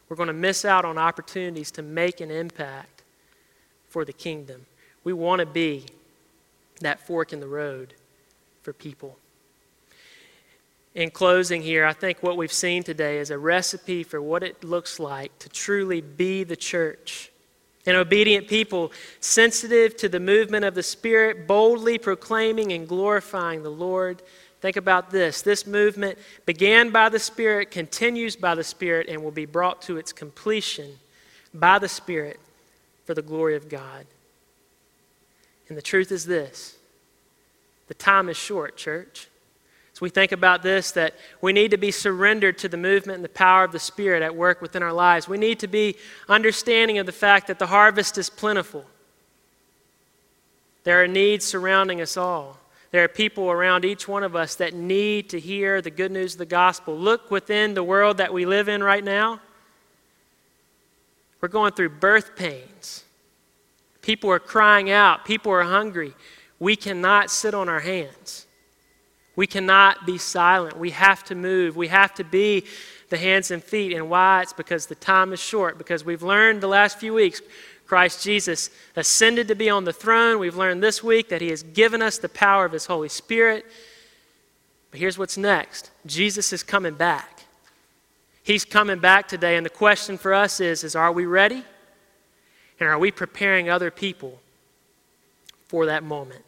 We're 0.08 0.16
going 0.16 0.28
to 0.28 0.34
miss 0.34 0.64
out 0.64 0.86
on 0.86 0.98
opportunities 0.98 1.70
to 1.72 1.82
make 1.82 2.22
an 2.22 2.32
impact 2.32 3.04
for 3.90 4.06
the 4.06 4.14
kingdom. 4.14 4.68
We 5.04 5.12
want 5.12 5.42
to 5.42 5.46
be 5.46 5.84
that 6.80 7.06
fork 7.06 7.34
in 7.34 7.42
the 7.42 7.48
road 7.48 7.96
for 8.64 8.72
people. 8.72 9.18
In 10.96 11.12
closing, 11.12 11.62
here, 11.62 11.86
I 11.86 11.92
think 11.92 12.24
what 12.24 12.38
we've 12.38 12.54
seen 12.54 12.84
today 12.84 13.18
is 13.18 13.32
a 13.32 13.38
recipe 13.38 14.04
for 14.04 14.22
what 14.22 14.44
it 14.44 14.64
looks 14.64 14.98
like 14.98 15.38
to 15.40 15.50
truly 15.50 16.00
be 16.00 16.46
the 16.46 16.56
church. 16.56 17.31
An 17.86 17.96
obedient 17.96 18.48
people, 18.48 18.92
sensitive 19.20 19.98
to 19.98 20.10
the 20.10 20.20
movement 20.20 20.66
of 20.66 20.76
the 20.76 20.84
Spirit, 20.84 21.48
boldly 21.48 21.98
proclaiming 21.98 22.72
and 22.74 22.88
glorifying 22.88 23.64
the 23.64 23.72
Lord. 23.72 24.22
Think 24.60 24.76
about 24.76 25.10
this. 25.10 25.42
This 25.42 25.66
movement 25.66 26.20
began 26.46 26.92
by 26.92 27.10
the 27.10 27.18
Spirit, 27.18 27.72
continues 27.72 28.36
by 28.36 28.54
the 28.54 28.64
Spirit, 28.64 29.10
and 29.10 29.24
will 29.24 29.32
be 29.32 29.46
brought 29.48 29.82
to 29.84 29.98
its 29.98 30.14
completion 30.14 31.00
by 31.54 31.80
the 31.80 31.90
Spirit 31.90 32.40
for 33.06 33.16
the 33.16 33.24
glory 33.24 33.56
of 33.56 33.68
God. 33.68 34.06
And 35.68 35.78
the 35.78 35.82
truth 35.82 36.12
is 36.12 36.26
this 36.26 36.78
the 37.88 37.96
time 37.96 38.30
is 38.30 38.38
short, 38.38 38.78
church. 38.78 39.28
We 40.02 40.10
think 40.10 40.32
about 40.32 40.64
this, 40.64 40.92
that 40.94 41.14
we 41.42 41.54
need 41.54 41.72
to 41.72 41.78
be 41.78 41.92
surrendered 41.92 42.58
to 42.58 42.68
the 42.68 42.76
movement 42.76 43.18
and 43.18 43.24
the 43.24 43.30
power 43.30 43.64
of 43.64 43.72
the 43.72 43.80
Spirit 43.80 44.24
at 44.24 44.36
work 44.36 44.60
within 44.60 44.82
our 44.82 44.92
lives. 44.92 45.30
We 45.30 45.38
need 45.38 45.60
to 45.60 45.68
be 45.68 45.96
understanding 46.28 46.98
of 46.98 47.06
the 47.06 47.12
fact 47.12 47.48
that 47.48 47.60
the 47.60 47.68
harvest 47.68 48.18
is 48.18 48.28
plentiful. 48.28 48.84
There 50.84 51.04
are 51.04 51.08
needs 51.08 51.46
surrounding 51.46 52.02
us 52.02 52.18
all. 52.18 52.58
There 52.90 53.04
are 53.04 53.08
people 53.08 53.52
around 53.52 53.86
each 53.86 54.08
one 54.08 54.24
of 54.24 54.36
us 54.36 54.56
that 54.56 54.74
need 54.74 55.30
to 55.30 55.40
hear 55.40 55.84
the 55.84 55.92
good 55.92 56.12
news 56.12 56.34
of 56.34 56.40
the 56.40 56.46
gospel. 56.48 56.98
Look 56.98 57.30
within 57.30 57.76
the 57.76 57.84
world 57.84 58.18
that 58.18 58.34
we 58.34 58.48
live 58.48 58.68
in 58.68 58.84
right 58.84 59.04
now. 59.04 59.40
We're 61.42 61.48
going 61.48 61.74
through 61.74 61.90
birth 61.90 62.36
pains. 62.36 63.04
People 64.02 64.32
are 64.32 64.40
crying 64.40 64.90
out. 64.90 65.26
People 65.26 65.52
are 65.52 65.62
hungry. 65.62 66.16
We 66.58 66.76
cannot 66.76 67.30
sit 67.30 67.54
on 67.54 67.70
our 67.70 67.80
hands. 67.80 68.48
We 69.36 69.48
cannot 69.48 70.06
be 70.06 70.18
silent. 70.18 70.78
We 70.78 70.92
have 70.92 71.24
to 71.26 71.36
move. 71.36 71.76
We 71.76 71.88
have 71.88 72.14
to 72.16 72.24
be 72.24 72.66
the 73.10 73.18
hands 73.18 73.52
and 73.52 73.64
feet. 73.64 73.94
And 73.94 74.10
why? 74.10 74.42
It's 74.42 74.54
because 74.54 74.88
the 74.88 74.96
time 74.96 75.34
is 75.34 75.40
short, 75.40 75.78
because 75.78 76.04
we've 76.04 76.24
learned 76.24 76.62
the 76.62 76.68
last 76.68 77.00
few 77.00 77.14
weeks 77.14 77.42
Christ 77.92 78.24
Jesus 78.24 78.70
ascended 78.96 79.50
to 79.50 79.56
be 79.56 79.70
on 79.70 79.84
the 79.84 79.92
throne. 79.92 80.40
We've 80.40 80.56
learned 80.56 80.82
this 80.82 81.04
week 81.04 81.28
that 81.28 81.42
He 81.42 81.50
has 81.50 81.62
given 81.62 82.02
us 82.02 82.18
the 82.18 82.30
power 82.30 82.64
of 82.64 82.72
His 82.72 82.86
Holy 82.86 83.10
Spirit. 83.10 83.66
But 84.92 85.02
here's 85.02 85.18
what's 85.18 85.38
next 85.38 85.92
Jesus 86.06 86.54
is 86.54 86.64
coming 86.64 86.94
back. 86.94 87.44
He's 88.44 88.64
coming 88.64 89.00
back 89.00 89.28
today, 89.28 89.58
and 89.58 89.66
the 89.66 89.70
question 89.70 90.18
for 90.18 90.34
us 90.34 90.62
is, 90.62 90.86
is 90.86 90.96
are 90.96 91.12
we 91.12 91.26
ready? 91.26 91.66
And 92.80 92.88
are 92.88 92.98
we 92.98 93.12
preparing 93.12 93.70
other 93.70 93.92
people 93.92 94.40
for 95.68 95.86
that 95.88 96.02
moment? 96.02 96.46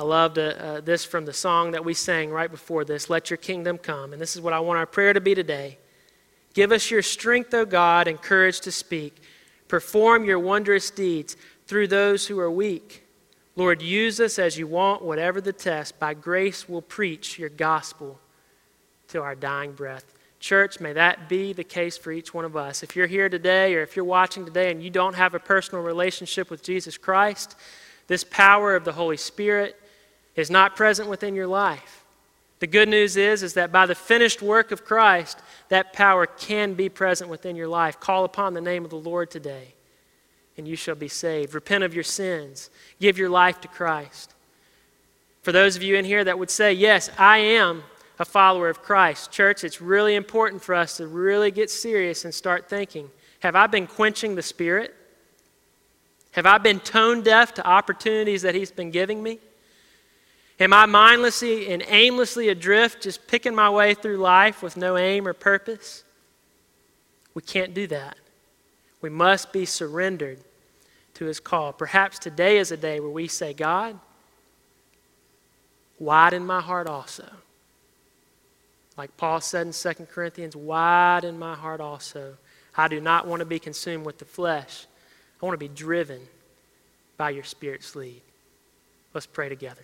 I 0.00 0.02
loved 0.02 0.38
uh, 0.38 0.54
uh, 0.58 0.80
this 0.80 1.04
from 1.04 1.26
the 1.26 1.32
song 1.34 1.72
that 1.72 1.84
we 1.84 1.92
sang 1.92 2.30
right 2.30 2.50
before 2.50 2.86
this 2.86 3.10
Let 3.10 3.28
your 3.28 3.36
kingdom 3.36 3.76
come. 3.76 4.14
And 4.14 4.22
this 4.22 4.34
is 4.34 4.40
what 4.40 4.54
I 4.54 4.60
want 4.60 4.78
our 4.78 4.86
prayer 4.86 5.12
to 5.12 5.20
be 5.20 5.34
today. 5.34 5.76
Give 6.54 6.72
us 6.72 6.90
your 6.90 7.02
strength, 7.02 7.52
O 7.52 7.66
God, 7.66 8.08
and 8.08 8.18
courage 8.18 8.60
to 8.60 8.72
speak. 8.72 9.20
Perform 9.68 10.24
your 10.24 10.38
wondrous 10.38 10.90
deeds 10.90 11.36
through 11.66 11.88
those 11.88 12.26
who 12.26 12.40
are 12.40 12.50
weak. 12.50 13.04
Lord, 13.56 13.82
use 13.82 14.20
us 14.20 14.38
as 14.38 14.56
you 14.56 14.66
want, 14.66 15.02
whatever 15.02 15.38
the 15.38 15.52
test. 15.52 15.98
By 15.98 16.14
grace, 16.14 16.66
we'll 16.66 16.80
preach 16.80 17.38
your 17.38 17.50
gospel 17.50 18.18
to 19.08 19.20
our 19.20 19.34
dying 19.34 19.72
breath. 19.72 20.14
Church, 20.38 20.80
may 20.80 20.94
that 20.94 21.28
be 21.28 21.52
the 21.52 21.62
case 21.62 21.98
for 21.98 22.10
each 22.10 22.32
one 22.32 22.46
of 22.46 22.56
us. 22.56 22.82
If 22.82 22.96
you're 22.96 23.06
here 23.06 23.28
today 23.28 23.74
or 23.74 23.82
if 23.82 23.96
you're 23.96 24.06
watching 24.06 24.46
today 24.46 24.70
and 24.70 24.82
you 24.82 24.88
don't 24.88 25.16
have 25.16 25.34
a 25.34 25.38
personal 25.38 25.84
relationship 25.84 26.48
with 26.48 26.62
Jesus 26.62 26.96
Christ, 26.96 27.54
this 28.06 28.24
power 28.24 28.74
of 28.74 28.86
the 28.86 28.92
Holy 28.92 29.18
Spirit 29.18 29.76
is 30.40 30.50
not 30.50 30.76
present 30.76 31.08
within 31.08 31.34
your 31.34 31.46
life. 31.46 32.04
The 32.60 32.66
good 32.66 32.88
news 32.88 33.16
is, 33.16 33.42
is 33.42 33.54
that 33.54 33.72
by 33.72 33.86
the 33.86 33.94
finished 33.94 34.42
work 34.42 34.70
of 34.70 34.84
Christ, 34.84 35.40
that 35.70 35.92
power 35.92 36.26
can 36.26 36.74
be 36.74 36.88
present 36.88 37.30
within 37.30 37.56
your 37.56 37.68
life. 37.68 37.98
Call 37.98 38.24
upon 38.24 38.52
the 38.52 38.60
name 38.60 38.84
of 38.84 38.90
the 38.90 38.96
Lord 38.96 39.30
today, 39.30 39.74
and 40.58 40.68
you 40.68 40.76
shall 40.76 40.94
be 40.94 41.08
saved. 41.08 41.54
Repent 41.54 41.84
of 41.84 41.94
your 41.94 42.04
sins. 42.04 42.68
Give 43.00 43.16
your 43.16 43.30
life 43.30 43.60
to 43.62 43.68
Christ. 43.68 44.34
For 45.42 45.52
those 45.52 45.74
of 45.74 45.82
you 45.82 45.96
in 45.96 46.04
here 46.04 46.22
that 46.22 46.38
would 46.38 46.50
say, 46.50 46.72
Yes, 46.74 47.10
I 47.16 47.38
am 47.38 47.82
a 48.18 48.24
follower 48.26 48.68
of 48.68 48.82
Christ, 48.82 49.32
church, 49.32 49.64
it's 49.64 49.80
really 49.80 50.14
important 50.14 50.62
for 50.62 50.74
us 50.74 50.98
to 50.98 51.06
really 51.06 51.50
get 51.50 51.70
serious 51.70 52.26
and 52.26 52.34
start 52.34 52.68
thinking 52.68 53.10
Have 53.40 53.56
I 53.56 53.66
been 53.66 53.86
quenching 53.86 54.34
the 54.34 54.42
Spirit? 54.42 54.94
Have 56.32 56.46
I 56.46 56.58
been 56.58 56.78
tone 56.78 57.22
deaf 57.22 57.54
to 57.54 57.66
opportunities 57.66 58.42
that 58.42 58.54
He's 58.54 58.70
been 58.70 58.90
giving 58.90 59.22
me? 59.22 59.38
Am 60.60 60.74
I 60.74 60.84
mindlessly 60.84 61.72
and 61.72 61.82
aimlessly 61.88 62.50
adrift, 62.50 63.02
just 63.02 63.26
picking 63.26 63.54
my 63.54 63.70
way 63.70 63.94
through 63.94 64.18
life 64.18 64.62
with 64.62 64.76
no 64.76 64.98
aim 64.98 65.26
or 65.26 65.32
purpose? 65.32 66.04
We 67.32 67.40
can't 67.40 67.72
do 67.72 67.86
that. 67.86 68.18
We 69.00 69.08
must 69.08 69.54
be 69.54 69.64
surrendered 69.64 70.38
to 71.14 71.24
his 71.24 71.40
call. 71.40 71.72
Perhaps 71.72 72.18
today 72.18 72.58
is 72.58 72.70
a 72.70 72.76
day 72.76 73.00
where 73.00 73.10
we 73.10 73.26
say, 73.26 73.54
God, 73.54 73.98
widen 75.98 76.44
my 76.44 76.60
heart 76.60 76.86
also. 76.86 77.26
Like 78.98 79.16
Paul 79.16 79.40
said 79.40 79.66
in 79.66 79.72
2 79.72 80.06
Corinthians, 80.12 80.54
widen 80.54 81.38
my 81.38 81.54
heart 81.54 81.80
also. 81.80 82.36
I 82.76 82.88
do 82.88 83.00
not 83.00 83.26
want 83.26 83.40
to 83.40 83.46
be 83.46 83.58
consumed 83.58 84.04
with 84.04 84.18
the 84.18 84.26
flesh. 84.26 84.86
I 85.40 85.46
want 85.46 85.54
to 85.54 85.58
be 85.58 85.74
driven 85.74 86.20
by 87.16 87.30
your 87.30 87.44
Spirit's 87.44 87.96
lead. 87.96 88.20
Let's 89.14 89.26
pray 89.26 89.48
together. 89.48 89.82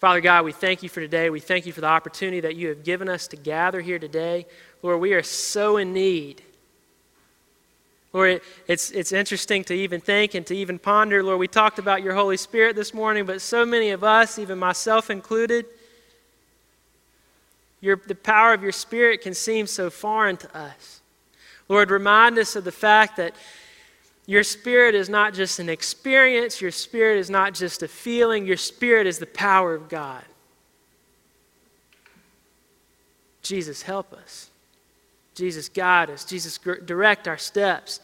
Father 0.00 0.22
God, 0.22 0.46
we 0.46 0.52
thank 0.52 0.82
you 0.82 0.88
for 0.88 1.00
today. 1.00 1.28
We 1.28 1.40
thank 1.40 1.66
you 1.66 1.74
for 1.74 1.82
the 1.82 1.86
opportunity 1.86 2.40
that 2.40 2.56
you 2.56 2.68
have 2.68 2.84
given 2.84 3.06
us 3.06 3.28
to 3.28 3.36
gather 3.36 3.82
here 3.82 3.98
today. 3.98 4.46
Lord, 4.82 4.98
we 4.98 5.12
are 5.12 5.22
so 5.22 5.76
in 5.76 5.92
need. 5.92 6.40
Lord, 8.14 8.40
it's, 8.66 8.90
it's 8.92 9.12
interesting 9.12 9.62
to 9.64 9.74
even 9.74 10.00
think 10.00 10.32
and 10.32 10.46
to 10.46 10.56
even 10.56 10.78
ponder. 10.78 11.22
Lord, 11.22 11.38
we 11.38 11.48
talked 11.48 11.78
about 11.78 12.02
your 12.02 12.14
Holy 12.14 12.38
Spirit 12.38 12.76
this 12.76 12.94
morning, 12.94 13.26
but 13.26 13.42
so 13.42 13.66
many 13.66 13.90
of 13.90 14.02
us, 14.02 14.38
even 14.38 14.58
myself 14.58 15.10
included, 15.10 15.66
your, 17.82 17.96
the 17.96 18.14
power 18.14 18.54
of 18.54 18.62
your 18.62 18.72
Spirit 18.72 19.20
can 19.20 19.34
seem 19.34 19.66
so 19.66 19.90
foreign 19.90 20.38
to 20.38 20.56
us. 20.56 21.02
Lord, 21.68 21.90
remind 21.90 22.38
us 22.38 22.56
of 22.56 22.64
the 22.64 22.72
fact 22.72 23.18
that 23.18 23.34
your 24.30 24.44
spirit 24.44 24.94
is 24.94 25.08
not 25.08 25.34
just 25.34 25.58
an 25.58 25.68
experience, 25.68 26.60
your 26.60 26.70
spirit 26.70 27.18
is 27.18 27.28
not 27.28 27.52
just 27.52 27.82
a 27.82 27.88
feeling, 27.88 28.46
your 28.46 28.56
spirit 28.56 29.08
is 29.08 29.18
the 29.18 29.26
power 29.26 29.74
of 29.74 29.88
God. 29.88 30.22
Jesus, 33.42 33.82
help 33.82 34.12
us. 34.12 34.48
Jesus, 35.34 35.68
guide 35.68 36.10
us. 36.10 36.24
Jesus, 36.24 36.58
direct 36.58 37.26
our 37.26 37.38
steps. 37.38 37.98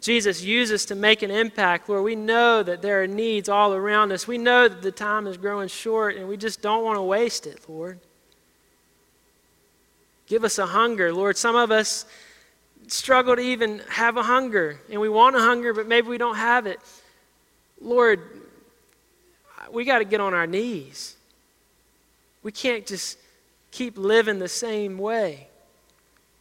Jesus, 0.00 0.40
use 0.40 0.70
us 0.70 0.84
to 0.84 0.94
make 0.94 1.22
an 1.22 1.32
impact. 1.32 1.88
Lord, 1.88 2.04
we 2.04 2.14
know 2.14 2.62
that 2.62 2.80
there 2.80 3.02
are 3.02 3.08
needs 3.08 3.48
all 3.48 3.74
around 3.74 4.12
us. 4.12 4.28
We 4.28 4.38
know 4.38 4.68
that 4.68 4.82
the 4.82 4.92
time 4.92 5.26
is 5.26 5.36
growing 5.36 5.66
short, 5.66 6.14
and 6.14 6.28
we 6.28 6.36
just 6.36 6.62
don't 6.62 6.84
want 6.84 6.96
to 6.96 7.02
waste 7.02 7.44
it, 7.44 7.58
Lord. 7.68 7.98
Give 10.28 10.44
us 10.44 10.60
a 10.60 10.66
hunger. 10.66 11.12
Lord, 11.12 11.36
some 11.36 11.56
of 11.56 11.72
us 11.72 12.06
struggle 12.88 13.36
to 13.36 13.42
even 13.42 13.80
have 13.88 14.16
a 14.16 14.22
hunger, 14.22 14.80
and 14.90 15.00
we 15.00 15.08
want 15.08 15.36
a 15.36 15.40
hunger, 15.40 15.72
but 15.72 15.86
maybe 15.86 16.08
we 16.08 16.18
don't 16.18 16.36
have 16.36 16.66
it. 16.66 16.80
Lord, 17.80 18.20
we 19.70 19.84
got 19.84 19.98
to 19.98 20.04
get 20.04 20.20
on 20.20 20.34
our 20.34 20.46
knees. 20.46 21.16
We 22.42 22.52
can't 22.52 22.86
just 22.86 23.18
keep 23.70 23.96
living 23.96 24.38
the 24.38 24.48
same 24.48 24.98
way. 24.98 25.48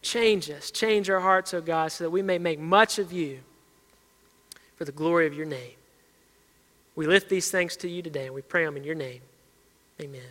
Change 0.01 0.49
us, 0.49 0.71
change 0.71 1.09
our 1.09 1.19
hearts, 1.19 1.53
oh 1.53 1.61
God, 1.61 1.91
so 1.91 2.05
that 2.05 2.09
we 2.09 2.21
may 2.21 2.39
make 2.39 2.59
much 2.59 2.97
of 2.97 3.11
you 3.11 3.39
for 4.75 4.85
the 4.85 4.91
glory 4.91 5.27
of 5.27 5.33
your 5.33 5.45
name. 5.45 5.75
We 6.95 7.07
lift 7.07 7.29
these 7.29 7.51
things 7.51 7.75
to 7.77 7.87
you 7.87 8.01
today, 8.01 8.25
and 8.25 8.35
we 8.35 8.41
pray 8.41 8.65
them 8.65 8.77
in 8.77 8.83
your 8.83 8.95
name. 8.95 9.21
Amen. 10.01 10.21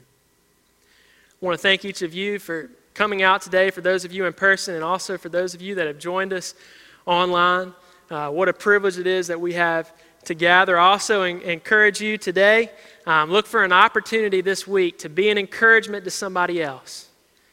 I 1.40 1.44
want 1.44 1.56
to 1.56 1.62
thank 1.62 1.84
each 1.84 2.02
of 2.02 2.12
you 2.12 2.38
for 2.38 2.70
coming 2.94 3.22
out 3.22 3.42
today, 3.42 3.70
for 3.70 3.80
those 3.80 4.04
of 4.04 4.12
you 4.12 4.26
in 4.26 4.32
person, 4.32 4.74
and 4.74 4.84
also 4.84 5.16
for 5.16 5.28
those 5.28 5.54
of 5.54 5.62
you 5.62 5.74
that 5.76 5.86
have 5.86 5.98
joined 5.98 6.32
us 6.32 6.54
online. 7.06 7.72
Uh, 8.10 8.28
what 8.30 8.48
a 8.48 8.52
privilege 8.52 8.98
it 8.98 9.06
is 9.06 9.28
that 9.28 9.40
we 9.40 9.52
have 9.52 9.92
to 10.24 10.34
gather. 10.34 10.78
I 10.78 10.90
also 10.90 11.22
en- 11.22 11.40
encourage 11.42 12.00
you 12.00 12.18
today, 12.18 12.70
um, 13.06 13.30
look 13.30 13.46
for 13.46 13.64
an 13.64 13.72
opportunity 13.72 14.40
this 14.40 14.66
week 14.66 14.98
to 14.98 15.08
be 15.08 15.30
an 15.30 15.38
encouragement 15.38 16.04
to 16.04 16.10
somebody 16.10 16.62
else. 16.62 17.08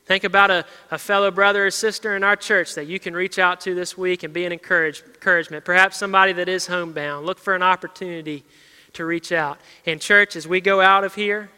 Think 0.06 0.24
about 0.24 0.50
a, 0.50 0.66
a 0.90 0.98
fellow 0.98 1.32
brother 1.32 1.68
or 1.68 1.72
sister 1.72 2.16
in 2.16 2.24
our 2.24 2.36
church 2.36 2.76
that 2.76 2.88
you 2.88 2.98
can 3.00 3.14
reach 3.14 3.40
out 3.40 3.60
to 3.62 3.76
this 3.76 3.98
week 3.98 4.24
and 4.24 4.34
be 4.34 4.46
an 4.46 4.54
encourage, 4.54 5.04
encouragement. 5.04 5.66
Perhaps 5.66 5.98
somebody 5.98 6.32
that 6.34 6.48
is 6.48 6.68
homebound. 6.68 7.26
Look 7.26 7.40
for 7.40 7.56
an 7.56 7.62
opportunity 7.62 8.46
to 8.94 9.06
reach 9.06 9.32
out. 9.32 9.60
In 9.86 10.00
church, 10.00 10.36
as 10.36 10.48
we 10.48 10.62
go 10.62 10.80
out 10.80 11.04
of 11.04 11.16
here, 11.16 11.50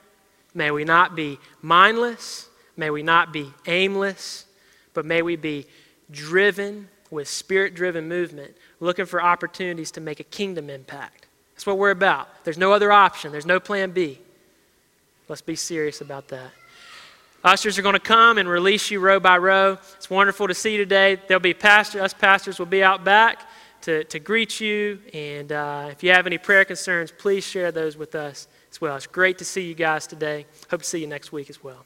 may 0.56 0.72
we 0.72 0.84
not 0.84 1.16
be 1.16 1.38
mindless 1.62 2.49
May 2.80 2.92
we 2.92 3.04
not 3.04 3.34
be 3.34 3.52
aimless, 3.68 4.46
but 4.94 5.06
may 5.06 5.22
we 5.22 5.36
be 5.36 5.66
driven 6.12 6.88
with 7.12 7.28
spirit 7.28 7.76
driven 7.76 8.08
movement, 8.08 8.56
looking 8.80 9.06
for 9.06 9.22
opportunities 9.22 9.92
to 9.92 10.02
make 10.02 10.22
a 10.22 10.24
kingdom 10.24 10.70
impact. 10.70 11.28
That's 11.54 11.66
what 11.66 11.78
we're 11.78 11.92
about. 11.92 12.30
There's 12.46 12.58
no 12.58 12.72
other 12.72 12.90
option, 12.90 13.34
there's 13.34 13.46
no 13.46 13.60
plan 13.60 13.92
B. 13.92 14.20
Let's 15.28 15.42
be 15.42 15.58
serious 15.58 16.00
about 16.00 16.30
that. 16.30 16.52
Ushers 17.44 17.78
are 17.78 17.82
going 17.82 17.94
to 17.94 18.00
come 18.00 18.38
and 18.38 18.48
release 18.48 18.90
you 18.90 19.02
row 19.02 19.20
by 19.20 19.38
row. 19.38 19.78
It's 19.98 20.10
wonderful 20.10 20.48
to 20.48 20.54
see 20.54 20.72
you 20.72 20.78
today. 20.78 21.18
There'll 21.28 21.42
be 21.42 21.54
pastors, 21.54 22.02
us 22.02 22.14
pastors 22.14 22.60
will 22.60 22.66
be 22.66 22.82
out 22.82 23.04
back 23.04 23.42
to, 23.82 24.06
to 24.06 24.20
greet 24.20 24.62
you. 24.62 25.00
And 25.14 25.52
uh, 25.52 25.90
if 25.92 26.02
you 26.02 26.12
have 26.12 26.28
any 26.28 26.38
prayer 26.38 26.64
concerns, 26.64 27.12
please 27.12 27.44
share 27.44 27.74
those 27.74 27.98
with 27.98 28.16
us 28.16 28.48
as 28.72 28.80
well. 28.80 28.96
It's 28.96 29.06
great 29.06 29.38
to 29.40 29.46
see 29.46 29.68
you 29.68 29.76
guys 29.76 30.08
today. 30.08 30.46
Hope 30.72 30.82
to 30.82 30.88
see 30.88 31.02
you 31.02 31.08
next 31.08 31.34
week 31.34 31.50
as 31.50 31.62
well. 31.62 31.86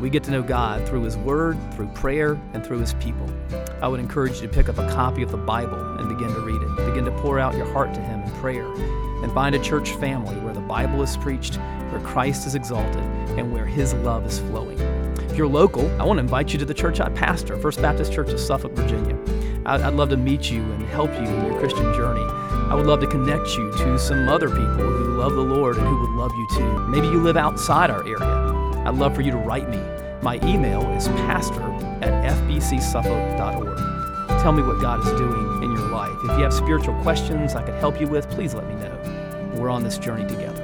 We 0.00 0.10
get 0.10 0.22
to 0.24 0.30
know 0.30 0.42
God 0.42 0.86
through 0.86 1.02
His 1.02 1.16
Word, 1.16 1.56
through 1.74 1.88
prayer, 1.88 2.38
and 2.52 2.64
through 2.64 2.80
His 2.80 2.92
people. 2.94 3.26
I 3.80 3.88
would 3.88 3.98
encourage 3.98 4.40
you 4.40 4.46
to 4.46 4.48
pick 4.48 4.68
up 4.68 4.76
a 4.78 4.86
copy 4.90 5.22
of 5.22 5.30
the 5.30 5.38
Bible 5.38 5.78
and 5.98 6.08
begin 6.08 6.28
to 6.34 6.40
read 6.40 6.60
it. 6.60 6.86
Begin 6.86 7.04
to 7.06 7.12
pour 7.22 7.38
out 7.38 7.56
your 7.56 7.66
heart 7.72 7.94
to 7.94 8.00
Him 8.00 8.20
in 8.20 8.30
prayer. 8.32 8.70
And 9.22 9.32
find 9.32 9.54
a 9.54 9.58
church 9.58 9.92
family 9.92 10.36
where 10.36 10.52
the 10.52 10.60
Bible 10.60 11.02
is 11.02 11.16
preached, 11.16 11.56
where 11.90 12.00
Christ 12.02 12.46
is 12.46 12.54
exalted, 12.54 13.02
and 13.38 13.52
where 13.54 13.64
His 13.64 13.94
love 13.94 14.26
is 14.26 14.38
flowing. 14.40 14.78
If 15.30 15.38
you're 15.38 15.48
local, 15.48 15.90
I 16.00 16.04
want 16.04 16.18
to 16.18 16.22
invite 16.22 16.52
you 16.52 16.58
to 16.58 16.66
the 16.66 16.74
church 16.74 17.00
I 17.00 17.08
pastor, 17.08 17.56
First 17.56 17.80
Baptist 17.80 18.12
Church 18.12 18.30
of 18.30 18.38
Suffolk, 18.38 18.72
Virginia. 18.72 19.16
I'd 19.64 19.94
love 19.94 20.10
to 20.10 20.16
meet 20.18 20.50
you 20.50 20.60
and 20.60 20.82
help 20.84 21.10
you 21.12 21.26
in 21.26 21.46
your 21.46 21.58
Christian 21.58 21.92
journey. 21.94 22.24
I 22.70 22.74
would 22.74 22.86
love 22.86 23.00
to 23.00 23.06
connect 23.06 23.48
you 23.56 23.72
to 23.78 23.98
some 23.98 24.28
other 24.28 24.48
people 24.48 24.66
who 24.68 25.16
love 25.16 25.34
the 25.34 25.40
Lord 25.40 25.78
and 25.78 25.86
who 25.86 26.00
would 26.02 26.10
love 26.10 26.32
you 26.32 26.46
too. 26.54 26.78
Maybe 26.88 27.06
you 27.06 27.22
live 27.22 27.36
outside 27.36 27.90
our 27.90 28.06
area. 28.06 28.65
I'd 28.86 28.94
love 28.94 29.16
for 29.16 29.22
you 29.22 29.32
to 29.32 29.36
write 29.36 29.68
me. 29.68 29.80
My 30.22 30.36
email 30.44 30.88
is 30.92 31.08
pastor 31.08 31.60
at 32.02 32.12
fbcsuffolk.org. 32.38 33.78
Tell 34.40 34.52
me 34.52 34.62
what 34.62 34.80
God 34.80 35.00
is 35.00 35.10
doing 35.18 35.62
in 35.64 35.72
your 35.72 35.88
life. 35.88 36.16
If 36.22 36.38
you 36.38 36.44
have 36.44 36.54
spiritual 36.54 36.94
questions 37.02 37.56
I 37.56 37.64
could 37.64 37.74
help 37.74 38.00
you 38.00 38.06
with, 38.06 38.30
please 38.30 38.54
let 38.54 38.64
me 38.68 38.76
know. 38.76 39.52
We're 39.56 39.70
on 39.70 39.82
this 39.82 39.98
journey 39.98 40.24
together. 40.28 40.55